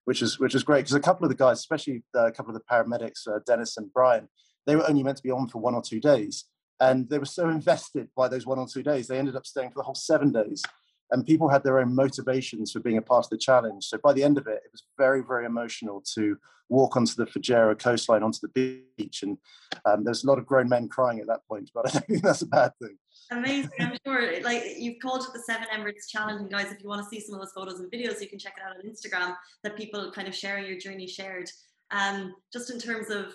which 0.07 0.21
is 0.21 0.39
which 0.39 0.55
is 0.55 0.63
great 0.63 0.79
because 0.79 0.93
a 0.93 1.01
couple 1.01 1.25
of 1.25 1.29
the 1.29 1.35
guys, 1.35 1.59
especially 1.59 2.01
a 2.15 2.31
couple 2.31 2.55
of 2.55 2.57
the 2.57 2.63
paramedics, 2.71 3.27
uh, 3.27 3.39
Dennis 3.45 3.75
and 3.75 3.91
Brian, 3.91 4.29
they 4.65 4.77
were 4.77 4.89
only 4.89 5.03
meant 5.03 5.17
to 5.17 5.23
be 5.23 5.31
on 5.31 5.49
for 5.49 5.59
one 5.59 5.75
or 5.75 5.81
two 5.81 5.99
days, 5.99 6.45
and 6.79 7.09
they 7.09 7.19
were 7.19 7.25
so 7.25 7.49
invested 7.59 8.07
by 8.15 8.29
those 8.29 8.45
one 8.45 8.57
or 8.57 8.65
two 8.65 8.83
days, 8.83 9.07
they 9.07 9.19
ended 9.19 9.35
up 9.35 9.45
staying 9.45 9.69
for 9.69 9.79
the 9.79 9.83
whole 9.83 9.95
seven 9.95 10.31
days. 10.31 10.63
And 11.11 11.25
people 11.25 11.47
had 11.49 11.63
their 11.63 11.79
own 11.79 11.95
motivations 11.95 12.71
for 12.71 12.79
being 12.79 12.97
a 12.97 13.01
part 13.01 13.25
of 13.25 13.29
the 13.29 13.37
challenge. 13.37 13.85
So 13.85 13.97
by 14.03 14.13
the 14.13 14.23
end 14.23 14.37
of 14.37 14.47
it, 14.47 14.61
it 14.65 14.71
was 14.71 14.83
very, 14.97 15.23
very 15.23 15.45
emotional 15.45 16.03
to 16.15 16.37
walk 16.69 16.97
onto 16.97 17.13
the 17.15 17.25
Fujairah 17.25 17.79
coastline, 17.79 18.23
onto 18.23 18.39
the 18.41 18.83
beach, 18.97 19.23
and 19.23 19.37
um, 19.85 20.03
there's 20.03 20.23
a 20.23 20.27
lot 20.27 20.37
of 20.37 20.45
grown 20.45 20.67
men 20.67 20.89
crying 20.89 21.19
at 21.19 21.27
that 21.27 21.45
point. 21.47 21.71
But 21.73 21.87
I 21.87 21.91
don't 21.91 22.07
think 22.07 22.23
that's 22.23 22.41
a 22.41 22.47
bad 22.47 22.71
thing. 22.81 22.97
Amazing. 23.31 23.71
I'm 23.79 23.97
sure 24.05 24.41
like 24.41 24.63
you've 24.77 24.99
called 25.01 25.23
it 25.23 25.29
the 25.33 25.39
Seven 25.39 25.67
Emirates 25.73 26.09
Challenge. 26.09 26.41
And 26.41 26.51
guys, 26.51 26.71
if 26.71 26.81
you 26.81 26.89
want 26.89 27.03
to 27.03 27.09
see 27.09 27.25
some 27.25 27.35
of 27.35 27.41
those 27.41 27.53
photos 27.53 27.79
and 27.79 27.91
videos, 27.91 28.21
you 28.21 28.27
can 28.27 28.39
check 28.39 28.55
it 28.57 28.63
out 28.63 28.75
on 28.75 28.89
Instagram 28.89 29.35
that 29.63 29.77
people 29.77 30.11
kind 30.11 30.27
of 30.27 30.35
sharing 30.35 30.65
your 30.65 30.77
journey 30.77 31.07
shared. 31.07 31.49
Um, 31.91 32.35
just 32.51 32.69
in 32.69 32.79
terms 32.79 33.09
of 33.09 33.33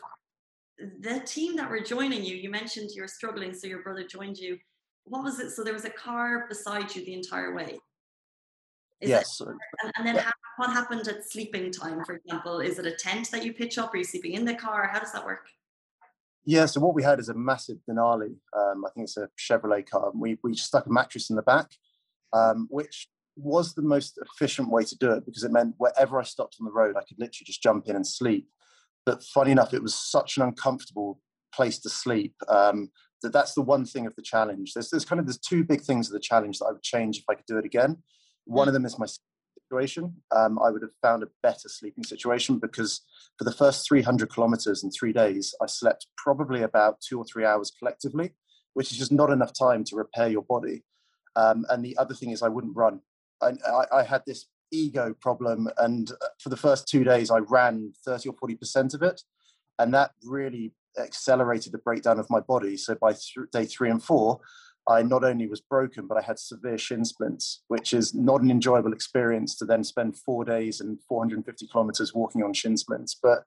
the 1.01 1.21
team 1.21 1.57
that 1.57 1.71
were 1.71 1.81
joining 1.81 2.25
you, 2.25 2.37
you 2.37 2.51
mentioned 2.51 2.91
you're 2.95 3.09
struggling, 3.09 3.55
so 3.55 3.67
your 3.67 3.83
brother 3.83 4.05
joined 4.07 4.37
you. 4.37 4.59
What 5.05 5.25
was 5.25 5.41
it? 5.41 5.51
So 5.51 5.65
there 5.65 5.75
was 5.75 5.85
a 5.85 5.91
car 5.91 6.47
beside 6.49 6.95
you 6.95 7.05
the 7.05 7.15
entire 7.15 7.55
way. 7.55 7.79
Is 9.01 9.11
yes. 9.11 9.41
It, 9.41 9.49
and, 9.49 9.93
and, 9.97 10.07
then 10.07 10.15
yeah. 10.15 10.31
what 10.57 10.71
happened 10.71 11.09
at 11.09 11.29
sleeping 11.29 11.73
time, 11.73 12.05
for 12.05 12.15
example? 12.15 12.61
Is 12.61 12.79
it 12.79 12.87
a 12.87 12.93
tent 12.93 13.31
that 13.33 13.45
you 13.45 13.53
pitch 13.53 13.77
up? 13.77 13.93
Are 13.93 13.97
you 13.97 14.05
sleeping 14.05 14.35
in 14.35 14.45
the 14.45 14.55
car? 14.55 14.89
How 14.93 15.01
does 15.01 15.13
that 15.13 15.25
work? 15.25 15.49
Yeah, 16.45 16.67
so 16.67 16.81
what 16.81 16.95
we 16.95 17.03
had 17.03 17.21
is 17.21 17.29
a 17.29 17.35
massive 17.35 17.79
Denali. 17.89 18.35
Um, 18.57 18.85
I 18.85 18.91
think 18.95 19.05
it's 19.05 19.17
a 19.17 19.29
Chevrolet 19.39 19.89
car. 19.89 20.11
We 20.15 20.39
we 20.43 20.53
just 20.53 20.69
stuck 20.69 20.87
a 20.87 20.91
mattress 20.91 21.31
in 21.31 21.37
the 21.37 21.43
back, 21.43 21.71
um, 22.33 22.67
which 22.71 23.09
was 23.37 23.75
the 23.75 23.83
most 23.83 24.19
efficient 24.23 24.69
way 24.69 24.85
to 24.85 24.97
do 24.99 25.13
it 25.13 25.25
because 25.25 25.45
it 25.45 25.53
meant 25.53 25.75
wherever 25.79 26.21
I 26.21 26.25
stopped 26.25 26.57
on 26.61 26.67
the 26.67 26.73
road, 26.73 26.97
I 26.97 27.05
could 27.05 27.19
literally 27.19 27.47
just 27.47 27.63
jump 27.63 27.89
in 27.89 27.97
and 27.97 28.07
sleep. 28.07 28.49
But 29.07 29.23
funny 29.23 29.53
enough, 29.53 29.73
it 29.73 29.83
was 29.83 29.95
such 29.95 30.37
an 30.37 30.43
uncomfortable 30.43 31.21
place 31.55 31.79
to 31.81 31.89
sleep 31.89 32.35
um, 32.49 32.91
that 33.23 33.33
that's 33.33 33.55
the 33.55 33.63
one 33.63 33.85
thing 33.85 34.07
of 34.07 34.15
the 34.17 34.23
challenge. 34.23 34.75
There's 34.75 34.91
there's 34.91 35.05
kind 35.05 35.19
of 35.21 35.27
there's 35.27 35.39
two 35.39 35.65
big 35.65 35.83
things 35.83 36.09
of 36.09 36.13
the 36.13 36.21
challenge 36.21 36.59
that 36.59 36.67
I 36.67 36.73
would 36.73 36.83
change 36.83 37.19
if 37.19 37.25
I 37.29 37.35
could 37.35 37.47
do 37.47 37.59
it 37.59 37.65
again. 37.65 37.99
One 38.45 38.69
of 38.69 38.75
them 38.75 38.85
is 38.85 38.99
my 38.99 39.07
situation, 39.73 40.15
um, 40.37 40.59
I 40.59 40.71
would 40.71 40.83
have 40.83 40.93
found 41.01 41.23
a 41.23 41.29
better 41.43 41.69
sleeping 41.69 42.05
situation 42.05 42.59
because 42.59 43.01
for 43.39 43.45
the 43.45 43.53
first 43.53 43.89
300 43.89 44.31
kilometers 44.31 44.85
in 44.85 44.91
three 44.91 45.13
days, 45.13 45.55
I 45.63 45.67
slept 45.67 46.07
probably 46.17 46.63
about 46.63 47.01
two 47.01 47.19
or 47.19 47.25
three 47.25 47.47
hours 47.47 47.73
collectively, 47.79 48.33
which 48.75 48.93
is 48.93 48.99
just 48.99 49.13
not 49.13 49.31
enough 49.31 49.53
time 49.59 49.85
to 49.85 49.97
repair 49.97 50.29
your 50.29 50.43
body. 50.43 50.85
Um, 51.37 51.65
and 51.71 51.83
the 51.83 51.97
other 51.97 52.15
thing 52.15 52.31
is, 52.31 52.43
I 52.43 52.49
wouldn't 52.49 52.77
run. 52.77 53.01
I, 53.41 53.53
I, 53.67 54.01
I, 54.01 54.03
had 54.03 54.23
this 54.27 54.47
ego 54.71 55.15
problem, 55.19 55.71
and 55.79 56.11
uh, 56.11 56.27
for 56.39 56.51
the 56.51 56.57
first 56.59 56.87
two 56.87 57.05
days, 57.05 57.31
I 57.31 57.39
ran 57.39 57.95
30 58.05 58.29
or 58.29 58.35
40% 58.35 58.93
of 58.93 59.03
it. 59.03 59.23
And 59.79 59.95
that 59.95 60.11
really 60.23 60.75
accelerated 60.99 61.73
the 61.73 61.79
breakdown 61.79 62.19
of 62.19 62.31
my 62.31 62.41
body. 62.41 62.77
So 62.77 62.95
by 62.95 63.13
th- 63.13 63.51
day 63.53 63.65
three 63.65 63.91
and 63.91 64.03
four, 64.03 64.41
I 64.89 65.03
not 65.03 65.23
only 65.23 65.47
was 65.47 65.61
broken, 65.61 66.07
but 66.07 66.19
I 66.19 66.23
had 66.23 66.39
severe 66.39 66.79
shin 66.79 67.05
splints, 67.05 67.63
which 67.69 67.93
is 67.93 68.15
not 68.15 68.43
an 68.43 68.51
enjoyable 68.51 68.93
experience 68.93 69.57
to 69.59 69.65
then 69.65 69.85
spend 69.85 70.19
four 70.19 70.45
days 70.45 70.81
and 70.81 70.99
450 71.09 71.69
kilometers 71.69 72.13
walking 72.13 72.43
on 72.43 72.53
shin 72.53 72.77
splints. 72.77 73.17
But 73.21 73.45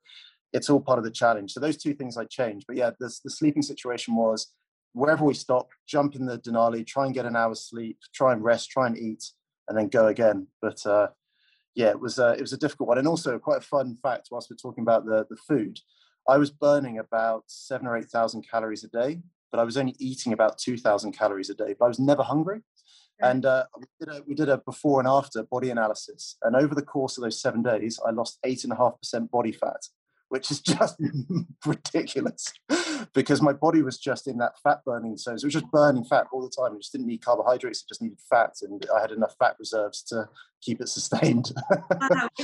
it's 0.53 0.69
all 0.69 0.79
part 0.79 0.97
of 0.97 1.03
the 1.03 1.11
challenge. 1.11 1.51
So 1.51 1.59
those 1.59 1.77
two 1.77 1.93
things 1.93 2.17
I 2.17 2.25
changed. 2.25 2.65
But 2.67 2.77
yeah, 2.77 2.91
the, 2.99 3.13
the 3.23 3.29
sleeping 3.29 3.61
situation 3.61 4.15
was 4.15 4.53
wherever 4.93 5.25
we 5.25 5.33
stop, 5.33 5.67
jump 5.85 6.15
in 6.15 6.25
the 6.25 6.39
Denali, 6.39 6.87
try 6.87 7.05
and 7.05 7.13
get 7.13 7.25
an 7.25 7.35
hour's 7.35 7.67
sleep, 7.69 7.99
try 8.13 8.31
and 8.31 8.41
rest, 8.41 8.69
try 8.69 8.87
and 8.87 8.97
eat, 8.97 9.23
and 9.67 9.77
then 9.77 9.89
go 9.89 10.07
again. 10.07 10.47
But 10.61 10.83
uh, 10.85 11.07
yeah, 11.75 11.89
it 11.89 11.99
was 11.99 12.17
uh, 12.17 12.35
it 12.37 12.41
was 12.41 12.53
a 12.53 12.57
difficult 12.57 12.87
one, 12.87 12.97
and 12.97 13.07
also 13.07 13.37
quite 13.37 13.57
a 13.57 13.65
fun 13.65 13.97
fact. 14.01 14.29
Whilst 14.31 14.49
we're 14.49 14.55
talking 14.55 14.83
about 14.83 15.05
the 15.05 15.25
the 15.29 15.35
food, 15.35 15.79
I 16.27 16.37
was 16.37 16.49
burning 16.49 16.99
about 16.99 17.43
seven 17.47 17.87
or 17.87 17.97
eight 17.97 18.09
thousand 18.09 18.49
calories 18.49 18.83
a 18.83 18.87
day 18.87 19.21
but 19.55 19.61
I 19.61 19.63
was 19.63 19.77
only 19.77 19.95
eating 19.99 20.33
about 20.33 20.57
2,000 20.57 21.13
calories 21.13 21.49
a 21.49 21.53
day, 21.53 21.75
but 21.79 21.85
I 21.85 21.87
was 21.87 21.97
never 21.97 22.23
hungry. 22.23 22.59
And 23.21 23.45
uh, 23.45 23.63
we, 23.77 23.85
did 24.01 24.13
a, 24.13 24.21
we 24.27 24.35
did 24.35 24.49
a 24.49 24.57
before 24.57 24.99
and 24.99 25.07
after 25.07 25.43
body 25.43 25.69
analysis. 25.69 26.35
And 26.43 26.57
over 26.57 26.75
the 26.75 26.81
course 26.81 27.17
of 27.17 27.23
those 27.23 27.39
seven 27.39 27.63
days, 27.63 27.97
I 28.05 28.11
lost 28.11 28.37
8.5% 28.45 29.31
body 29.31 29.53
fat, 29.53 29.87
which 30.27 30.51
is 30.51 30.59
just 30.61 30.99
ridiculous 31.65 32.51
because 33.13 33.41
my 33.41 33.53
body 33.53 33.81
was 33.81 33.97
just 33.97 34.27
in 34.27 34.39
that 34.39 34.59
fat 34.61 34.79
burning 34.85 35.15
zone. 35.15 35.39
So 35.39 35.45
it 35.45 35.47
was 35.47 35.53
just 35.53 35.71
burning 35.71 36.03
fat 36.03 36.27
all 36.33 36.41
the 36.41 36.49
time. 36.49 36.75
It 36.75 36.81
just 36.81 36.91
didn't 36.91 37.07
need 37.07 37.23
carbohydrates, 37.23 37.83
it 37.83 37.87
just 37.87 38.01
needed 38.01 38.19
fat. 38.29 38.55
And 38.61 38.85
I 38.93 38.99
had 38.99 39.11
enough 39.11 39.37
fat 39.39 39.55
reserves 39.57 40.03
to 40.09 40.27
keep 40.61 40.81
it 40.81 40.89
sustained. 40.89 41.53
wow 42.09 42.27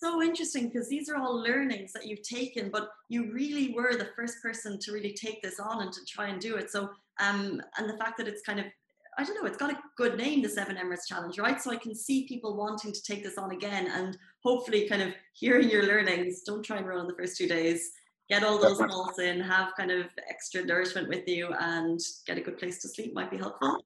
so 0.00 0.22
interesting 0.22 0.68
because 0.68 0.88
these 0.88 1.08
are 1.08 1.16
all 1.16 1.36
learnings 1.40 1.92
that 1.92 2.06
you've 2.06 2.22
taken, 2.22 2.70
but 2.70 2.90
you 3.08 3.32
really 3.32 3.74
were 3.74 3.96
the 3.96 4.08
first 4.16 4.42
person 4.42 4.78
to 4.80 4.92
really 4.92 5.12
take 5.12 5.42
this 5.42 5.58
on 5.58 5.82
and 5.82 5.92
to 5.92 6.04
try 6.04 6.28
and 6.28 6.40
do 6.40 6.56
it. 6.56 6.70
So, 6.70 6.90
um, 7.20 7.60
and 7.76 7.88
the 7.88 7.96
fact 7.96 8.16
that 8.18 8.28
it's 8.28 8.42
kind 8.42 8.60
of, 8.60 8.66
I 9.18 9.24
don't 9.24 9.34
know, 9.34 9.48
it's 9.48 9.56
got 9.56 9.72
a 9.72 9.78
good 9.96 10.16
name, 10.16 10.42
the 10.42 10.48
Seven 10.48 10.76
Emirates 10.76 11.06
Challenge, 11.08 11.38
right? 11.38 11.60
So 11.60 11.72
I 11.72 11.76
can 11.76 11.94
see 11.94 12.26
people 12.28 12.56
wanting 12.56 12.92
to 12.92 13.02
take 13.02 13.24
this 13.24 13.36
on 13.36 13.50
again 13.50 13.88
and 13.88 14.16
hopefully 14.44 14.88
kind 14.88 15.02
of 15.02 15.12
hearing 15.32 15.68
your 15.68 15.84
learnings. 15.84 16.42
Don't 16.42 16.62
try 16.62 16.76
and 16.76 16.86
run 16.86 17.00
on 17.00 17.08
the 17.08 17.14
first 17.14 17.36
two 17.36 17.48
days. 17.48 17.90
get 18.28 18.44
all 18.44 18.58
those 18.58 18.78
salts 18.78 19.18
in, 19.18 19.40
have 19.40 19.72
kind 19.76 19.90
of 19.90 20.06
extra 20.28 20.64
nourishment 20.64 21.08
with 21.08 21.26
you, 21.26 21.52
and 21.58 21.98
get 22.26 22.38
a 22.38 22.40
good 22.40 22.58
place 22.58 22.78
to 22.82 22.88
sleep 22.88 23.14
might 23.14 23.30
be 23.30 23.38
helpful. 23.38 23.78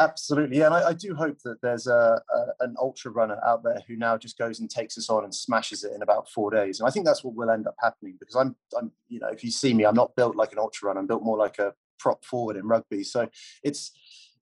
Absolutely, 0.00 0.60
and 0.62 0.74
I, 0.74 0.88
I 0.88 0.92
do 0.92 1.14
hope 1.14 1.38
that 1.44 1.62
there's 1.62 1.86
a, 1.86 2.20
a, 2.34 2.64
an 2.64 2.74
ultra 2.80 3.12
runner 3.12 3.38
out 3.46 3.62
there 3.62 3.80
who 3.86 3.94
now 3.94 4.18
just 4.18 4.36
goes 4.36 4.58
and 4.58 4.68
takes 4.68 4.98
us 4.98 5.08
on 5.08 5.22
and 5.22 5.32
smashes 5.32 5.84
it 5.84 5.92
in 5.94 6.02
about 6.02 6.28
four 6.28 6.50
days, 6.50 6.80
and 6.80 6.88
I 6.88 6.90
think 6.90 7.06
that's 7.06 7.22
what 7.22 7.36
will 7.36 7.48
end 7.48 7.68
up 7.68 7.76
happening 7.80 8.16
because 8.18 8.34
I'm, 8.34 8.56
I'm, 8.76 8.90
you 9.08 9.20
know, 9.20 9.28
if 9.28 9.44
you 9.44 9.52
see 9.52 9.72
me, 9.72 9.84
I'm 9.84 9.94
not 9.94 10.16
built 10.16 10.34
like 10.34 10.50
an 10.50 10.58
ultra 10.58 10.88
runner. 10.88 10.98
I'm 10.98 11.06
built 11.06 11.22
more 11.22 11.38
like 11.38 11.60
a 11.60 11.74
prop 12.00 12.24
forward 12.24 12.56
in 12.56 12.66
rugby. 12.66 13.04
So 13.04 13.28
it's, 13.62 13.92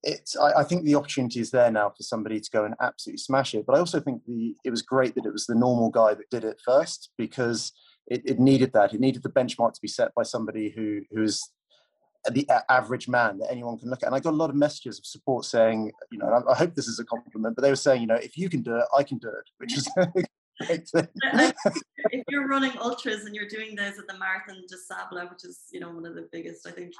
it's. 0.02 0.36
I, 0.38 0.60
I 0.60 0.64
think 0.64 0.84
the 0.84 0.94
opportunity 0.94 1.40
is 1.40 1.50
there 1.50 1.70
now 1.70 1.90
for 1.90 2.02
somebody 2.02 2.40
to 2.40 2.50
go 2.50 2.64
and 2.64 2.74
absolutely 2.80 3.18
smash 3.18 3.54
it. 3.54 3.66
But 3.66 3.76
I 3.76 3.78
also 3.78 4.00
think 4.00 4.24
the 4.24 4.56
it 4.64 4.70
was 4.70 4.80
great 4.80 5.14
that 5.16 5.26
it 5.26 5.32
was 5.32 5.44
the 5.44 5.54
normal 5.54 5.90
guy 5.90 6.14
that 6.14 6.30
did 6.30 6.44
it 6.44 6.62
first 6.64 7.10
because 7.18 7.72
it, 8.06 8.22
it 8.24 8.40
needed 8.40 8.72
that. 8.72 8.94
It 8.94 9.00
needed 9.00 9.22
the 9.22 9.28
benchmark 9.28 9.74
to 9.74 9.82
be 9.82 9.88
set 9.88 10.14
by 10.14 10.22
somebody 10.22 10.70
who 10.70 11.02
who's 11.10 11.42
the 12.30 12.48
average 12.70 13.08
man 13.08 13.38
that 13.38 13.50
anyone 13.50 13.78
can 13.78 13.90
look 13.90 14.02
at. 14.02 14.06
And 14.06 14.14
I 14.14 14.20
got 14.20 14.32
a 14.32 14.36
lot 14.36 14.50
of 14.50 14.56
messages 14.56 14.98
of 14.98 15.06
support 15.06 15.44
saying, 15.44 15.90
you 16.10 16.18
know, 16.18 16.44
I, 16.48 16.54
hope 16.54 16.74
this 16.74 16.88
is 16.88 16.98
a 16.98 17.04
compliment, 17.04 17.56
but 17.56 17.62
they 17.62 17.70
were 17.70 17.76
saying, 17.76 18.00
you 18.00 18.06
know, 18.06 18.14
if 18.14 18.38
you 18.38 18.48
can 18.48 18.62
do 18.62 18.76
it, 18.76 18.84
I 18.96 19.02
can 19.02 19.18
do 19.18 19.28
it, 19.28 19.50
which 19.58 19.76
is 19.76 19.88
if 20.60 22.24
you're 22.28 22.46
running 22.46 22.72
ultras 22.78 23.24
and 23.24 23.34
you're 23.34 23.48
doing 23.48 23.74
those 23.74 23.98
at 23.98 24.06
the 24.06 24.16
Marathon 24.18 24.62
des 24.68 24.76
Sables, 24.76 25.30
which 25.30 25.44
is, 25.44 25.60
you 25.72 25.80
know, 25.80 25.90
one 25.90 26.06
of 26.06 26.14
the 26.14 26.28
biggest, 26.30 26.66
I 26.66 26.70
think, 26.70 26.92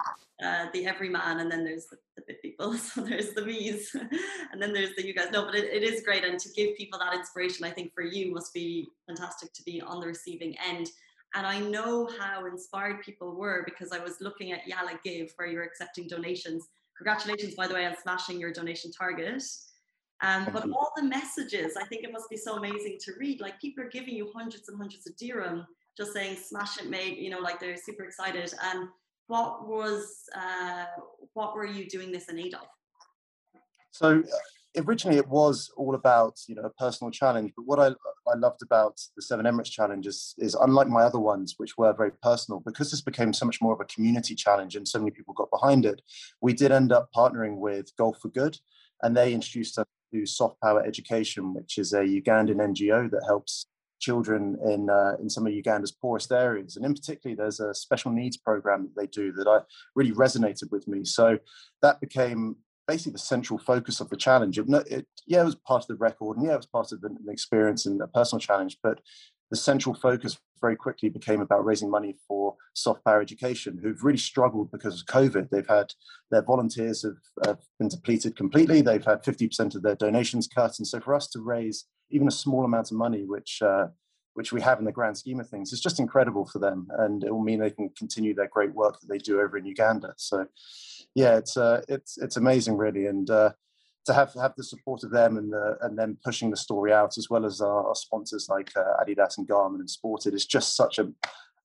uh, 0.44 0.66
the 0.72 0.86
everyman, 0.86 1.40
and 1.40 1.50
then 1.50 1.64
there's 1.64 1.86
the, 1.86 1.98
the 2.16 2.22
bit 2.26 2.42
people, 2.42 2.74
so 2.74 3.02
there's 3.02 3.32
the 3.34 3.44
me's, 3.44 3.94
and 4.52 4.60
then 4.60 4.72
there's 4.72 4.94
the 4.96 5.06
you 5.06 5.14
guys. 5.14 5.28
No, 5.32 5.44
but 5.44 5.54
it, 5.54 5.64
it 5.64 5.82
is 5.82 6.02
great. 6.02 6.24
And 6.24 6.38
to 6.40 6.48
give 6.50 6.76
people 6.76 6.98
that 6.98 7.14
inspiration, 7.14 7.64
I 7.64 7.70
think 7.70 7.92
for 7.94 8.02
you 8.02 8.32
must 8.32 8.52
be 8.52 8.88
fantastic 9.06 9.52
to 9.52 9.62
be 9.62 9.80
on 9.80 10.00
the 10.00 10.06
receiving 10.06 10.56
end 10.66 10.88
and 11.34 11.46
I 11.46 11.58
know 11.60 12.08
how 12.18 12.46
inspired 12.46 13.02
people 13.02 13.34
were 13.34 13.62
because 13.64 13.92
I 13.92 13.98
was 13.98 14.20
looking 14.20 14.52
at 14.52 14.66
Yalla 14.66 14.98
Give, 15.04 15.32
where 15.36 15.48
you're 15.48 15.62
accepting 15.62 16.06
donations. 16.06 16.68
Congratulations, 16.96 17.54
by 17.54 17.66
the 17.66 17.74
way, 17.74 17.86
on 17.86 17.94
smashing 18.02 18.38
your 18.38 18.52
donation 18.52 18.92
target. 18.92 19.42
Um, 20.22 20.46
but 20.52 20.70
all 20.70 20.92
the 20.96 21.02
messages, 21.02 21.74
I 21.76 21.84
think 21.86 22.04
it 22.04 22.12
must 22.12 22.30
be 22.30 22.36
so 22.36 22.56
amazing 22.56 22.98
to 23.00 23.12
read. 23.18 23.40
Like 23.40 23.60
people 23.60 23.82
are 23.82 23.88
giving 23.88 24.14
you 24.14 24.30
hundreds 24.34 24.68
and 24.68 24.78
hundreds 24.78 25.06
of 25.06 25.16
dirham, 25.16 25.66
just 25.96 26.12
saying 26.12 26.36
smash 26.36 26.78
it, 26.78 26.88
mate. 26.88 27.18
You 27.18 27.30
know, 27.30 27.40
like 27.40 27.58
they're 27.58 27.76
super 27.76 28.04
excited. 28.04 28.52
And 28.62 28.88
what 29.26 29.66
was, 29.66 30.28
uh, 30.36 30.84
what 31.32 31.56
were 31.56 31.66
you 31.66 31.88
doing 31.88 32.12
this 32.12 32.28
in 32.28 32.38
aid 32.38 32.54
of? 32.54 32.66
So 33.90 34.22
originally 34.78 35.18
it 35.18 35.28
was 35.28 35.70
all 35.76 35.94
about 35.94 36.38
you 36.48 36.54
know 36.54 36.62
a 36.62 36.70
personal 36.70 37.10
challenge 37.10 37.52
but 37.56 37.66
what 37.66 37.78
i 37.78 37.88
i 38.30 38.36
loved 38.36 38.62
about 38.62 39.00
the 39.16 39.22
seven 39.22 39.46
emirates 39.46 39.70
challenge 39.70 40.06
is, 40.06 40.34
is 40.38 40.54
unlike 40.54 40.88
my 40.88 41.02
other 41.02 41.18
ones 41.18 41.54
which 41.58 41.76
were 41.76 41.92
very 41.92 42.12
personal 42.22 42.60
because 42.60 42.90
this 42.90 43.02
became 43.02 43.32
so 43.32 43.44
much 43.44 43.60
more 43.60 43.74
of 43.74 43.80
a 43.80 43.84
community 43.84 44.34
challenge 44.34 44.76
and 44.76 44.86
so 44.88 44.98
many 44.98 45.10
people 45.10 45.34
got 45.34 45.50
behind 45.50 45.84
it 45.84 46.00
we 46.40 46.52
did 46.52 46.72
end 46.72 46.92
up 46.92 47.10
partnering 47.14 47.56
with 47.58 47.94
golf 47.96 48.18
for 48.20 48.28
good 48.28 48.56
and 49.02 49.16
they 49.16 49.32
introduced 49.32 49.78
us 49.78 49.86
to 50.12 50.24
soft 50.26 50.60
power 50.60 50.84
education 50.84 51.54
which 51.54 51.78
is 51.78 51.92
a 51.92 52.00
ugandan 52.00 52.56
ngo 52.56 53.10
that 53.10 53.22
helps 53.26 53.66
children 54.00 54.58
in 54.64 54.90
uh, 54.90 55.14
in 55.20 55.30
some 55.30 55.46
of 55.46 55.52
Uganda's 55.52 55.92
poorest 55.92 56.32
areas, 56.32 56.76
and 56.76 56.84
in 56.84 56.92
particular, 56.92 57.36
there's 57.36 57.60
a 57.60 57.72
special 57.72 58.10
needs 58.10 58.36
program 58.36 58.82
that 58.82 59.00
they 59.00 59.06
do 59.06 59.30
that 59.32 59.46
I 59.46 59.60
really 59.94 60.10
resonated 60.10 60.72
with 60.72 60.88
me. 60.88 61.04
So 61.04 61.38
that 61.82 62.00
became 62.00 62.56
basically 62.86 63.12
the 63.12 63.18
central 63.18 63.58
focus 63.58 64.00
of 64.00 64.08
the 64.10 64.16
challenge. 64.16 64.58
It, 64.58 64.66
it, 64.90 65.06
yeah, 65.26 65.42
it 65.42 65.46
was 65.46 65.54
part 65.54 65.84
of 65.84 65.88
the 65.88 65.96
record, 65.96 66.36
and 66.36 66.46
yeah, 66.46 66.54
it 66.54 66.58
was 66.58 66.66
part 66.66 66.92
of 66.92 67.00
the, 67.00 67.16
the 67.24 67.32
experience 67.32 67.86
and 67.86 68.00
a 68.00 68.06
personal 68.06 68.40
challenge. 68.40 68.78
But 68.82 69.00
the 69.50 69.56
central 69.56 69.94
focus 69.94 70.38
very 70.60 70.76
quickly 70.76 71.08
became 71.08 71.40
about 71.40 71.64
raising 71.64 71.90
money 71.90 72.16
for 72.26 72.56
soft 72.74 73.04
power 73.04 73.20
education, 73.20 73.78
who've 73.82 74.02
really 74.02 74.18
struggled 74.18 74.70
because 74.70 75.00
of 75.00 75.06
COVID. 75.06 75.50
They've 75.50 75.68
had 75.68 75.92
their 76.30 76.42
volunteers 76.42 77.02
have, 77.02 77.18
have 77.44 77.58
been 77.78 77.88
depleted 77.88 78.36
completely. 78.36 78.80
They've 78.80 79.04
had 79.04 79.22
50% 79.22 79.74
of 79.74 79.82
their 79.82 79.96
donations 79.96 80.48
cut, 80.48 80.78
and 80.78 80.86
so 80.86 81.00
for 81.00 81.14
us 81.14 81.28
to 81.28 81.40
raise 81.40 81.84
even 82.10 82.28
a 82.28 82.32
small 82.32 82.64
amount 82.64 82.90
of 82.90 82.96
money, 82.96 83.24
which 83.24 83.60
uh, 83.62 83.88
which 84.34 84.52
we 84.52 84.60
have 84.60 84.78
in 84.78 84.84
the 84.84 84.92
grand 84.92 85.18
scheme 85.18 85.40
of 85.40 85.48
things, 85.48 85.72
is 85.72 85.80
just 85.80 86.00
incredible 86.00 86.46
for 86.46 86.58
them, 86.58 86.88
and 86.98 87.24
it 87.24 87.30
will 87.30 87.42
mean 87.42 87.60
they 87.60 87.70
can 87.70 87.90
continue 87.90 88.34
their 88.34 88.48
great 88.48 88.74
work 88.74 89.00
that 89.00 89.08
they 89.08 89.18
do 89.18 89.40
over 89.40 89.56
in 89.56 89.66
Uganda. 89.66 90.14
So 90.16 90.46
yeah, 91.14 91.36
it's 91.36 91.56
uh, 91.56 91.82
it's 91.88 92.18
it's 92.18 92.36
amazing, 92.36 92.76
really, 92.76 93.06
and 93.06 93.28
uh, 93.28 93.50
to 94.06 94.14
have 94.14 94.32
have 94.34 94.54
the 94.56 94.64
support 94.64 95.04
of 95.04 95.10
them 95.10 95.36
and 95.36 95.52
the, 95.52 95.76
and 95.82 95.98
then 95.98 96.16
pushing 96.24 96.50
the 96.50 96.56
story 96.56 96.92
out 96.92 97.18
as 97.18 97.28
well 97.30 97.44
as 97.44 97.60
our, 97.60 97.86
our 97.88 97.94
sponsors 97.94 98.48
like 98.48 98.70
uh, 98.76 99.04
Adidas 99.04 99.38
and 99.38 99.48
Garmin 99.48 99.80
and 99.80 99.90
Sported 99.90 100.34
is 100.34 100.46
just 100.46 100.76
such 100.76 100.98
a, 100.98 101.08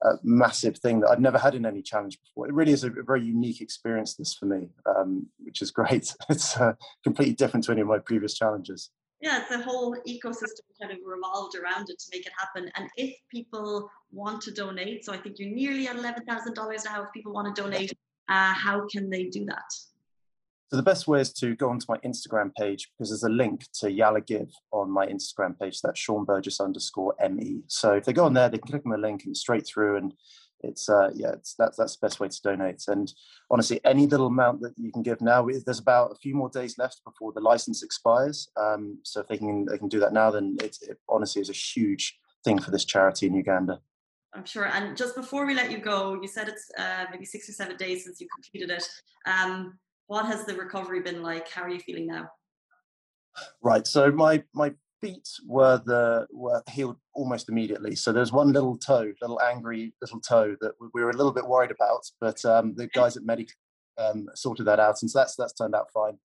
a, 0.04 0.14
massive 0.24 0.78
thing 0.78 1.00
that 1.00 1.10
I've 1.10 1.20
never 1.20 1.38
had 1.38 1.56
in 1.56 1.66
any 1.66 1.82
challenge 1.82 2.20
before. 2.22 2.48
It 2.48 2.54
really 2.54 2.74
is 2.74 2.84
a, 2.84 2.92
a 2.92 3.04
very 3.04 3.24
unique 3.24 3.62
experience 3.62 4.16
this 4.16 4.34
for 4.34 4.46
me, 4.46 4.70
um, 4.86 5.28
which 5.40 5.62
is 5.62 5.72
great. 5.72 6.14
It's 6.30 6.58
uh, 6.58 6.74
completely 7.04 7.36
different 7.36 7.66
to 7.66 7.72
any 7.72 7.82
of 7.82 7.88
my 7.88 8.00
previous 8.00 8.36
challenges. 8.36 8.92
Yeah, 9.20 9.44
the 9.50 9.64
whole 9.64 9.96
ecosystem 10.08 10.62
kind 10.80 10.92
of 10.92 11.00
revolved 11.04 11.56
around 11.56 11.90
it 11.90 11.98
to 12.00 12.06
make 12.12 12.28
it 12.28 12.34
happen. 12.38 12.72
And 12.76 12.88
if 12.98 13.16
people 13.32 13.90
want 14.12 14.42
to 14.44 14.52
donate, 14.52 15.06
so 15.06 15.14
I 15.14 15.18
think 15.18 15.40
you're 15.40 15.50
nearly 15.50 15.88
at 15.88 15.96
eleven 15.96 16.24
thousand 16.26 16.54
dollars 16.54 16.86
now. 16.86 17.04
If 17.04 17.12
people 17.14 17.34
want 17.34 17.54
to 17.56 17.62
donate, 17.62 17.92
uh, 18.30 18.54
how 18.54 18.86
can 18.88 19.10
they 19.10 19.26
do 19.26 19.46
that? 19.46 19.66
So 20.70 20.76
the 20.76 20.84
best 20.84 21.08
way 21.08 21.22
is 21.22 21.32
to 21.34 21.56
go 21.56 21.70
onto 21.70 21.86
my 21.88 21.98
Instagram 22.00 22.54
page 22.54 22.92
because 22.92 23.10
there's 23.10 23.24
a 23.24 23.30
link 23.30 23.66
to 23.80 23.90
Yalla 23.90 24.20
Give 24.20 24.50
on 24.72 24.92
my 24.92 25.08
Instagram 25.08 25.58
page. 25.58 25.82
That's 25.82 25.98
Sean 25.98 26.26
Burgess 26.26 26.60
underscore 26.60 27.16
ME. 27.32 27.62
So 27.68 27.94
if 27.94 28.04
they 28.04 28.12
go 28.12 28.26
on 28.26 28.34
there, 28.34 28.50
they 28.50 28.58
can 28.58 28.68
click 28.68 28.82
on 28.86 28.92
the 28.92 28.98
link 28.98 29.24
and 29.24 29.36
straight 29.36 29.66
through 29.66 29.96
and 29.96 30.14
it's 30.68 30.90
uh 30.90 31.10
yeah 31.14 31.32
it's 31.32 31.56
that's 31.56 31.78
that's 31.78 31.96
the 31.96 32.06
best 32.06 32.20
way 32.20 32.28
to 32.28 32.42
donate 32.42 32.84
and 32.88 33.14
honestly 33.50 33.80
any 33.86 34.06
little 34.08 34.28
amount 34.28 34.62
that 34.62 34.74
you 34.78 34.92
can 34.92 35.02
give 35.02 35.22
now 35.22 35.48
there's 35.66 35.80
about 35.80 36.12
a 36.12 36.16
few 36.16 36.36
more 36.36 36.50
days 36.50 36.78
left 36.78 37.04
before 37.04 37.32
the 37.34 37.40
license 37.40 37.84
expires 37.84 38.50
um 38.58 38.98
so 39.04 39.22
if 39.22 39.28
they 39.28 39.38
can 39.38 39.66
they 39.66 39.78
can 39.78 39.88
do 39.88 40.00
that 40.00 40.14
now 40.14 40.30
then 40.30 40.58
it, 40.62 40.78
it 40.82 40.98
honestly 41.10 41.42
is 41.42 41.50
a 41.50 41.54
huge 41.54 42.20
thing 42.44 42.60
for 42.60 42.72
this 42.72 42.86
charity 42.86 43.28
in 43.28 43.34
uganda 43.34 43.80
I'm 44.34 44.46
sure. 44.46 44.68
And 44.68 44.96
just 44.96 45.16
before 45.16 45.48
we 45.48 45.56
let 45.56 45.72
you 45.72 45.80
go, 45.80 46.20
you 46.22 46.28
said 46.28 46.48
it's 46.48 46.70
uh, 46.78 47.06
maybe 47.10 47.26
six 47.26 47.50
or 47.50 47.54
seven 47.54 47.76
days 47.76 48.04
since 48.04 48.22
you 48.22 48.28
completed 48.36 48.70
it. 48.70 48.88
Um, 49.26 49.80
what 50.06 50.26
has 50.28 50.46
the 50.46 50.54
recovery 50.54 51.02
been 51.02 51.24
like? 51.24 51.50
How 51.50 51.64
are 51.64 51.70
you 51.70 51.80
feeling 51.80 52.06
now? 52.06 52.30
Right. 53.64 53.88
So 53.88 54.12
my 54.12 54.44
my 54.54 54.74
feet 55.02 55.28
were 55.46 55.82
the 55.86 56.28
were 56.32 56.62
healed 56.70 56.98
almost 57.14 57.50
immediately. 57.50 57.96
So 57.96 58.12
there's 58.12 58.32
one 58.32 58.52
little 58.52 58.78
toe, 58.78 59.12
little 59.22 59.42
angry 59.42 59.94
little 60.02 60.20
toe 60.20 60.56
that 60.62 60.74
we 60.94 61.04
were 61.04 61.10
a 61.10 61.18
little 61.18 61.34
bit 61.34 61.48
worried 61.48 61.72
about, 61.72 62.06
but 62.20 62.44
um, 62.46 62.76
the 62.76 62.88
guys 62.88 63.18
at 63.18 63.24
Medic 63.24 63.50
um, 63.98 64.28
sorted 64.36 64.66
that 64.68 64.80
out, 64.80 65.02
and 65.02 65.10
so 65.10 65.20
that's 65.20 65.36
that's 65.36 65.54
turned 65.54 65.76
out 65.76 65.92
fine. 65.94 66.18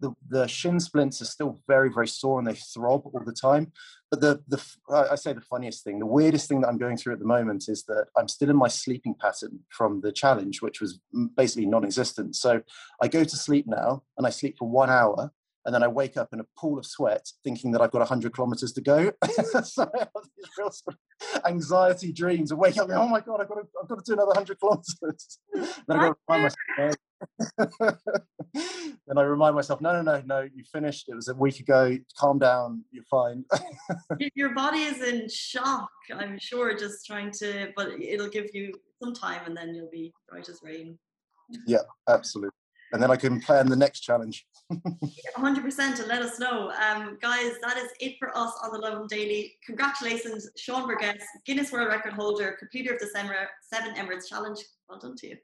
The, 0.00 0.12
the 0.28 0.46
shin 0.46 0.78
splints 0.78 1.20
are 1.20 1.24
still 1.24 1.58
very 1.66 1.90
very 1.92 2.06
sore 2.06 2.38
and 2.38 2.46
they 2.46 2.54
throb 2.54 3.02
all 3.06 3.22
the 3.26 3.32
time 3.32 3.72
but 4.12 4.20
the 4.20 4.40
the 4.46 4.62
i 4.94 5.16
say 5.16 5.32
the 5.32 5.40
funniest 5.40 5.82
thing 5.82 5.98
the 5.98 6.06
weirdest 6.06 6.48
thing 6.48 6.60
that 6.60 6.68
i'm 6.68 6.78
going 6.78 6.96
through 6.96 7.14
at 7.14 7.18
the 7.18 7.24
moment 7.24 7.64
is 7.68 7.82
that 7.86 8.06
i'm 8.16 8.28
still 8.28 8.48
in 8.48 8.54
my 8.54 8.68
sleeping 8.68 9.12
pattern 9.20 9.58
from 9.70 10.00
the 10.00 10.12
challenge 10.12 10.62
which 10.62 10.80
was 10.80 11.00
basically 11.36 11.66
non-existent. 11.66 12.36
So 12.36 12.62
i 13.02 13.08
go 13.08 13.24
to 13.24 13.36
sleep 13.36 13.66
now 13.66 14.04
and 14.16 14.24
i 14.24 14.30
sleep 14.30 14.54
for 14.56 14.68
one 14.68 14.88
hour 14.88 15.32
and 15.68 15.74
then 15.74 15.82
I 15.82 15.88
wake 15.88 16.16
up 16.16 16.30
in 16.32 16.40
a 16.40 16.46
pool 16.56 16.78
of 16.78 16.86
sweat, 16.86 17.28
thinking 17.44 17.72
that 17.72 17.82
I've 17.82 17.90
got 17.90 17.98
100 17.98 18.32
kilometers 18.32 18.72
to 18.72 18.80
go. 18.80 19.12
Mm. 19.22 19.64
so 19.66 19.82
I 19.82 19.98
have 19.98 20.08
these 20.34 20.46
real 20.56 20.70
sort 20.70 20.96
of 20.96 21.44
anxiety 21.44 22.10
dreams 22.10 22.50
of 22.50 22.56
waking 22.56 22.80
up, 22.80 22.88
oh 22.94 23.06
my 23.06 23.20
god, 23.20 23.42
I've 23.42 23.48
got 23.48 23.56
to, 23.56 23.66
I've 23.82 23.86
got 23.86 24.02
to 24.02 24.04
do 24.06 24.14
another 24.14 24.28
100 24.28 24.58
kilometers. 24.58 25.38
then 25.86 25.98
I 26.00 26.08
to 26.08 26.14
remind 26.26 26.54
myself. 26.78 26.96
then 29.06 29.18
I 29.18 29.20
remind 29.20 29.56
myself, 29.56 29.82
no, 29.82 29.92
no, 29.92 30.00
no, 30.00 30.22
no, 30.24 30.48
you 30.54 30.64
finished. 30.72 31.10
It 31.10 31.16
was 31.16 31.28
a 31.28 31.34
week 31.34 31.60
ago. 31.60 31.98
Calm 32.16 32.38
down. 32.38 32.82
You're 32.90 33.04
fine. 33.10 33.44
Your 34.34 34.54
body 34.54 34.84
is 34.84 35.02
in 35.02 35.28
shock, 35.28 35.90
I'm 36.14 36.38
sure, 36.38 36.74
just 36.78 37.04
trying 37.04 37.30
to, 37.40 37.72
but 37.76 37.90
it'll 38.00 38.30
give 38.30 38.46
you 38.54 38.72
some 39.02 39.12
time, 39.12 39.42
and 39.44 39.54
then 39.54 39.74
you'll 39.74 39.90
be 39.90 40.14
right 40.32 40.48
as 40.48 40.60
rain. 40.62 40.98
Yeah, 41.66 41.82
absolutely 42.08 42.52
and 42.92 43.02
then 43.02 43.10
I 43.10 43.16
can 43.16 43.40
plan 43.40 43.68
the 43.68 43.76
next 43.76 44.00
challenge. 44.00 44.46
100% 44.72 45.78
and 45.78 46.08
let 46.08 46.22
us 46.22 46.38
know. 46.38 46.70
Um, 46.70 47.18
guys, 47.20 47.52
that 47.62 47.76
is 47.76 47.90
it 48.00 48.16
for 48.18 48.36
us 48.36 48.52
on 48.62 48.72
the 48.72 48.78
Lovin 48.78 49.06
Daily. 49.06 49.54
Congratulations, 49.64 50.48
Sean 50.56 50.86
Burgess, 50.86 51.22
Guinness 51.46 51.72
World 51.72 51.88
Record 51.88 52.12
holder, 52.12 52.56
completer 52.58 52.94
of 52.94 53.00
the 53.00 53.06
Seven 53.06 53.94
Emirates 53.94 54.28
Challenge. 54.28 54.58
Well 54.88 54.98
done 54.98 55.16
to 55.16 55.28
you. 55.28 55.36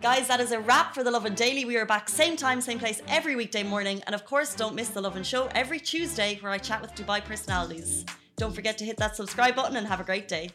Guys, 0.00 0.28
that 0.28 0.40
is 0.40 0.52
a 0.52 0.60
wrap 0.60 0.94
for 0.94 1.02
the 1.02 1.10
Lovin 1.10 1.34
Daily. 1.34 1.64
We 1.64 1.76
are 1.76 1.84
back 1.84 2.08
same 2.08 2.36
time, 2.36 2.60
same 2.60 2.78
place 2.78 3.02
every 3.08 3.34
weekday 3.34 3.64
morning. 3.64 4.02
And 4.06 4.14
of 4.14 4.24
course, 4.24 4.54
don't 4.54 4.74
miss 4.74 4.90
the 4.90 5.00
Lovin 5.00 5.24
Show 5.24 5.48
every 5.54 5.80
Tuesday 5.80 6.38
where 6.40 6.52
I 6.52 6.58
chat 6.58 6.80
with 6.80 6.94
Dubai 6.94 7.24
personalities. 7.24 8.04
Don't 8.36 8.54
forget 8.54 8.78
to 8.78 8.84
hit 8.84 8.96
that 8.98 9.16
subscribe 9.16 9.56
button 9.56 9.76
and 9.76 9.86
have 9.86 10.00
a 10.00 10.04
great 10.04 10.28
day. 10.28 10.50